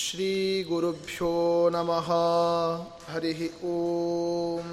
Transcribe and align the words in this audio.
श्रीगुरुभ्यो 0.00 1.32
नमः 1.74 2.08
हरिः 3.12 3.40
ॐ 3.72 4.68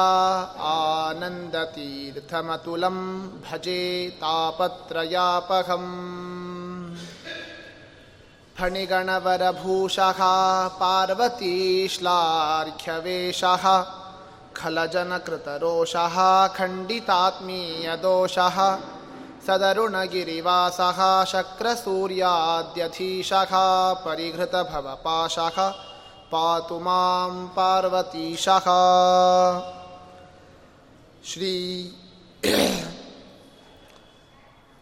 आनन्दतीर्थमतुलं 0.70 1.78
भजे 3.46 3.84
तापत्रयापहम् 4.22 5.92
फणिगणवरभूषः 8.62 10.20
पार्वतीश्लार्घ्यवेशः 10.82 13.66
खलजनकृतरोषः 14.60 16.16
खण्डितात्मीयदोषः 16.58 18.58
सदरुणगिरिवासः 19.48 21.00
शक्रसूर्याद्यधीशः 21.32 22.32
परिघृतभवपाशः 24.06 25.58
पातु 26.32 26.78
मां 26.88 27.34
पार्वतीशः 27.58 28.68
श्री 31.32 31.54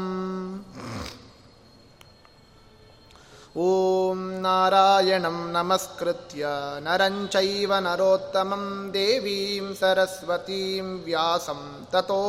ॐ 3.64 4.18
नारायणं 4.44 5.36
नमस्कृत्य 5.52 6.48
नरं 6.86 7.16
चैव 7.34 7.72
नरोत्तमं 7.86 8.64
देवीं 8.96 9.72
सरस्वतीं 9.80 10.86
व्यासं 11.06 11.62
ततो 11.92 12.20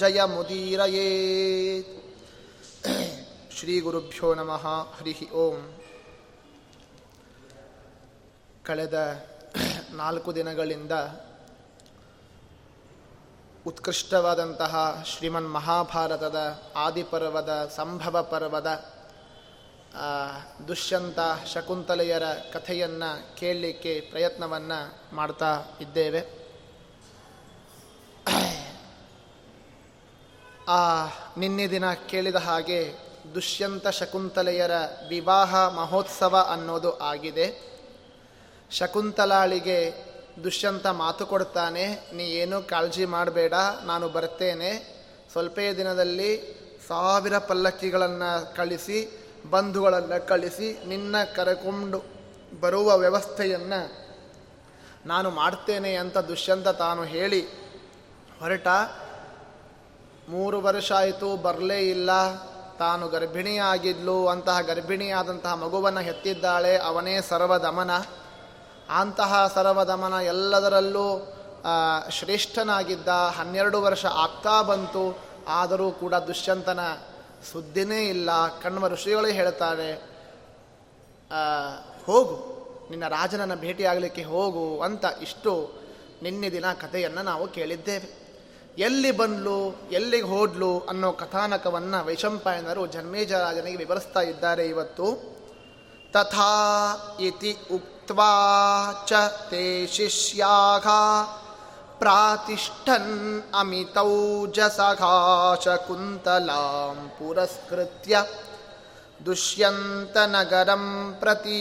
जयमुदीरयेत् 0.00 1.92
ಶ್ರೀ 3.59 3.79
ಗುರುಭ್ಯೋ 3.79 4.33
ನಮಃ. 4.33 4.67
ಹರಿ 4.67 5.31
ಓಂ. 5.31 5.81
ಕಳೆದ 8.65 9.25
ನಾಲ್ಕು 9.91 10.35
ದಿನಗಳಿಂದ 10.35 10.91
ಉತ್ಕೃಷ್ಟವಾದಂತಹ 13.67 15.03
ಶ್ರೀಮನ್ 15.05 15.53
ಮಹಾಭಾರತದ 15.53 16.61
ಆದಿಪರ್ವದ 16.75 17.71
ಸಂಭವ 17.75 18.23
ಪರ್ವದ 18.23 18.85
ದುಷ್ಯಂತ 20.67 21.19
ಶಕುಂತಲೆಯರ 21.53 22.23
ಕಥೆಯನ್ನು 22.53 23.35
ಕೇಳಲಿಕ್ಕೆ 23.35 24.07
ಪ್ರಯತ್ನವನ್ನು 24.11 25.15
ಮಾಡ್ತಾ 25.15 25.63
ಇದ್ದೇವೆ. 25.81 26.21
ಆ, 30.67 31.05
ನಿನ್ನೆ 31.37 31.69
ದಿನ 31.69 31.93
ಕೇಳಿದ 31.93 32.35
ಹಾಗೆ 32.35 33.08
ದುಷ್ಯಂತ 33.35 33.87
ಶಕುಂತಲೆಯರ 33.87 34.71
ವಿವಾಹ 35.09 35.55
ಮಹೋತ್ಸವ 35.55 36.47
ಅನ್ನೋದು 36.49 36.97
ಆಗಿದೆ. 36.97 37.69
ಶಕುಂತಲಾಳಿಗೆ 38.71 39.93
ದುಷ್ಯಂತ 40.43 40.87
ಮಾತು 40.87 41.25
ಕೊಡ್ತಾನೆ, 41.25 42.13
ನೀ 42.13 42.23
ಏನೂ 42.23 42.61
ಕಾಳಜಿ 42.61 43.05
ಮಾಡಬೇಡ, 43.05 43.53
ನಾನು 43.85 44.09
ಬರ್ತೇನೆ. 44.09 44.99
ಸ್ವಲ್ಪೇ 45.31 45.73
ದಿನದಲ್ಲಿ 45.73 46.31
ಸಾವಿರ 46.87 47.37
ಪಲ್ಲಕ್ಕಿಗಳನ್ನು 47.37 48.55
ಕಳಿಸಿ, 48.55 49.27
ಬಂಧುಗಳನ್ನು 49.49 50.27
ಕಳಿಸಿ, 50.27 50.85
ನಿನ್ನ 50.87 51.15
ಕರೆಕೊಂಡು 51.35 52.03
ಬರುವ 52.59 52.97
ವ್ಯವಸ್ಥೆಯನ್ನು 52.97 54.09
ನಾನು 55.05 55.29
ಮಾಡ್ತೇನೆ 55.29 55.95
ಅಂತ 55.95 56.17
ದುಷ್ಯಂತ 56.17 56.67
ತಾನು 56.67 57.03
ಹೇಳಿ. 57.03 57.41
ಹೊರಟ, 58.39 58.67
ಮೂರು 60.29 60.61
ವರ್ಷ 60.61 60.91
ಆಯಿತು, 60.91 61.37
ಬರಲೇ 61.37 61.79
ಇಲ್ಲ. 61.79 62.09
ತಾನು 62.79 63.07
ಗರ್ಭಿಣಿಯಾಗಿದ್ಲು 63.07 64.27
ಅಂತಹ 64.27 64.57
ಗರ್ಭಿಣಿಯಾದಂತಹ 64.61 65.53
ಮಗುವನ್ನು 65.53 65.99
ಹೆತ್ತಿದ್ದಾಳೆ, 65.99 66.73
ಅವನೇ 66.79 67.15
ಸರ್ವದಮನ. 67.21 67.93
ಅಂತಹ 68.89 69.51
ಸರ್ವದಮನ 69.55 70.13
ಎಲ್ಲದರಲ್ಲೂ 70.25 71.07
ಶ್ರೇಷ್ಠನಾಗಿದ್ದ 72.09 73.07
ಹನ್ನೆರಡು 73.07 73.81
ವರ್ಷ 73.81 74.05
ಆಗ್ತಾ 74.05 74.61
ಬಂತು. 74.61 75.03
ಆದರೂ 75.47 75.91
ಕೂಡ 75.91 76.13
ದುಷ್ಯಂತನ 76.15 76.79
ಸುದ್ದಿನೇ 77.51 77.99
ಇಲ್ಲ. 78.05 78.29
ಕಣ್ವ 78.61 78.87
ಋಷಿಗಳೇ 78.87 79.31
ಹೇಳ್ತಾರೆ 79.31 79.89
ಹೋಗು, 82.05 82.37
ನಿನ್ನ 82.89 83.07
ರಾಜನನ್ನು 83.07 83.55
ಭೇಟಿಯಾಗಲಿಕ್ಕೆ 83.55 84.23
ಹೋಗು 84.23 84.65
ಅಂತ 84.81 85.05
ಇಷ್ಟು 85.21 85.51
ನಿನ್ನೆ 86.23 86.47
ದಿನ 86.51 86.67
ಕಥೆಯನ್ನು 86.73 87.21
ನಾವು 87.21 87.47
ಕೇಳಿದ್ದೇವೆ. 87.47 88.18
ಎಲ್ಲಿ 88.77 89.11
ಬಂದ್ಲು, 89.11 89.75
ಎಲ್ಲಿಗೆ 89.91 90.23
ಹೋದ್ಲು 90.23 90.79
ಅನ್ನೋ 90.79 91.11
ಕಥಾನಕವನ್ನು 91.11 92.05
ವೈಶಂಪಾಯನರು 92.05 92.85
ಜನ್ಮೇಜರಾಜನಿಗೆ 92.85 93.77
ವಿವರಿಸ್ತಾ 93.77 94.21
ಇದ್ದಾರೆ 94.21 94.67
ಇವತ್ತು. 94.67 95.39
ತಥಾ 96.13 97.17
ಇತಿ 97.19 97.57
ಉಕ್ವಾ 97.71 99.05
ಚ 99.07 99.13
ತೇ 99.49 99.87
ಶಿಷ್ಯಾಘ 99.87 100.87
ಪ್ರಾತಿಷ್ಠನ್ 101.99 103.41
ಅಮಿತೌಜಸಘಾ 103.59 105.55
ಶಕುಂತಲಾಂ 105.65 107.11
ಪುರಸ್ಕೃತ್ಯ. 107.19 108.25
ದುಷ್ಯಂತನಗರಂ 109.25 111.15
ಪ್ರತಿ 111.19 111.59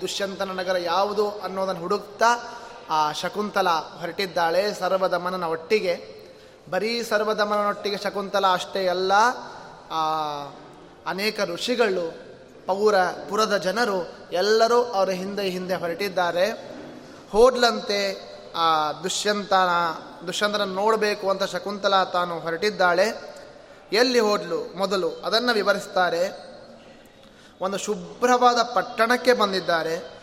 ದುಷ್ಯಂತನ 0.00 0.60
ನಗರ 0.60 0.78
ಯಾವುದು 0.78 1.30
ಅನ್ನೋದನ್ನು 1.30 1.80
ಹುಡುಕ್ತಾ 1.80 2.58
ಆ 2.90 3.12
ಶಕುಂತಲ 3.12 3.68
ಹೊರಟಿದ್ದಾಳೆ 3.68 4.74
ಸರ್ವದಮನನ 4.74 5.44
ಒಟ್ಟಿಗೆ. 5.44 6.17
ಬರೀ 6.70 7.02
ಸರ್ವಧಮನೊಟ್ಟಿಗೆ 7.02 7.98
ಶಕುಂತಲ 7.98 8.46
ಅಷ್ಟೇ 8.46 8.88
ಅಲ್ಲ 8.88 9.12
ಅನೇಕ 11.06 11.40
ಋಷಿಗಳು, 11.40 12.14
ಪೌರ, 12.66 12.94
ಪುರದ 13.28 13.56
ಜನರು 13.56 14.08
ಎಲ್ಲರೂ 14.32 14.82
ಅವರ 14.82 15.10
ಹಿಂದೆ 15.10 15.42
ಹಿಂದೆ 15.42 15.74
ಹೊರಟಿದ್ದಾರೆ. 15.74 16.50
ಹೋದ್ಲಂತೆ, 17.32 18.28
ಆ, 18.56 18.92
ದುಷ್ಯಂತನ 18.92 19.68
ದುಷ್ಯಂತನ 20.26 20.64
ನೋಡಬೇಕು 20.64 21.30
ಅಂತ 21.30 21.42
ಶಕುಂತಲ 21.42 22.04
ತಾನು 22.04 22.40
ಹೊರಟಿದ್ದಾಳೆ. 22.40 23.34
ಎಲ್ಲಿ 23.92 24.20
ಹೋದ್ಲು? 24.20 24.78
ಮೊದಲು 24.78 25.10
ಅದನ್ನು 25.10 25.52
ವಿವರಿಸ್ತಾರೆ. 25.52 26.48
ಒಂದು 27.60 27.78
ಶುಭ್ರವಾದ 27.78 28.62
ಪಟ್ಟಣಕ್ಕೆ 28.62 29.32
ಬಂದಿದ್ದಾರೆ. 29.32 30.18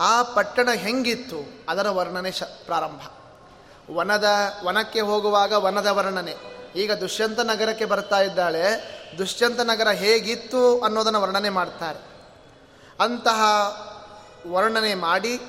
ಆ 0.00 0.22
ಪಟ್ಟಣ 0.22 0.68
ಹೆಂಗಿತ್ತು? 0.74 1.36
ಅದರ 1.68 1.88
ವರ್ಣನೆ 1.88 2.32
ಶ, 2.32 2.42
ಪ್ರಾರಂಭ. 2.42 3.00
ವನದ, 3.94 4.24
ವನಕ್ಕೆ 4.64 5.00
ಹೋಗುವಾಗ 5.00 5.52
ವನದ 5.52 5.86
ವರ್ಣನೆ. 5.86 6.36
ಈಗ 6.76 6.92
ದುಷ್ಯಂತ 6.92 7.40
ನಗರಕ್ಕೆ 7.40 7.84
ಬರ್ತಾ 7.84 8.20
ಇದ್ದಾಳೆ. 8.20 8.64
ದುಷ್ಯಂತ 9.18 9.60
ನಗರ 9.60 9.88
ಹೇಗಿತ್ತು 9.88 10.80
ಅನ್ನೋದನ್ನು 10.80 11.22
ವರ್ಣನೆ 11.22 11.50
ಮಾಡ್ತಾರೆ. 11.50 11.98
ಅಂತಹ 13.00 13.42
ವರ್ಣನೆ 14.50 14.94
ಮಾಡಿ 14.94 15.40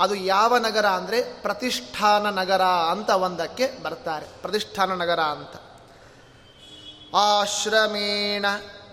ಅದು 0.00 0.14
ಯಾವ 0.14 0.56
ನಗರ 0.56 0.86
ಅಂದರೆ 0.86 1.42
ಪ್ರತಿಷ್ಠಾನ 1.42 2.38
ನಗರ 2.38 2.62
ಅಂತ 2.62 3.10
ಒಂದಕ್ಕೆ 3.10 3.82
ಬರ್ತಾರೆ. 3.82 4.26
ಪ್ರತಿಷ್ಠಾನ 4.42 4.92
ನಗರ 4.92 5.20
ಅಂತ. 5.20 5.56
ಆಶ್ರಮೇಣ 7.14 8.46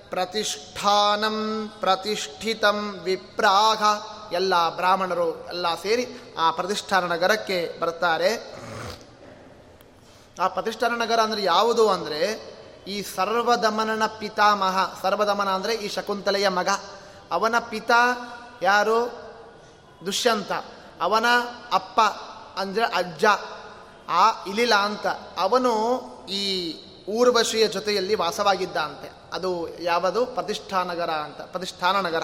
ಪ್ರತಿಷ್ಠಾನಂ 0.09 1.71
ಪ್ರತಿಷ್ಠಿತಂ 1.79 2.99
ವಿಪ್ರಾಹ. 3.03 3.83
ಎಲ್ಲ 4.31 4.75
ಬ್ರಾಹ್ಮಣರು 4.75 5.47
ಎಲ್ಲ 5.47 5.75
ಸೇರಿ 5.75 6.35
ಆ 6.37 6.51
ಪ್ರತಿಷ್ಠಾನ 6.51 7.03
ನಗರಕ್ಕೆ 7.03 7.79
ಬರ್ತಾರೆ. 7.79 8.55
ಆ 10.41 10.47
ಪ್ರತಿಷ್ಠಾನ 10.47 11.01
ನಗರ 11.01 11.19
ಅಂದರೆ 11.19 11.43
ಯಾವುದು 11.43 11.89
ಅಂದರೆ 11.89 12.55
ಈ 12.87 13.01
ಸರ್ವದಮನನ 13.01 14.05
ಪಿತಾಮಹ, 14.05 14.99
ಸರ್ವದಮನ 15.01 15.49
ಅಂದರೆ 15.49 15.73
ಈ 15.73 15.89
ಶಕುಂತಲೆಯ 15.89 16.49
ಮಗ. 16.49 16.69
ಅವನ 17.31 17.55
ಪಿತಾ 17.59 18.17
ಯಾರು? 18.61 19.11
ದುಷ್ಯಂತ. 20.05 20.51
ಅವನ 21.01 21.25
ಅಪ್ಪ 21.71 22.01
ಅಂದರೆ 22.57 22.83
ಅಜ್ಜ. 22.83 23.25
ಆ 24.09 24.43
ಇಲಿಲ 24.47 24.75
ಅಂತ. 24.75 25.07
ಅವನು 25.37 26.01
ಈ 26.25 26.75
ಊರ್ವಶಿಯ 27.09 27.67
ಜೊತೆಯಲ್ಲಿ 27.67 28.15
ವಾಸವಾಗಿದ್ದ 28.15 28.77
ಅಂತೆ 28.77 29.11
ಅದು 29.33 29.79
ಯಾವುದು? 29.79 30.25
ಪ್ರತಿಷ್ಠಾನಗರ 30.25 31.09
ಅಂತ. 31.09 31.41
ಪ್ರತಿಷ್ಠಾನ 31.41 32.05
ನಗರ. 32.05 32.23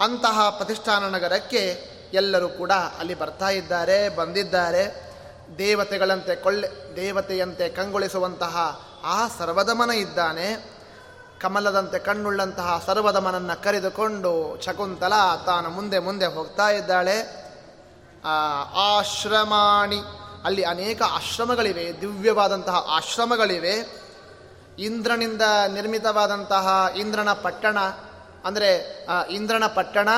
ಅಂತಹ 0.00 0.50
ಪ್ರತಿಷ್ಠಾನ 0.50 1.14
ನಗರಕ್ಕೆ 1.14 1.92
ಎಲ್ಲರೂ 2.12 2.48
ಕೂಡ 2.48 2.72
ಅಲ್ಲಿ 2.72 3.14
ಬರ್ತಾ 3.14 3.48
ಇದ್ದಾರೆ, 3.48 4.08
ಬಂದಿದ್ದಾರೆ. 4.08 5.11
ದೇವತೆಗಳಂತೆ 5.58 6.36
ಕೊಳ್ಳೆ, 6.36 6.96
ದೇವತೆಯಂತೆ 6.96 7.68
ಕಂಗೊಳಿಸುವಂತಹ 7.68 8.80
ಆ 9.04 9.28
ಸರ್ವದಮನ 9.28 9.90
ಇದ್ದಾನೆ. 9.90 10.72
ಕಮಲದಂತೆ 11.40 11.98
ಕಣ್ಣುಳ್ಳಂತಹ 11.98 12.82
ಸರ್ವದಮನನ್ನು 12.86 13.62
ಕರೆದುಕೊಂಡು 13.62 14.60
ಶಕುಂತಲ 14.60 15.12
ತಾನು 15.46 15.70
ಮುಂದೆ 15.70 15.98
ಮುಂದೆ 15.98 16.26
ಹೋಗ್ತಾ 16.26 16.70
ಇದ್ದಾಳೆ. 16.70 17.42
ಆಶ್ರಮಾಣಿ, 18.74 19.98
ಅಲ್ಲಿ 20.44 20.62
ಅನೇಕ 20.62 21.02
ಆಶ್ರಮಗಳಿವೆ, 21.02 22.00
ದಿವ್ಯವಾದಂತಹ 22.00 22.74
ಆಶ್ರಮಗಳಿವೆ. 22.74 24.02
ಇಂದ್ರನಿಂದ 24.78 25.42
ನಿರ್ಮಿತವಾದಂತಹ 25.72 26.92
ಇಂದ್ರನ 26.96 27.32
ಪಟ್ಟಣ, 27.32 27.78
ಅಂದರೆ 28.44 28.70
ಇಂದ್ರನ 29.30 29.66
ಪಟ್ಟಣ, 29.66 30.08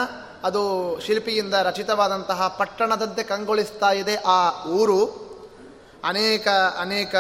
ಅದು 0.44 1.00
ಶಿಲ್ಪಿಯಿಂದ 1.00 1.54
ರಚಿತವಾದಂತಹ 1.54 2.48
ಪಟ್ಟಣದಂತೆ 2.48 3.22
ಕಂಗೊಳಿಸ್ತಾ 3.22 3.90
ಇದೆ 3.90 4.16
ಆ 4.16 4.64
ಊರು. 4.64 5.23
ಅನೇಕ 6.04 6.48
ಅನೇಕ 6.78 7.14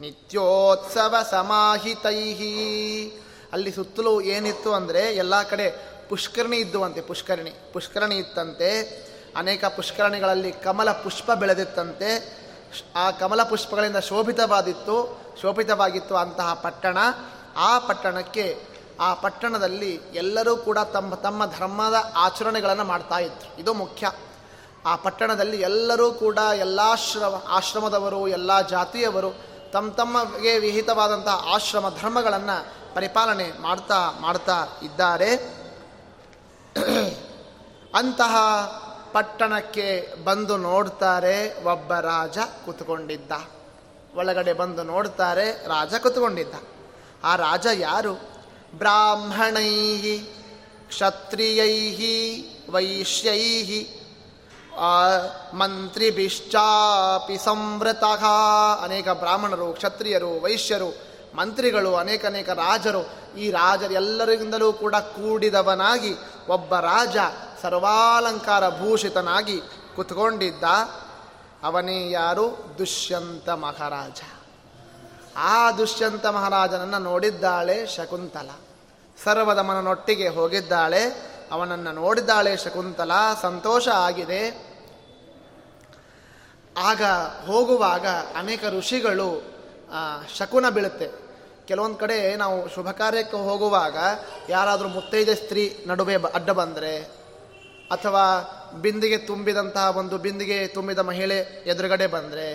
ನಿತ್ಯೋತ್ಸವ 0.00 1.14
ಸಮಾಹಿತೈ 1.30 2.34
ಅಲ್ಲಿ 3.52 3.72
ಸುತ್ತಲೂ 3.72 4.20
ಏನಿತ್ತು 4.20 4.74
ಅಂದರೆ 4.74 5.00
ಎಲ್ಲ 5.00 5.42
ಕಡೆ 5.42 5.90
ಪುಷ್ಕರಣಿ 6.08 6.56
ಇದ್ದುವಂತೆ, 6.56 7.00
ಪುಷ್ಕರಣಿ. 7.00 7.50
ಪುಷ್ಕರಣಿ 7.72 8.16
ಇತ್ತಂತೆ, 8.16 8.70
ಅನೇಕ 9.36 9.64
ಪುಷ್ಕರಣಿಗಳಲ್ಲಿ 9.64 10.52
ಕಮಲ 10.52 10.92
ಪುಷ್ಪ 10.92 11.32
ಬೆಳೆದಿತ್ತಂತೆ. 11.32 12.40
ಆ 12.96 13.10
ಕಮಲ 13.10 13.42
ಪುಷ್ಪಗಳಿಂದ 13.42 13.96
ಶೋಭಿತವಾದಿತ್ತು, 13.96 15.20
ಶೋಭಿತವಾಗಿತ್ತು 15.42 16.16
ಅಂತಹ 16.16 16.54
ಪಟ್ಟಣ. 16.54 16.98
ಆ 17.56 17.78
ಪಟ್ಟಣಕ್ಕೆ, 17.78 18.58
ಆ 19.00 19.14
ಪಟ್ಟಣದಲ್ಲಿ 19.14 20.00
ಎಲ್ಲರೂ 20.14 20.56
ಕೂಡ 20.56 20.78
ತಮ್ಮ 20.78 21.14
ತಮ್ಮ 21.14 21.46
ಧರ್ಮದ 21.46 22.12
ಆಚರಣೆಗಳನ್ನು 22.16 22.84
ಮಾಡ್ತಾ 22.84 23.18
ಇದ್ರು. 23.18 23.60
ಇದು 23.60 23.74
ಮುಖ್ಯ. 23.74 24.10
ಆ 24.86 24.96
ಪಟ್ಟಣದಲ್ಲಿ 24.96 25.60
ಎಲ್ಲರೂ 25.60 26.12
ಕೂಡ 26.12 26.38
ಎಲ್ಲ 26.58 26.80
ಆಶ್ರಮದವರು, 27.48 28.28
ಎಲ್ಲ 28.28 28.60
ಜಾತಿಯವರು 28.68 29.49
ತಮ್ಮ 29.72 29.92
ತಮಗೆ 29.92 30.58
ವಿಹಿತವಾದಂಥ 30.58 31.28
ಆಶ್ರಮ 31.28 31.98
ಧರ್ಮಗಳನ್ನು 32.00 32.94
ಪರಿಪಾಲನೆ 32.94 33.60
ಮಾಡ್ತಾ 33.60 34.18
ಮಾಡ್ತಾ 34.20 34.66
ಇದ್ದಾರೆ. 34.82 35.36
ಅಂತಹ 37.94 38.36
ಪಟ್ಟಣಕ್ಕೆ 39.12 40.14
ಬಂದು 40.24 40.56
ನೋಡ್ತಾರೆ 40.56 41.64
ಒಬ್ಬ 41.64 41.94
ರಾಜ 41.94 42.38
ಕೂತ್ಕೊಂಡಿದ್ದ. 42.64 43.32
ಒಳಗಡೆ 44.14 44.52
ಬಂದು 44.52 44.82
ನೋಡ್ತಾರೆ 44.82 45.66
ರಾಜ 45.68 45.94
ಕೂತ್ಕೊಂಡಿದ್ದ. 45.94 46.54
ಆ 47.24 47.36
ರಾಜ 47.36 47.66
ಯಾರು? 47.74 48.14
ಬ್ರಾಹ್ಮಣೈ 48.74 50.18
ಕ್ಷತ್ರಿಯೈ 50.88 51.74
ವೈಶ್ಯೈ 52.70 53.64
ಮಂತ್ರಿಭಿಶ್ಚಾಪಿ 55.54 57.38
ಸಂವೃತ. 57.38 58.04
ಅನೇಕ 58.82 59.08
ಬ್ರಾಹ್ಮಣರು, 59.08 59.72
ಕ್ಷತ್ರಿಯರು, 59.72 60.40
ವೈಶ್ಯರು, 60.40 61.10
ಮಂತ್ರಿಗಳು, 61.36 61.96
ಅನೇಕ 61.96 62.26
ಅನೇಕ 62.26 62.48
ರಾಜರು, 62.48 63.10
ಈ 63.38 63.50
ರಾಜರೆಲ್ಲರಿಂದಲೂ 63.50 64.72
ಕೂಡ 64.72 64.94
ಕೂಡಿದವನಾಗಿ, 64.94 66.14
ಒಬ್ಬ 66.48 66.76
ರಾಜ 66.76 67.16
ಸರ್ವಾಲಂಕಾರ 67.62 68.68
ಭೂಷಿತನಾಗಿ 68.68 69.60
ಕುತ್ಕೊಂಡಿದ್ದ 69.96 70.64
ಅವನೇ 71.62 72.10
ಯಾರು? 72.10 72.74
ದುಷ್ಯಂತ 72.78 73.48
ಮಹಾರಾಜ. 73.48 74.20
ಆ 75.36 75.72
ದುಷ್ಯಂತ 75.72 76.26
ಮಹಾರಾಜನನ್ನು 76.26 76.98
ನೋಡಿದ್ದಾಳೆ 76.98 77.86
ಶಕುಂತಲ. 77.86 78.50
ಸರ್ವದ 79.24 79.58
ಮನನೊಟ್ಟಿಗೆ 79.58 80.28
ಹೋಗಿದ್ದಾಳೆ. 80.28 81.02
ಅವನನ್ನು 81.52 81.92
ನೋಡಿದ್ದಾಳೆ 81.92 82.56
ಶಕುಂತಲ. 82.56 83.12
ಸಂತೋಷ 83.42 83.88
ಆಗಿದೆ. 83.88 84.69
ಆಗ 86.80 87.02
ಹೋಗುವಾಗ 87.46 88.06
ಅನೇಕ 88.36 88.64
ಋಷಿಗಳು 88.78 89.28
ಶಕುನ 90.38 90.68
ಬೀಳುತ್ತೆ. 90.68 91.08
ಕೆಲವೊಂದು 91.68 91.96
ಕಡೆ 91.96 92.36
ನಾವು 92.36 92.68
ಶುಭ 92.74 92.90
ಕಾರ್ಯಕ್ಕೆ 92.90 93.36
ಹೋಗುವಾಗ 93.36 93.96
ಯಾರಾದರೂ 94.48 94.88
ಮುತ್ತೈದೆ 94.88 95.34
ಸ್ತ್ರೀ 95.34 95.84
ನಡುವೆ 95.86 96.14
ಅಡ್ಡ 96.34 96.50
ಬಂದರೆ, 96.50 96.94
ಅಥವಾ 97.90 98.24
ಬಿಂದಿಗೆ 98.80 99.18
ತುಂಬಿದಂತಹ 99.18 99.96
ಒಂದು 99.96 100.18
ಬಿಂದಿಗೆ 100.18 100.66
ತುಂಬಿದ 100.66 100.98
ಮಹಿಳೆ 100.98 101.38
ಎದುರುಗಡೆ 101.66 102.06
ಬಂದರೆ, 102.06 102.48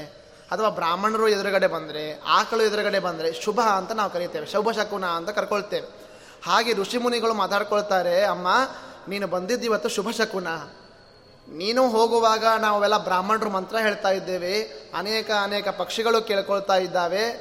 ಅಥವಾ 0.51 0.69
ಬ್ರಾಹ್ಮಣರು 0.69 1.27
ಎದುರುಗಡೆ 1.27 1.67
ಬಂದರೆ, 1.67 2.19
ಆಕಳು 2.19 2.63
ಎದುರುಗಡೆ 2.63 2.99
ಬಂದರೆ 2.99 3.33
ಶುಭ 3.33 3.59
ಅಂತ 3.61 3.91
ನಾವು 3.91 4.11
ಕರಿತೇವೆ 4.11 4.45
ಶುಭ 4.45 4.71
ಶಕುನ 4.71 5.05
ಅಂತ 5.05 5.29
ಕರ್ಕೊಳ್ತೇವೆ. 5.29 5.87
ಹಾಗೆ 6.45 6.73
ಋಷಿ 6.73 6.97
ಮುನಿಗಳು 6.97 7.33
ಮಾತಾಡ್ಕೊಳ್ತಾರೆ, 7.33 8.23
ಅಮ್ಮ, 8.23 8.47
ನೀನು 9.07 9.27
ಬಂದಿದ್ದೀವತ್ತು 9.27 9.89
ಶುಭ 9.89 10.09
ಶಕುನ. 10.09 10.47
ನೀನು 11.47 11.89
ಹೋಗುವಾಗ 11.89 12.45
ನಾವೆಲ್ಲ 12.59 12.97
ಬ್ರಾಹ್ಮಣರು 12.97 13.49
ಮಂತ್ರ 13.49 13.77
ಹೇಳ್ತಾ 13.77 14.09
ಇದ್ದೇವೆ. 14.09 14.61
ಅನೇಕ 14.97 15.31
ಅನೇಕ 15.43 15.67
ಪಕ್ಷಿಗಳು 15.67 16.21
ಕೇಳ್ಕೊಳ್ತಾ 16.21 16.75
ಇದ್ದಾವೆ. 16.75 17.31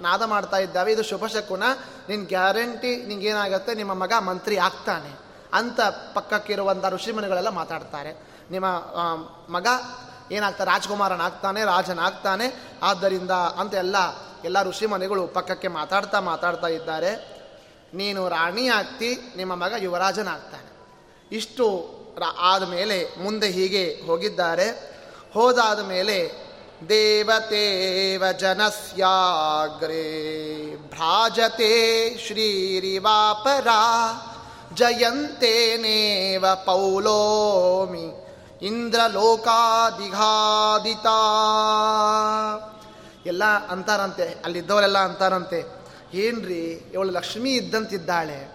ನಾದ 0.00 0.22
ಮಾಡ್ತಾ 0.22 0.56
ಇದ್ದಾವೆ. 0.56 0.92
ಇದು 0.92 1.02
ಶುಭ 1.02 1.26
ಶಕುನ. 1.26 1.62
ನಿನ್ನ 2.08 2.26
ಗ್ಯಾರಂಟಿ 2.26 2.92
ಏನಾಗುತ್ತೆ 3.24 3.74
ನಿಮ್ಮ 3.74 3.94
ಮಗ 3.94 4.12
ಮಂತ್ರಿ 4.18 4.58
ಆಗ್ತಾನೆ 4.58 5.18
ಅಂತ 5.52 5.80
ಪಕ್ಕಕ್ಕಿರುವಂಥ 6.14 6.84
ಋಷಿಮುನಿಗಳೆಲ್ಲ 6.88 7.48
ಮಾತಾಡ್ತಾರೆ. 7.48 8.26
ನಿಮ್ಮ 8.50 8.66
ಮಗ 9.52 9.66
ಏನಾಗ್ತಾರೆ 10.32 10.70
ರಾಜಕುಮಾರನಾಗ್ತಾನೆ 10.70 11.64
ರಾಜನಾಗ್ತಾನೆ 11.64 12.72
ಆದ್ದರಿಂದ 12.82 13.30
ಅಂತ 13.30 13.74
ಎಲ್ಲ 13.74 13.96
ಎಲ್ಲ 14.44 14.62
ಋಷಿಮನಿಗಳು 14.62 15.26
ಪಕ್ಕಕ್ಕೆ 15.26 15.68
ಮಾತಾಡ್ತಾ 15.68 16.20
ಮಾತಾಡ್ತಾ 16.20 16.66
ಇದ್ದಾರೆ. 16.66 17.42
ನೀನು 17.94 18.28
ರಾಣಿ 18.28 18.68
ಆಗ್ತಿ, 18.68 19.18
ನಿಮ್ಮ 19.36 19.54
ಮಗ 19.54 19.72
ಯುವರಾಜನಾಗ್ತಾನೆ 19.76 20.72
ಇಷ್ಟು 21.32 22.01
ಆದಮೇಲೆ 22.20 23.22
ಮುಂದೆ 23.22 23.50
ಹೀಗೆ 23.50 24.02
ಹೋಗಿದ್ದಾರೆ. 24.06 24.92
ಹೋದಾದ 25.34 25.86
ಮೇಲೆ 25.86 26.32
ದೇವತೇವ 26.88 28.24
ಜನಸ್ಯಾಗ್ರೇ 28.38 30.76
ಭ್ರಾಜತೆ 30.76 32.16
ಶ್ರೀರಿವಾಪರ 32.26 33.66
ಜಯಂತೇನೇವ 34.74 36.44
ಪೌಲೋಮಿ 36.54 38.26
ಇಂದ್ರಲೋಕಾದಿಘಾದಿತ. 38.62 41.06
ಎಲ್ಲ 43.26 43.44
ಅಂತಾರಂತೆ, 43.44 44.36
ಅಲ್ಲಿದ್ದವರೆಲ್ಲ 44.44 44.98
ಅಂತಾರಂತೆ. 44.98 45.82
ಏನ್ರಿ, 46.14 46.90
ಇವಳು 46.94 47.10
ಲಕ್ಷ್ಮಿ 47.10 47.50
ಇದ್ದಂತಿದ್ದಾಳೆ. 47.50 48.52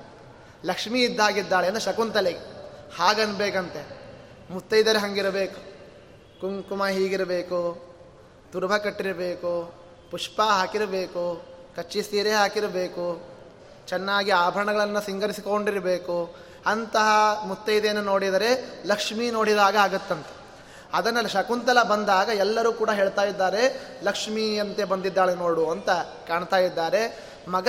ಲಕ್ಷ್ಮಿ 0.66 1.02
ಇದ್ದಾಗಿದ್ದಾಳೆ 1.02 1.68
ಅಂದ್ರೆ 1.68 1.84
ಶಕುಂತಲೆ. 1.84 2.57
ಹಾಗನ್ಬೇಕಂತೆ 2.96 4.08
ಮುತ್ತೈದರೆ 4.50 5.00
ಹಂಗಿರಬೇಕು. 5.00 5.78
ಕುಂಕುಮ 6.42 6.88
ಹೀಗಿರಬೇಕು. 6.88 7.88
ತುರ್ಭ 8.52 8.78
ಕಟ್ಟಿರಬೇಕು. 8.78 9.74
ಪುಷ್ಪ 10.12 10.42
ಹಾಕಿರಬೇಕು. 10.42 11.46
ಕಚ್ಚಿ 11.76 12.02
ಸೀರೆ 12.02 12.32
ಹಾಕಿರಬೇಕು. 12.32 13.22
ಚೆನ್ನಾಗಿ 13.88 14.32
ಆಭರಣಗಳನ್ನು 14.32 15.02
ಸಿಂಗರಿಸಿಕೊಂಡಿರಬೇಕು. 15.02 16.36
ಅಂತಹ 16.66 17.42
ಮುತ್ತೈದೆಯನ್ನು 17.46 18.02
ನೋಡಿದರೆ 18.02 18.82
ಲಕ್ಷ್ಮಿ 18.86 19.32
ನೋಡಿದಾಗ 19.32 19.76
ಆಗತ್ತಂತೆ. 19.76 20.38
ಅದನ್ನು 20.94 21.30
ಶಕುಂತಲ 21.30 21.84
ಬಂದಾಗ 21.84 22.30
ಎಲ್ಲರೂ 22.30 22.74
ಕೂಡ 22.74 22.90
ಹೇಳ್ತಾ 22.90 23.24
ಇದ್ದಾರೆ 23.24 23.82
ಲಕ್ಷ್ಮಿಯಂತೆ 24.04 24.84
ಬಂದಿದ್ದಾಳೆ 24.84 25.36
ನೋಡು 25.36 25.70
ಅಂತ 25.70 25.90
ಕಾಣ್ತಾ 26.28 26.58
ಇದ್ದಾರೆ. 26.58 27.28
ಮಗ 27.48 27.68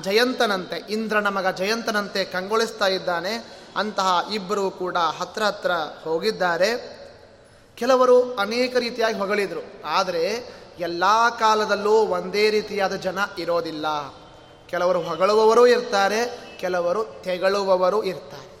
ಜಯಂತನಂತೆ, 0.00 0.92
ಇಂದ್ರನ 0.92 1.26
ಮಗ 1.26 1.56
ಜಯಂತನಂತೆ 1.56 2.24
ಕಂಗೊಳಿಸ್ತಾ 2.24 2.86
ಇದ್ದಾನೆ. 2.86 3.57
ಅಂತಹ 3.78 4.26
ಇಬ್ಬರು 4.32 4.70
ಕೂಡ 4.70 4.96
ಹತ್ರ 4.96 5.42
ಹತ್ರ 5.42 5.70
ಹೋಗಿದ್ದಾರೆ. 6.04 6.98
ಕೆಲವರು 7.74 8.34
ಅನೇಕ 8.34 8.76
ರೀತಿಯಾಗಿ 8.76 9.18
ಹೊಗಳಿದ್ರು. 9.18 9.60
ಆದರೆ 9.84 10.46
ಎಲ್ಲ 10.78 11.04
ಕಾಲದಲ್ಲೂ 11.38 11.92
ಒಂದೇ 11.92 12.50
ರೀತಿಯಾದ 12.50 12.94
ಜನ 12.94 13.18
ಇರೋದಿಲ್ಲ. 13.38 13.86
ಕೆಲವರು 14.66 15.02
ಹೊಗಳುವವರು 15.02 15.66
ಇರ್ತಾರೆ, 15.66 16.48
ಕೆಲವರು 16.60 17.04
ತೆಗಳುವವರು 17.22 18.04
ಇರ್ತಾರೆ. 18.04 18.58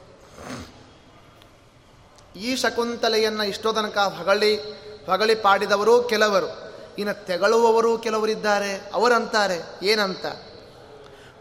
ಈ 2.40 2.56
ಶಕುಂತಲೆಯನ್ನು 2.56 3.44
ಇಷ್ಟೋ 3.44 3.72
ತನಕ 3.72 3.98
ಹೊಗಳಿ 3.98 4.56
ಹೊಗಳಿ 5.06 5.34
ಪಾಡಿದವರು 5.34 6.02
ಕೆಲವರು. 6.02 6.72
ಇನ್ನು 6.98 7.26
ತೆಗಳುವವರು 7.26 7.98
ಕೆಲವರಿದ್ದಾರೆ. 7.98 8.90
ಅವರಂತಾರೆ, 8.94 9.86
ಏನಂತ? 9.86 10.26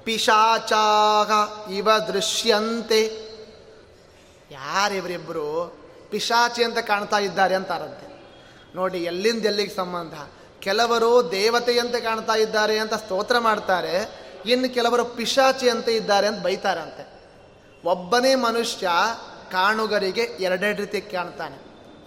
ಪಿಶಾಚಾಗ 0.04 1.32
ಇವ 1.72 1.98
ದೃಶ್ಯಂತೆ. 1.98 3.27
ಯಾರಿವರಿಬ್ಬರು 4.52 5.78
ಪಿಶಾಚಿ 6.10 6.64
ಅಂತ 6.64 6.78
ಕಾಣ್ತಾ 6.78 7.20
ಇದ್ದಾರೆ 7.20 7.56
ಅಂತಾರಂತೆ. 7.56 8.08
ನೋಡಿ, 8.76 9.04
ಎಲ್ಲಿಂದ 9.04 9.46
ಎಲ್ಲಿಗೆ 9.46 9.76
ಸಂಬಂಧ? 9.76 10.14
ಕೆಲವರು 10.60 11.32
ದೇವತೆಯಂತೆ 11.32 12.02
ಕಾಣ್ತಾ 12.02 12.34
ಇದ್ದಾರೆ 12.34 12.78
ಅಂತ 12.78 12.94
ಸ್ತೋತ್ರ 12.94 13.40
ಮಾಡ್ತಾರೆ, 13.40 14.10
ಇನ್ನು 14.46 14.74
ಕೆಲವರು 14.74 15.06
ಪಿಶಾಚಿ 15.06 15.70
ಅಂತ 15.70 15.90
ಇದ್ದಾರೆ 15.90 16.28
ಅಂತ 16.28 16.44
ಬೈತಾರಂತೆ. 16.44 17.08
ಒಬ್ಬನೇ 17.86 18.36
ಮನುಷ್ಯ 18.36 18.90
ಕಾಣುಗರಿಗೆ 19.52 20.22
ಎರಡೆರಡು 20.22 20.78
ರೀತಿ 20.78 21.02
ಕಾಣ್ತಾನೆ. 21.02 21.58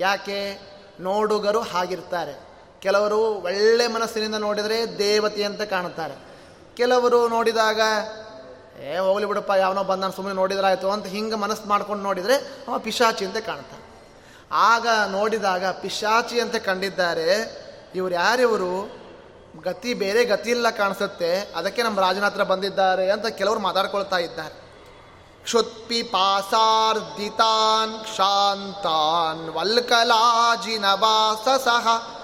ಯಾಕೆ? 0.00 0.60
ನೋಡುಗರು 1.00 1.60
ಹಾಗಿರ್ತಾರೆ. 1.60 2.50
ಕೆಲವರು 2.80 3.18
ಒಳ್ಳೆ 3.18 3.86
ಮನಸ್ಸಿನಿಂದ 3.86 4.34
ನೋಡಿದರೆ 4.34 4.98
ದೇವತೆ 4.98 5.44
ಅಂತ 5.44 5.62
ಕಾಣುತ್ತಾರೆ 5.62 6.14
ಕೆಲವರು 6.76 7.28
ನೋಡಿದಾಗ 7.28 7.80
ಏ, 8.80 8.98
ಹೋಗ್ಲಿ 8.98 9.26
ಬಿಡಪ್ಪ, 9.26 9.50
ಯಾವನೋ 9.50 9.84
ಬಂದ 9.84 10.00
ನಾನು 10.00 10.12
ಸುಮ್ಮನೆ 10.12 10.34
ನೋಡಿದ್ರಾಯ್ತು 10.34 10.90
ಅಂತ 10.90 11.06
ಹಿಂಗೆ 11.06 11.36
ಮನಸ್ಸು 11.36 11.68
ಮಾಡ್ಕೊಂಡು 11.68 12.02
ನೋಡಿದರೆ 12.02 12.64
ಅವ 12.68 12.78
ಪಿಶಾಚಿ 12.78 13.24
ಅಂತ 13.24 13.36
ಕಾಣ್ತಾನೆ. 13.36 14.08
ಆಗ 14.52 14.86
ನೋಡಿದಾಗ 15.08 15.66
ಪಿಶಾಚಿ 15.66 16.40
ಅಂತ 16.40 16.56
ಕಂಡಿದ್ದಾರೆ, 16.56 17.60
ಇವ್ರು 17.94 18.14
ಯಾರಿವರು 18.14 19.00
ಗತಿ 19.62 19.94
ಬೇರೆ 19.94 20.24
ಗತಿ 20.24 20.50
ಇಲ್ಲ 20.50 20.70
ಕಾಣಿಸುತ್ತೆ, 20.70 21.52
ಅದಕ್ಕೆ 21.56 21.82
ನಮ್ಮ 21.82 22.00
ರಾಜನ 22.00 22.24
ಹತ್ರ 22.24 22.42
ಬಂದಿದ್ದಾರೆ 22.42 23.10
ಅಂತ 23.10 23.26
ಕೆಲವರು 23.26 23.60
ಮಾತಾಡ್ಕೊಳ್ತಾ 23.60 24.18
ಇದ್ದಾರೆ. 24.18 24.70
ಕ್ಷುತ್ಪಿ 25.44 26.02
ಪಾಸಾರ್ದಿತಾನ್ 26.02 28.04
ಕ್ಷಾಂತಾನ್ 28.04 29.50
ವಲ್ಕಲಾಜಿನ 29.50 30.84
ವಾಸ 30.84 31.64
ಸಹ 31.64 32.19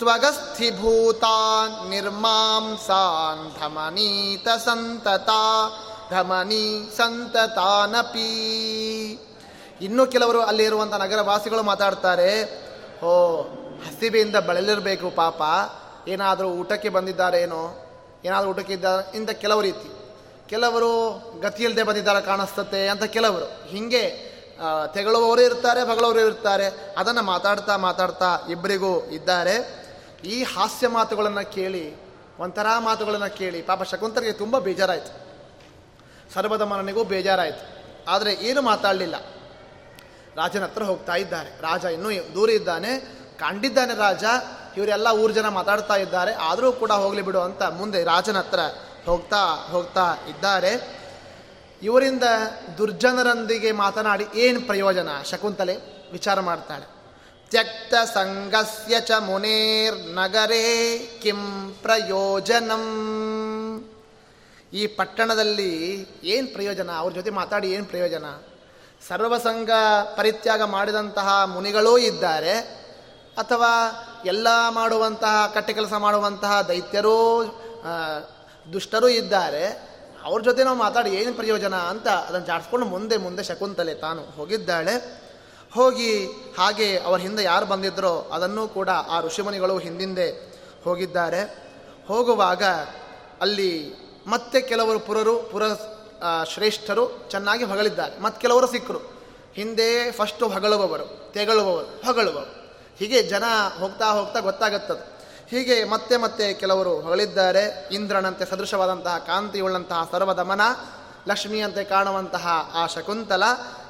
त्वगस्थिभूतान् 0.00 1.74
निर्मांसान् 1.90 3.44
धमनीतसन्तता 3.58 5.42
ಧಮನಿ 6.12 6.64
ಸಂತತಾನಪಿ 6.96 8.30
ಇನ್ನು 9.80 10.04
ಕೆಲವರು 10.06 10.40
ಅಲ್ಲಿರುವಂಥ 10.42 10.94
ನಗರವಾಸಿಗಳು 10.94 11.62
ಮಾತಾಡ್ತಾರೆ 11.62 12.30
ಓ 13.02 13.12
ಹಸಿವೆಯಿಂದ 13.84 14.38
ಬಳಲಿರಬೇಕು 14.48 15.08
ಪಾಪ 15.20 15.42
ಏನಾದರೂ 16.08 16.48
ಊಟಕ್ಕೆ 16.60 16.88
ಬಂದಿದ್ದಾರೇನೋ 16.88 17.62
ಏನಾದರೂ 18.24 18.48
ಊಟಕ್ಕೆ 18.50 18.74
ಇದ್ದ 18.74 18.88
ಇಂಥ 19.14 19.30
ಕೆಲವು 19.44 19.60
ರೀತಿ 19.60 19.88
ಕೆಲವರು 20.48 20.90
ಗತಿಯಿಲ್ಲದೆ 21.42 21.82
ಬಂದಿದ್ದಾರೆ 21.82 22.22
ಕಾಣಿಸ್ತತೆ 22.22 22.80
ಅಂತ 22.88 23.04
ಕೆಲವರು 23.16 23.46
ಹೀಗೆ 23.68 24.02
ತೆಗಳುವವರು 24.92 25.42
ಇರ್ತಾರೆ 25.42 25.82
ಬಗಳವರು 25.84 26.20
ಇರ್ತಾರೆ 26.20 26.66
ಅದನ್ನು 26.96 27.22
ಮಾತಾಡ್ತಾ 27.22 27.74
ಮಾತಾಡ್ತಾ 27.86 28.30
ಇಬ್ಬರಿಗೂ 28.48 28.92
ಇದ್ದಾರೆ 29.10 29.54
ಈ 30.23 30.43
ಹಾಸ್ಯ 30.43 30.87
ಮಾತುಗಳನ್ನು 30.87 31.53
ಕೇಳಿ, 31.53 31.95
ಒಂಥರ 32.39 32.67
ಮಾತುಗಳನ್ನು 32.79 33.37
ಕೇಳಿ, 33.37 33.61
ಪಾಪ 33.61 33.83
ಶಕುಂತರಿಗೆ 33.83 34.31
ತುಂಬ 34.31 34.59
ಬೇಜಾರಾಯಿತು. 34.59 35.25
ಸರ್ವದ 36.33 36.61
ಮನನಿಗೂ 36.61 37.03
ಬೇಜಾರಾಯಿತು. 37.03 37.75
ಆದರೆ 38.07 38.33
ಏನು 38.33 38.61
ಮಾತಾಡಲಿಲ್ಲ. 38.61 39.15
ರಾಜನ 40.35 40.63
ಹತ್ರ 40.63 40.83
ಹೋಗ್ತಾ 40.83 41.15
ಇದ್ದಾರೆ. 41.15 41.61
ರಾಜ 41.61 41.85
ಇನ್ನೂ 41.85 42.09
ದೂರ 42.11 42.49
ಇದ್ದಾನೆ. 42.49 42.99
ಕಂಡಿದ್ದಾನೆ 43.39 43.95
ರಾಜ. 43.95 44.23
ಇವರೆಲ್ಲ 44.77 45.07
ಊರು 45.11 45.33
ಜನ 45.33 45.47
ಮಾತಾಡ್ತಾ 45.47 45.95
ಇದ್ದಾರೆ. 45.95 46.33
ಆದರೂ 46.33 46.71
ಕೂಡ 46.71 46.91
ಹೋಗಲಿ 46.91 47.21
ಬಿಡು 47.21 47.39
ಅಂತ 47.39 47.63
ಮುಂದೆ 47.63 48.03
ರಾಜನ 48.03 48.37
ಹತ್ರ 48.37 48.59
ಹೋಗ್ತಾ 49.05 49.67
ಹೋಗ್ತಾ 49.71 50.17
ಇದ್ದಾರೆ. 50.29 51.05
ಇವರಿಂದ 51.81 52.23
ದುರ್ಜನರೊಂದಿಗೆ 52.77 53.71
ಮಾತನಾಡಿ 53.71 54.25
ಏನು 54.35 54.61
ಪ್ರಯೋಜನ? 54.61 55.09
ಶಕುಂತಲೆ 55.25 55.77
ವಿಚಾರ 56.11 56.39
ಮಾಡ್ತಾಳೆ. 56.39 56.94
ಸಂಗಸ್ಯ 58.13 58.99
ಚ 58.99 59.11
ಮುನೇರ್ 59.11 60.15
ನಗರೇ 60.15 60.97
ಕಿಂ 61.21 61.71
ಪ್ರಯೋಜನಂ 61.81 62.83
ಈ 64.73 64.87
ಪಟ್ಟಣದಲ್ಲಿ 64.87 66.07
ಏನು 66.23 66.47
ಪ್ರಯೋಜನ? 66.47 66.91
ಅವ್ರ 66.91 67.13
ಜೊತೆ 67.13 67.29
ಮಾತಾಡಿ 67.29 67.71
ಏನು 67.71 67.85
ಪ್ರಯೋಜನ? 67.85 68.25
ಸರ್ವಸಂಗ 69.07 69.71
ಪರಿತ್ಯಾಗ 70.15 70.61
ಮಾಡಿದಂತಹ 70.61 71.43
ಮುನಿಗಳೂ 71.45 71.97
ಇದ್ದಾರೆ. 71.97 72.53
ಅಥವಾ 73.37 73.91
ಎಲ್ಲ 74.25 74.47
ಮಾಡುವಂತಹ, 74.69 75.51
ಕಟ್ಟೆ 75.53 75.73
ಕೆಲಸ 75.73 75.93
ಮಾಡುವಂತಹ 75.93 76.61
ದೈತ್ಯರೂ 76.61 77.43
ದುಷ್ಟರೂ 78.73 79.07
ಇದ್ದಾರೆ. 79.07 79.95
ಅವ್ರ 80.23 80.41
ಜೊತೆ 80.41 80.63
ನಾವು 80.63 80.77
ಮಾತಾಡಿ 80.77 81.09
ಏನು 81.09 81.33
ಪ್ರಯೋಜನ 81.33 81.75
ಅಂತ 81.75 82.07
ಅದನ್ನು 82.07 82.47
ಜಾಡಿಸ್ಕೊಂಡು 82.47 82.85
ಮುಂದೆ 82.85 83.17
ಮುಂದೆ 83.17 83.43
ಶಕುಂತಲೆ 83.43 83.93
ತಾನು 83.93 84.21
ಹೋಗಿದ್ದಾಳೆ. 84.21 85.24
ಹೋಗಿ 85.75 86.25
ಹಾಗೆ 86.57 86.99
ಅವರ 86.99 87.19
ಹಿಂದೆ 87.19 87.43
ಯಾರು 87.43 87.65
ಬಂದಿದ್ರೋ 87.65 88.29
ಅದನ್ನು 88.33 88.67
ಕೂಡ 88.67 88.89
ಆ 88.89 89.21
ಋಷಿಮುನಿಗಳು 89.21 89.77
ಹಿಂದಿಂದೆ 89.77 90.55
ಹೋಗಿದ್ದಾರೆ. 90.83 91.69
ಹೋಗುವಾಗ 92.07 92.63
ಅಲ್ಲಿ 93.41 93.93
ಮತ್ತೆ 94.27 94.61
ಕೆಲವರು 94.61 94.99
ಪುರರು, 94.99 95.39
ಪುರ 95.39 95.63
ಶ್ರೇಷ್ಠರು 96.53 97.27
ಚೆನ್ನಾಗಿ 97.31 97.63
ಹೊಗಳಿದ್ದಾರೆ. 97.63 98.19
ಮತ್ತು 98.19 98.41
ಕೆಲವರು 98.41 98.67
ಸಿಕ್ಕರು. 98.67 98.99
ಹಿಂದೆ 99.53 100.11
ಫಸ್ಟು 100.11 100.47
ಹೊಗಳುವವರು, 100.47 101.31
ತೆಗಳುವವರು, 101.33 102.05
ಹೊಗಳುವವರು. 102.05 102.71
ಹೀಗೆ 102.97 103.23
ಜನ 103.23 103.43
ಹೋಗ್ತಾ 103.79 104.05
ಹೋಗ್ತಾ 104.05 104.39
ಗೊತ್ತಾಗುತ್ತದೆ. 104.39 105.15
ಹೀಗೆ 105.49 105.83
ಮತ್ತೆ 105.83 106.17
ಮತ್ತೆ 106.17 106.53
ಕೆಲವರು 106.53 107.01
ಹೊಗಳಿದ್ದಾರೆ. 107.01 107.89
ಇಂದ್ರನಂತೆ 107.91 108.45
ಸದೃಶವಾದಂತಹ 108.45 109.17
ಕಾಂತಿಯುಳ್ಳಂತಹ 109.17 110.09
ಸರ್ವದಮನ 110.11 110.61
ಲಕ್ಷ್ಮಿಯಂತೆ 111.27 111.83
ಕಾಣುವಂತಹ 111.83 112.71
ಆ 112.73 112.87
ಶಕುಂತಲ 112.87 113.43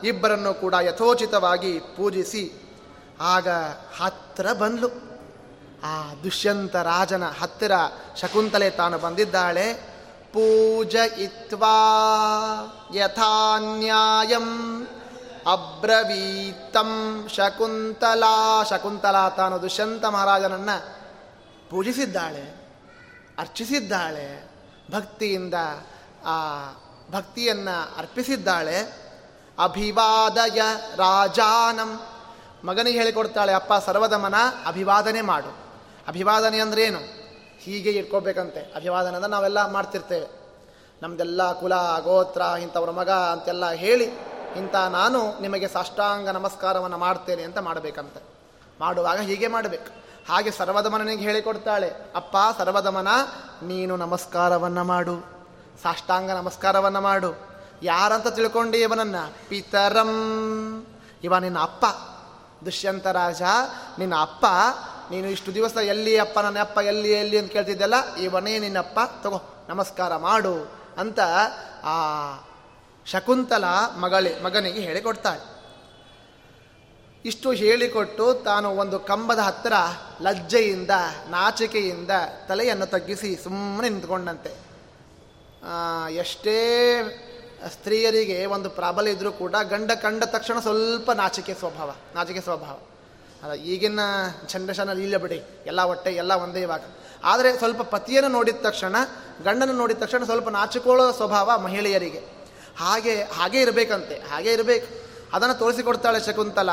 ಇಬ್ಬರನ್ನು 0.04 0.54
ಕೂಡ 0.54 0.74
ಯಥೋಚಿತವಾಗಿ 0.74 1.80
ಪೂಜಿಸಿ 1.80 2.44
ಆಗ 3.22 3.50
ಹತ್ತಿರ 3.98 4.54
ಬಂದ್ಲು. 4.54 4.90
ಆ 5.84 6.14
ದುಷ್ಯಂತ 6.24 6.76
ರಾಜನ 6.76 7.24
ಹತ್ತಿರ 7.26 7.72
ಶಕುಂತಲೆ 8.22 8.70
ತಾನು 8.70 8.98
ಬಂದಿದ್ದಾಳೆ. 8.98 9.74
ಪೂಜ 10.34 10.96
ಇತ್ವಾ 10.96 11.78
ಯಥಾನ್ಯಾಯಂ 12.96 14.50
ಅಬ್ರವೀತಂ 15.52 16.92
ಶಕುಂತಲಾ. 17.36 18.64
ಶಕುಂತಲಾ 18.64 19.30
ತಾನು 19.30 19.62
ದುಷ್ಯಂತ 19.62 20.06
ಮಹಾರಾಜನನ್ನ 20.06 20.70
ಪೂಜಿಸಿದ್ದಾಳೆ, 21.70 22.44
ಅರ್ಚಿಸಿದ್ದಾಳೆ. 23.38 24.28
ಭಕ್ತಿಯಿಂದ 24.92 25.54
ಆ 26.26 26.38
ಭಕ್ತಿಯನ್ನು 27.12 27.98
ಅರ್ಪಿಸಿದ್ದಾಳೆ. 27.98 29.06
ಅಭಿವಾದಯ 29.64 30.62
ರಾಜಾನಂ. 30.96 32.00
ಮಗನಿಗೆ 32.64 32.98
ಹೇಳಿಕೊಡ್ತಾಳೆ, 32.98 33.54
ಅಪ್ಪ 33.54 33.74
ಸರ್ವದಮನ 33.86 34.36
ಅಭಿವಾದನೆ 34.66 35.22
ಮಾಡು. 35.22 35.58
ಅಭಿವಾದನೆ 36.08 36.60
ಅಂದ್ರೆ 36.60 36.84
ಏನು? 36.84 37.00
ಹೀಗೆ 37.60 37.90
ಇಟ್ಕೋಬೇಕಂತೆ. 37.90 38.60
ಅಭಿವಾದನೆ 38.76 39.16
ಅಂದ್ರೆ 39.16 39.32
ನಾವೆಲ್ಲ 39.32 39.72
ಮಾಡ್ತಿರ್ತೇವೆ. 39.72 40.46
ನಮ್ದೆಲ್ಲ 41.04 41.52
ಕುಲ, 41.52 41.74
ಗೋತ್ರ, 42.04 42.42
ಇಂಥವ್ರ 42.42 42.92
ಮಗ 42.92 43.10
ಅಂತೆಲ್ಲ 43.10 43.72
ಹೇಳಿ, 43.72 44.04
ಇಂಥ 44.58 44.76
ನಾನು 44.76 45.42
ನಿಮಗೆ 45.42 45.68
ಸಾಷ್ಟಾಂಗ 45.68 46.30
ನಮಸ್ಕಾರವನ್ನು 46.30 46.98
ಮಾಡ್ತೇನೆ 46.98 47.44
ಅಂತ 47.44 47.58
ಮಾಡಬೇಕಂತೆ. 47.58 48.24
ಮಾಡುವಾಗ 48.80 49.20
ಹೀಗೆ 49.20 49.48
ಮಾಡಬೇಕು. 49.48 50.06
ಹಾಗೆ 50.32 50.52
ಸರ್ವದಮನಿಗೆ 50.52 51.24
ಹೇಳಿಕೊಡ್ತಾಳೆ, 51.24 51.94
ಅಪ್ಪ 52.16 52.38
ಸರ್ವದಮನ 52.58 53.08
ನೀನು 53.64 53.96
ನಮಸ್ಕಾರವನ್ನು 53.96 54.84
ಮಾಡು. 54.84 55.35
ಸಾಷ್ಟಾಂಗ 55.84 56.32
ನಮಸ್ಕಾರವನ್ನು 56.32 57.02
ಮಾಡು. 57.02 57.56
ಯಾರಂತ 57.84 58.28
ತಿಳ್ಕೊಂಡು 58.28 58.78
ಇವನನ್ನು? 58.78 59.50
ಪಿತರಂ. 59.50 60.12
ಇವ 61.24 61.38
ನಿನ್ನ 61.38 61.60
ಅಪ್ಪ. 61.60 61.86
ದುಷ್ಯಂತ 62.66 63.08
ರಾಜ, 63.08 63.42
ನಿನ್ನ 64.00 64.16
ಅಪ್ಪ, 64.16 64.46
ನೀನು 65.12 65.28
ಇಷ್ಟು 65.28 65.54
ದಿವಸ 65.54 65.78
ಎಲ್ಲಿ 65.78 66.18
ಅಪ್ಪ, 66.18 66.40
ನನ್ನ 66.40 66.60
ಅಪ್ಪ 66.60 66.78
ಎಲ್ಲಿ 66.78 67.12
ಎಲ್ಲಿ 67.12 67.38
ಅಂತ 67.38 67.52
ಕೇಳ್ತಿದ್ದೆಲ್ಲ, 67.52 68.16
ಇವನೇ 68.16 68.60
ನಿನ್ನಪ್ಪ 68.60 69.00
ತಗೋ, 69.24 69.66
ನಮಸ್ಕಾರ 69.70 70.16
ಮಾಡು 70.16 70.72
ಅಂತ 70.98 71.20
ಆ 71.84 71.94
ಶಕುಂತಲ 73.06 73.64
ಮಗಳಿ, 74.00 74.44
ಮಗನಿಗೆ 74.44 74.80
ಹೇಳಿಕೊಡ್ತಾಳೆ. 74.80 75.56
ಇಷ್ಟು 77.26 77.52
ಹೇಳಿಕೊಟ್ಟು 77.52 78.34
ತಾನು 78.34 78.70
ಒಂದು 78.70 79.00
ಕಂಬದ 79.00 79.40
ಹತ್ತಿರ 79.40 79.74
ಲಜ್ಜೆಯಿಂದ, 80.22 80.92
ನಾಚಿಕೆಯಿಂದ 81.30 82.12
ತಲೆಯನ್ನು 82.48 82.86
ತಗ್ಗಿಸಿ 82.86 83.36
ಸುಮ್ಮನೆ 83.44 83.90
ನಿಂತ್ಕೊಂಡಂತೆ. 83.90 84.65
ಎಷ್ಟೇ 86.12 86.58
ಸ್ತ್ರೀಯರಿಗೆ 87.72 88.46
ಒಂದು 88.46 88.70
ಪ್ರಾಬಲ್ಯ 88.70 89.12
ಇದ್ದರೂ 89.12 89.32
ಕೂಡ 89.32 89.56
ಗಂಡ 89.70 89.92
ಕಂಡ 89.92 90.24
ತಕ್ಷಣ 90.24 90.60
ಸ್ವಲ್ಪ 90.60 91.12
ನಾಚಿಕೆ 91.12 91.54
ಸ್ವಭಾವ 91.54 91.96
ನಾಚಿಕೆ 92.16 92.42
ಸ್ವಭಾವ. 92.42 92.78
ಅಲ್ಲ, 93.44 93.54
ಈಗಿನ 93.54 94.00
ಜನ್ರೇಷನಲ್ಲಿ 94.48 95.04
ಇಲ್ಲ 95.04 95.18
ಬಿಡಿ, 95.18 95.44
ಎಲ್ಲ 95.66 95.82
ಹೊಟ್ಟೆ, 95.82 96.12
ಎಲ್ಲ 96.12 96.34
ಒಂದೇ 96.34 96.62
ಇವಾಗ. 96.62 96.82
ಆದರೆ 97.24 97.58
ಸ್ವಲ್ಪ 97.58 97.82
ಪತಿಯನ್ನು 97.82 98.30
ನೋಡಿದ 98.30 98.56
ತಕ್ಷಣ, 98.56 98.96
ಗಂಡನ 99.44 99.72
ನೋಡಿದ 99.72 99.98
ತಕ್ಷಣ 99.98 100.24
ಸ್ವಲ್ಪ 100.24 100.50
ನಾಚಿಕೊಳ್ಳೋ 100.50 101.12
ಸ್ವಭಾವ 101.12 101.58
ಮಹಿಳೆಯರಿಗೆ. 101.58 102.20
ಹಾಗೆ 102.78 103.24
ಹಾಗೆ 103.24 103.62
ಇರಬೇಕಂತೆ, 103.62 104.16
ಹಾಗೆ 104.16 104.54
ಇರಬೇಕು. 104.54 104.88
ಅದನ್ನು 105.34 105.56
ತೋರಿಸಿಕೊಡ್ತಾಳೆ 105.56 106.26
ಶಕುಂತಲ. 106.26 106.70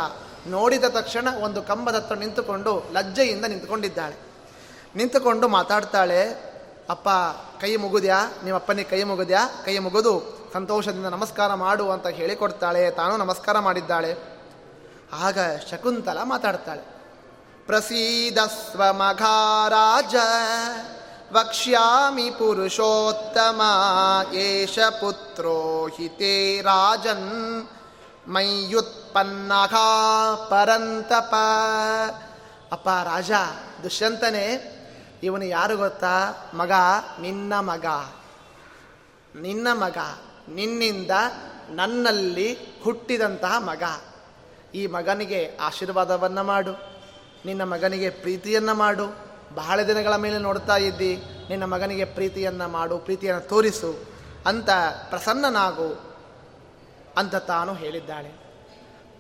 ನೋಡಿದ 0.47 0.85
ತಕ್ಷಣ 0.85 1.29
ಒಂದು 1.35 1.63
ಕಂಬದತ್ತ 1.63 2.13
ನಿಂತುಕೊಂಡು 2.13 2.85
ಲಜ್ಜೆಯಿಂದ 2.93 3.45
ನಿಂತುಕೊಂಡಿದ್ದಾಳೆ. 3.45 4.17
ನಿಂತುಕೊಂಡು 4.97 5.49
ಮಾತಾಡ್ತಾಳೆ 5.49 6.52
ಅಪ್ಪ, 6.91 7.09
ಕೈ 7.61 7.77
ಮುಗುದ್ಯಾ? 7.77 8.27
ನಿಮ್ಮ 8.45 8.59
ಅಪ್ಪನಿಗೆ 8.59 8.89
ಕೈ 8.89 9.03
ಮುಗುದ್ಯಾ? 9.03 9.49
ಕೈ 9.65 9.79
ಮುಗಿದು. 9.79 10.43
ಸಂತೋಷದಿಂದ 10.53 11.07
ನಮಸ್ಕಾರ 11.07 11.55
ಮಾಡು 11.55 11.91
ಅಂತ 11.91 12.07
ಹೇಳಿಕೊಡ್ತಾಳೆ 12.07 12.91
ತಾನು 12.91 13.17
ನಮಸ್ಕಾರ 13.17 13.59
ಮಾಡಿದ್ದಾಳೆ. 13.59 14.17
ಆಗ 15.13 15.39
ಶಕುಂತಲ 15.71 16.19
ಮಾತಾಡ್ತಾಳೆ. 16.23 16.83
ಪ್ರಸೀದಸ್ವ 17.67 18.83
ಮಘಾರಾಜ, 18.93 20.15
ವಕ್ಷ್ಯಾಮಿ 21.33 22.31
ಪುರುಷೋತ್ತಮ, 22.31 23.63
ಏಷ 24.35 24.79
ಪುತ್ರೋ 24.79 25.89
ಹಿತೇ 25.97 26.61
ರಾಜನ್ 26.61 27.69
ಮೈಯುತ್ಪನ್ನ 28.29 29.53
ಪರಂತಪ. 30.49 31.35
ಅಪ್ಪ, 32.73 32.89
ರಾಜ, 32.89 33.31
ದುಷ್ಯಂತನೇ 33.83 34.72
ಇವನು 35.23 35.45
ಯಾರು 35.45 35.77
ಗೊತ್ತಾ? 35.77 36.33
ಮಗ, 36.55 36.71
ನಿನ್ನ 37.21 37.53
ಮಗ. 37.61 37.85
ನಿನ್ನ 39.41 39.69
ಮಗ, 39.73 39.97
ನಿನ್ನಿಂದ 40.49 41.11
ನನ್ನಲ್ಲಿ 41.71 42.57
ಹುಟ್ಟಿದಂತಹ 42.83 43.55
ಮಗ. 43.59 43.83
ಈ 44.75 44.87
ಮಗನಿಗೆ 44.87 45.59
ಆಶೀರ್ವಾದವನ್ನು 45.61 46.45
ಮಾಡು. 46.45 46.73
ನಿನ್ನ 47.47 47.63
ಮಗನಿಗೆ 47.63 48.11
ಪ್ರೀತಿಯನ್ನು 48.11 48.75
ಮಾಡು. 48.75 49.17
ಬಹಳ 49.55 49.83
ದಿನಗಳ 49.83 50.17
ಮೇಲೆ 50.17 50.39
ನೋಡ್ತಾ 50.39 50.77
ಇದ್ದಿ. 50.77 51.23
ನಿನ್ನ 51.49 51.65
ಮಗನಿಗೆ 51.65 52.05
ಪ್ರೀತಿಯನ್ನು 52.05 52.69
ಮಾಡು, 52.69 52.99
ಪ್ರೀತಿಯನ್ನು 52.99 53.49
ತೋರಿಸು 53.49 53.99
ಅಂತ 54.47 54.71
ಪ್ರಸನ್ನನಾಗು 55.11 56.01
ಅಂತ 57.17 57.35
ತಾನು 57.35 57.75
ಹೇಳಿದ್ದಾಳೆ. 57.75 58.42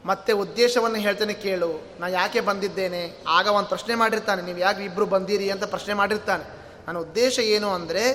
ಮತ್ತೆ 0.07 0.33
ಉದ್ದೇಶವನ್ನು 0.33 0.99
ಹೇಳ್ತೇನೆ 0.99 1.35
ಕೇಳು. 1.35 1.87
ನಾ 2.01 2.07
ಯಾಕೆ 2.07 2.41
ಬಂದಿದ್ದೇನೆ? 2.41 3.25
ಆಗ 3.29 3.47
ಒಂದು 3.47 3.69
ಪ್ರಶ್ನೆ 3.69 3.95
ಮಾಡಿರ್ತಾನೆ. 3.95 4.43
ನೀವು 4.43 4.59
ಯಾಕೆ 4.59 4.85
ಇಬ್ಬರು 4.85 5.07
ಬಂದಿರಿ 5.07 5.51
ಅಂತ 5.51 5.65
ಪ್ರಶ್ನೆ 5.65 5.95
ಮಾಡಿರ್ತಾನೆ. 5.95 6.45
ನನ್ನ 6.87 6.99
ಉದ್ದೇಶ 6.99 7.39
ಏನು 7.39 7.71
ಅಂದರೆ, 7.71 8.13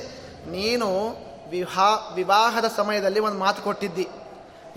ನೀನು 0.48 1.18
ವಿವಾಹ 1.50 2.16
ವಿವಾಹದ 2.16 2.66
ಸಮಯದಲ್ಲಿ 2.78 3.20
ಒಂದು 3.20 3.38
ಮಾತು 3.38 3.62
ಕೊಟ್ಟಿದ್ದಿ. 3.62 4.08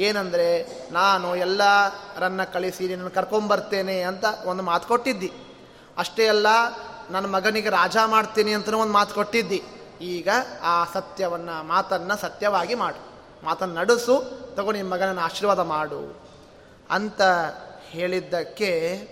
ಏನಂದರೆ, 0.00 0.79
ನಾನು 0.93 1.37
ಎಲ್ಲರನ್ನ 1.37 2.45
ಕಳಿಸಿ 2.45 2.87
ನಿನ್ನನ್ನು 2.87 3.14
ಕರ್ಕೊಂಬರ್ತೇನೆ 3.14 4.02
ಅಂತ 4.02 4.25
ಒಂದು 4.45 4.62
ಮಾತು 4.62 4.88
ಕೊಟ್ಟಿದ್ದಿ. 4.88 5.33
ಅಷ್ಟೇ 5.99 6.29
ಅಲ್ಲ, 6.29 6.47
ನನ್ನ 7.11 7.26
ಮಗನಿಗೆ 7.26 7.69
ರಾಜ 7.69 7.97
ಮಾಡ್ತೀನಿ 8.07 8.55
ಅಂತಲೂ 8.55 8.79
ಒಂದು 8.79 8.93
ಮಾತು 8.93 9.14
ಕೊಟ್ಟಿದ್ದಿ. 9.14 9.62
ಈಗ 10.00 10.29
ಆ 10.62 10.85
ಸತ್ಯವನ್ನು, 10.85 11.67
ಮಾತನ್ನು 11.67 12.21
ಸತ್ಯವಾಗಿ 12.21 12.75
ಮಾಡು. 12.75 13.11
ಮಾತನ್ನು 13.47 13.75
ನಡೆಸು 13.75 14.25
ತಗೊಂಡು 14.55 14.79
ನಿಮ್ಮ 14.79 14.95
ಮಗನನ್ನು 14.95 15.21
ಆಶೀರ್ವಾದ 15.21 15.59
ಮಾಡು. 15.59 16.29
ಅಂತ 16.90 17.20
ಹೇಳಿದ್ದಕ್ಕೆ 17.90 19.02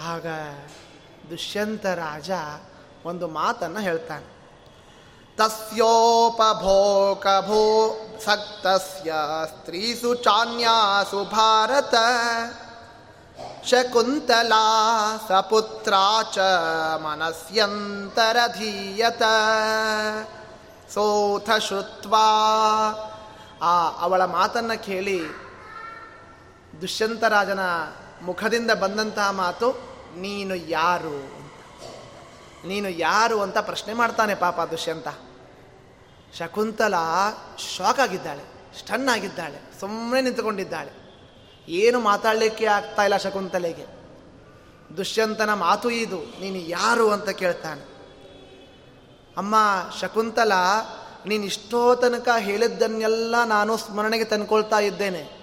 ಆಗ 0.00 0.26
ದುಷ್ಯಂತ 1.30 1.86
ರಾಜ 1.86 2.30
ಒಂದು 3.04 3.28
ಮಾತನ್ನು 3.28 3.80
ಹೇಳ್ತಾನೆ. 3.80 4.32
ತಸ್ಯೋಪಭೋಕಭೋ 5.36 7.96
ಸಕ್ತಸ್ಯ 8.24 9.14
ಸ್ತ್ರೀಸು 9.46 10.14
ಚಾನ್ಯಾಸು 10.14 11.24
ಭಾರತ 11.24 11.94
ಶಕುಂತಲಾ 13.64 15.24
ಸಪುತ್ರ 15.28 15.94
ಚ 16.32 16.38
ಮನಸ್ಯಂತರಧೀಯತ. 17.02 19.22
ಸೋಥ 20.94 21.50
ಶುತ್ವಾ 21.50 22.26
ಆ 23.62 24.00
ಅವಳ 24.00 24.24
ಮಾತನ್ನು 24.24 24.84
ಕೇಳಿ 24.84 25.22
ದುಷ್ಯಂತರಾಜನ 26.80 27.60
ಮುಖದಿಂದ 28.22 28.70
ಬಂದಂತಹ 28.70 29.30
ಮಾತು, 29.30 29.68
ನೀನು 30.16 30.54
ಯಾರು 30.54 31.42
ನೀನು 32.64 32.88
ಯಾರು 32.88 33.40
ಅಂತ 33.40 33.58
ಪ್ರಶ್ನೆ 33.58 33.94
ಮಾಡ್ತಾನೆ 33.94 34.34
ಪಾಪ 34.34 34.60
ದುಷ್ಯಂತ. 34.60 35.08
ಶಕುಂತಲ 36.38 36.94
ಶಾಕ್ 37.76 38.00
ಆಗಿದ್ದಾಳೆ 38.00 38.44
ಸ್ಟನ್ 38.78 39.08
ಆಗಿದ್ದಾಳೆ 39.08 39.58
ಸುಮ್ಮನೆ 39.80 40.20
ನಿಂತುಕೊಂಡಿದ್ದಾಳೆ. 40.22 40.92
ಏನು 41.68 42.00
ಮಾತಾಡಲಿಕ್ಕೆ 42.00 42.66
ಆಗ್ತಾ 42.66 43.02
ಇಲ್ಲ 43.04 43.16
ಶಕುಂತಲೆಗೆ. 43.16 43.86
ದುಷ್ಯಂತನ 44.96 45.54
ಮಾತು 45.54 45.90
ಇದು, 45.90 46.20
ನೀನು 46.40 46.56
ಯಾರು 46.56 47.10
ಅಂತ 47.10 47.28
ಕೇಳ್ತಾನೆ. 47.28 47.84
ಅಮ್ಮ 49.36 49.54
ಶಕುಂತಲ, 50.00 50.52
ನೀನು 51.26 51.44
ಇಷ್ಟೋ 51.44 51.94
ತನಕ 51.94 52.28
ಹೇಳಿದ್ದನ್ನೆಲ್ಲ 52.38 53.44
ನಾನು 53.44 53.76
ಸ್ಮರಣೆಗೆ 53.76 54.24
ತಂದ್ಕೊಳ್ತಾ 54.24 54.78
ಇದ್ದೇನೆ. 54.78 55.41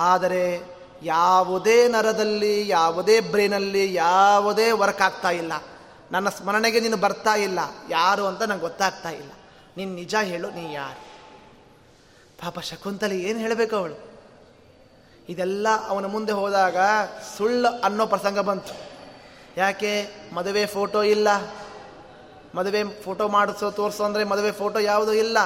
ಆದರೆ 0.00 0.60
ಯಾವುದೇ 1.02 1.88
ನರದಲ್ಲಿ, 1.88 2.68
ಯಾವುದೇ 2.68 3.20
ಬ್ರೈನಲ್ಲಿ 3.20 3.94
ಯಾವುದೇ 3.94 4.70
ವರ್ಕ್ 4.70 5.02
ಆಗ್ತಾ 5.02 5.30
ಇಲ್ಲ. 5.30 5.52
ನನ್ನ 6.12 6.28
ಸ್ಮರಣೆಗೆ 6.28 6.80
ನೀನು 6.80 6.96
ಬರ್ತಾ 6.96 7.34
ಇಲ್ಲ. 7.34 7.58
ಯಾರು 7.90 8.26
ಅಂತ 8.26 8.42
ನಂಗೆ 8.42 8.62
ಗೊತ್ತಾಗ್ತಾ 8.62 9.10
ಇಲ್ಲ. 9.10 9.30
ನೀನು 9.76 9.94
ನಿಜ 9.94 10.14
ಹೇಳು, 10.22 10.50
ನೀ 10.50 10.72
ಯಾರು? 10.72 11.08
ಪಾಪ 12.42 12.60
ಶಕುಂತಲೆ 12.60 13.18
ಏನು 13.18 13.38
ಹೇಳಬೇಕು 13.38 13.76
ಅವಳು? 13.76 14.08
ಇದೆಲ್ಲ 15.28 15.88
ಅವನ 15.88 16.06
ಮುಂದೆ 16.06 16.32
ಹೋದಾಗ 16.32 16.76
ಸುಳ್ಳು 17.36 17.80
ಅನ್ನೋ 17.80 18.06
ಪ್ರಸಂಗ 18.06 18.38
ಬಂತು. 18.38 18.74
ಯಾಕೆ? 19.56 20.08
ಮದುವೆ 20.32 20.66
ಫೋಟೋ 20.66 21.02
ಇಲ್ಲ. 21.02 21.28
ಮದುವೆ 22.54 22.84
ಫೋಟೋ 23.02 23.28
ಮಾಡಿಸೋ, 23.28 23.70
ತೋರಿಸೋ 23.70 24.04
ಅಂದರೆ 24.04 24.24
ಮದುವೆ 24.24 24.52
ಫೋಟೋ 24.52 24.78
ಯಾವುದೂ 24.78 25.12
ಇಲ್ಲ. 25.12 25.38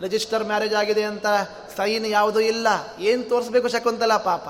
ರಿಜಿಸ್ಟರ್ 0.00 0.44
ಮ್ಯಾರೇಜ್ 0.44 0.74
ಆಗಿದೆ 0.74 1.04
ಅಂತ 1.04 1.26
ಸೈನ್ 1.76 2.06
ಯಾವುದೂ 2.06 2.40
ಇಲ್ಲ. 2.40 2.68
ಏನು 2.98 3.22
ತೋರಿಸ್ಬೇಕು 3.22 3.68
ಶಕುಂತಲ 3.68 4.16
ಪಾಪ? 4.16 4.48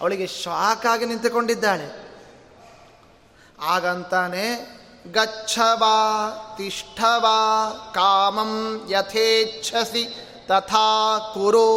ಅವಳಿಗೆ 0.00 0.26
ಶಾಕ್ 0.26 0.86
ಆಗಿ 0.86 1.04
ನಿಂತುಕೊಂಡಿದ್ದಾಳೆ. 1.04 2.10
ಆಗಂತಾನೆ 3.60 4.80
ಗಚ್ಚವಾ 5.12 6.28
ತಿಷ್ಠವಾ, 6.56 7.70
ಕಾಮಂ 7.94 8.84
ಯಥೇಚ್ಛಸಿ, 8.90 10.26
ತಥಾ 10.48 11.18
ಕುರು. 11.34 11.70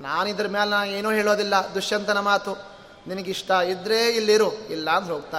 ನಾನಿದ್ರ 0.00 0.48
ಮೇಲೆ 0.48 0.70
ನಾನು 0.70 0.90
ಏನೂ 0.90 1.10
ಹೇಳೋದಿಲ್ಲ, 1.10 1.54
ದುಷ್ಯಂತನ 1.74 2.20
ಮಾತು. 2.20 2.74
ನಿನಗಿಷ್ಟ 3.08 3.50
ಇದ್ದರೆ 3.50 4.08
ಇಲ್ಲಿರು, 4.08 4.52
ಇಲ್ಲ 4.52 4.90
ಅಂದ್ರೆ 4.90 5.14
ಹೋಗ್ತಾ 5.14 5.38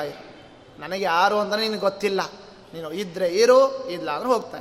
ನನಗೆ 0.79 1.03
ಯಾರು 1.03 1.39
ಅಂತ 1.39 1.53
ನಿನಗೆ 1.53 1.79
ಗೊತ್ತಿಲ್ಲ. 1.79 2.21
ನೀನು 2.73 2.91
ಇದ್ರೆ 2.91 3.27
ಇರು, 3.27 3.89
ಇಲ್ಲ 3.89 4.11
ಅಂದ್ರೆ 4.11 4.29
ಹೋಗ್ತಾ 4.29 4.57